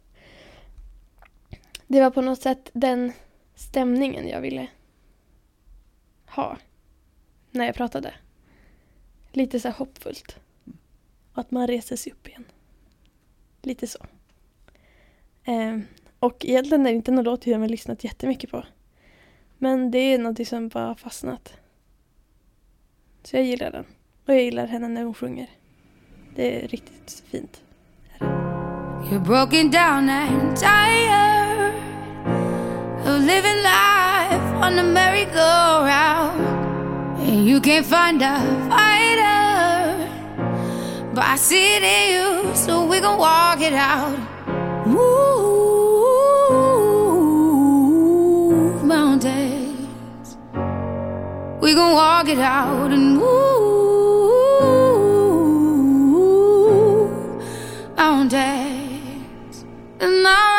det 1.86 2.00
var 2.00 2.10
på 2.10 2.20
något 2.20 2.42
sätt 2.42 2.70
den 2.72 3.12
stämningen 3.54 4.28
jag 4.28 4.40
ville 4.40 4.68
ha 6.28 6.56
när 7.50 7.66
jag 7.66 7.74
pratade. 7.74 8.14
Lite 9.32 9.60
så 9.60 9.68
här 9.68 9.74
hoppfullt. 9.74 10.36
Och 11.32 11.40
att 11.40 11.50
man 11.50 11.66
reser 11.66 11.96
sig 11.96 12.12
upp 12.12 12.28
igen. 12.28 12.44
Lite 13.62 13.86
så. 13.86 13.98
Eh, 15.44 15.78
och 16.18 16.44
egentligen 16.44 16.86
är 16.86 16.90
det 16.90 16.96
inte 16.96 17.10
någon 17.10 17.24
låt 17.24 17.46
jag 17.46 17.58
har 17.58 17.68
lyssnat 17.68 18.04
jättemycket 18.04 18.50
på. 18.50 18.64
Men 19.58 19.90
det 19.90 19.98
är 19.98 20.18
något 20.18 20.48
som 20.48 20.68
bara 20.68 20.86
har 20.86 20.94
fastnat. 20.94 21.52
Så 23.22 23.36
jag 23.36 23.44
gillar 23.44 23.70
den. 23.70 23.84
Och 24.26 24.34
jag 24.34 24.42
gillar 24.42 24.66
henne 24.66 24.88
när 24.88 25.04
hon 25.04 25.14
sjunger. 25.14 25.50
Det 26.34 26.64
är 26.64 26.68
riktigt 26.68 27.22
fint. 27.26 27.62
You're 29.10 29.24
broken 29.24 29.70
down 29.70 30.08
and 30.08 30.56
tired 30.56 31.74
of 33.06 33.20
living 33.20 33.62
life 33.62 33.97
on 34.62 34.78
a 34.78 34.82
merry-go-round. 34.82 36.40
And 37.20 37.46
you 37.46 37.60
can't 37.60 37.86
find 37.86 38.22
a 38.22 38.38
fighter, 38.68 40.08
but 41.14 41.24
I 41.24 41.36
see 41.36 41.76
it 41.76 41.82
in 41.82 42.12
you, 42.14 42.54
so 42.54 42.84
we 42.86 43.00
gon' 43.00 43.18
walk 43.18 43.60
it 43.60 43.72
out. 43.72 44.16
Move 44.86 45.04
mountains. 48.84 50.36
We 51.60 51.74
gon' 51.74 51.92
walk 51.94 52.28
it 52.28 52.38
out 52.38 52.90
and 52.90 53.16
move 53.16 53.28
mountains. 57.96 59.64
And 60.00 60.26
I 60.26 60.57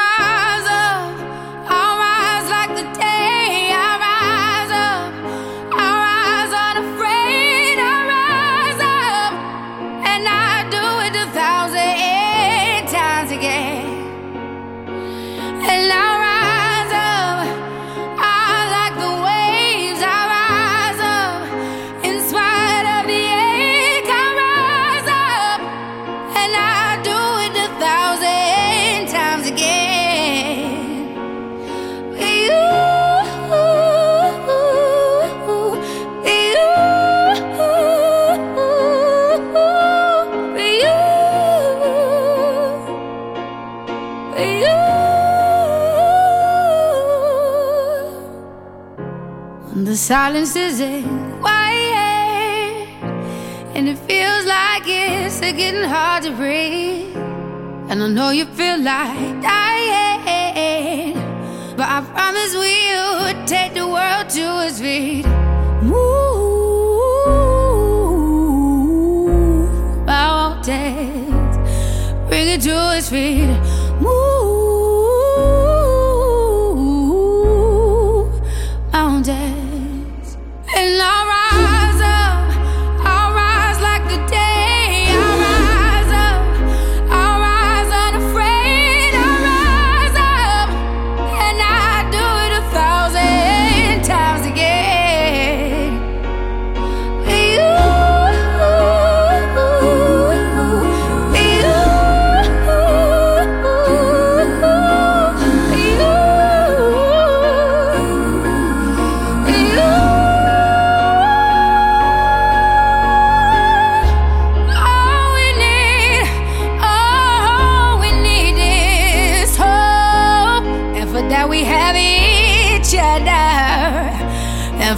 silence 50.10 50.56
is 50.56 50.82
a 50.82 51.04
quiet 51.40 52.88
and 53.76 53.88
it 53.88 53.96
feels 54.10 54.44
like 54.48 54.82
it's 54.88 55.40
getting 55.40 55.84
hard 55.84 56.24
to 56.24 56.32
breathe. 56.32 57.16
And 57.90 58.02
i 58.02 58.08
know 58.08 58.32
you 58.32 58.46
feel 58.46 58.80
like 58.80 59.40
dying 59.44 61.14
but 61.78 61.88
i 61.88 62.02
promise 62.16 62.56
we'll 62.56 63.46
take 63.46 63.76
the 63.76 63.86
world 63.86 64.30
to 64.30 64.66
its 64.66 64.80
feet. 64.82 65.28
Move 65.84 66.00
i 70.10 70.26
won't 70.38 70.66
dance 70.66 71.58
bring 72.28 72.48
it 72.48 72.62
to 72.62 72.98
its 72.98 73.10
feet. 73.10 73.69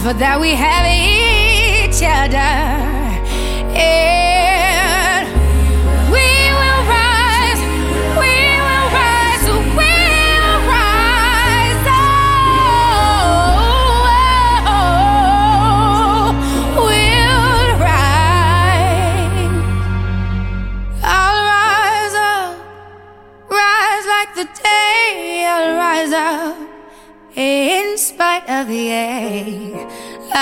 for 0.02 0.12
that 0.14 0.40
we 0.40 0.50
have 0.50 0.84
each 0.84 2.02
other. 2.02 2.50
Yeah. 3.72 4.11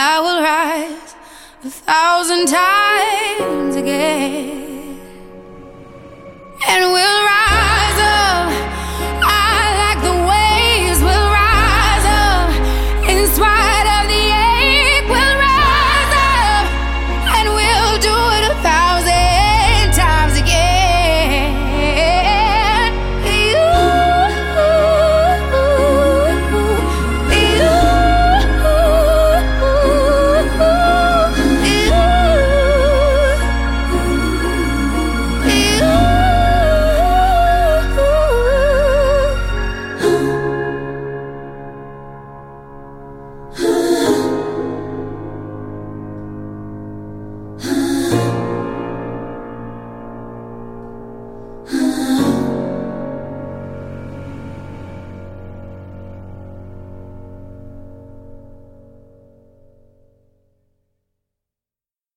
I 0.03 0.19
will 0.19 0.41
rise 0.41 1.15
a 1.63 1.69
thousand 1.69 2.47
times 2.49 3.77
again. 3.77 4.60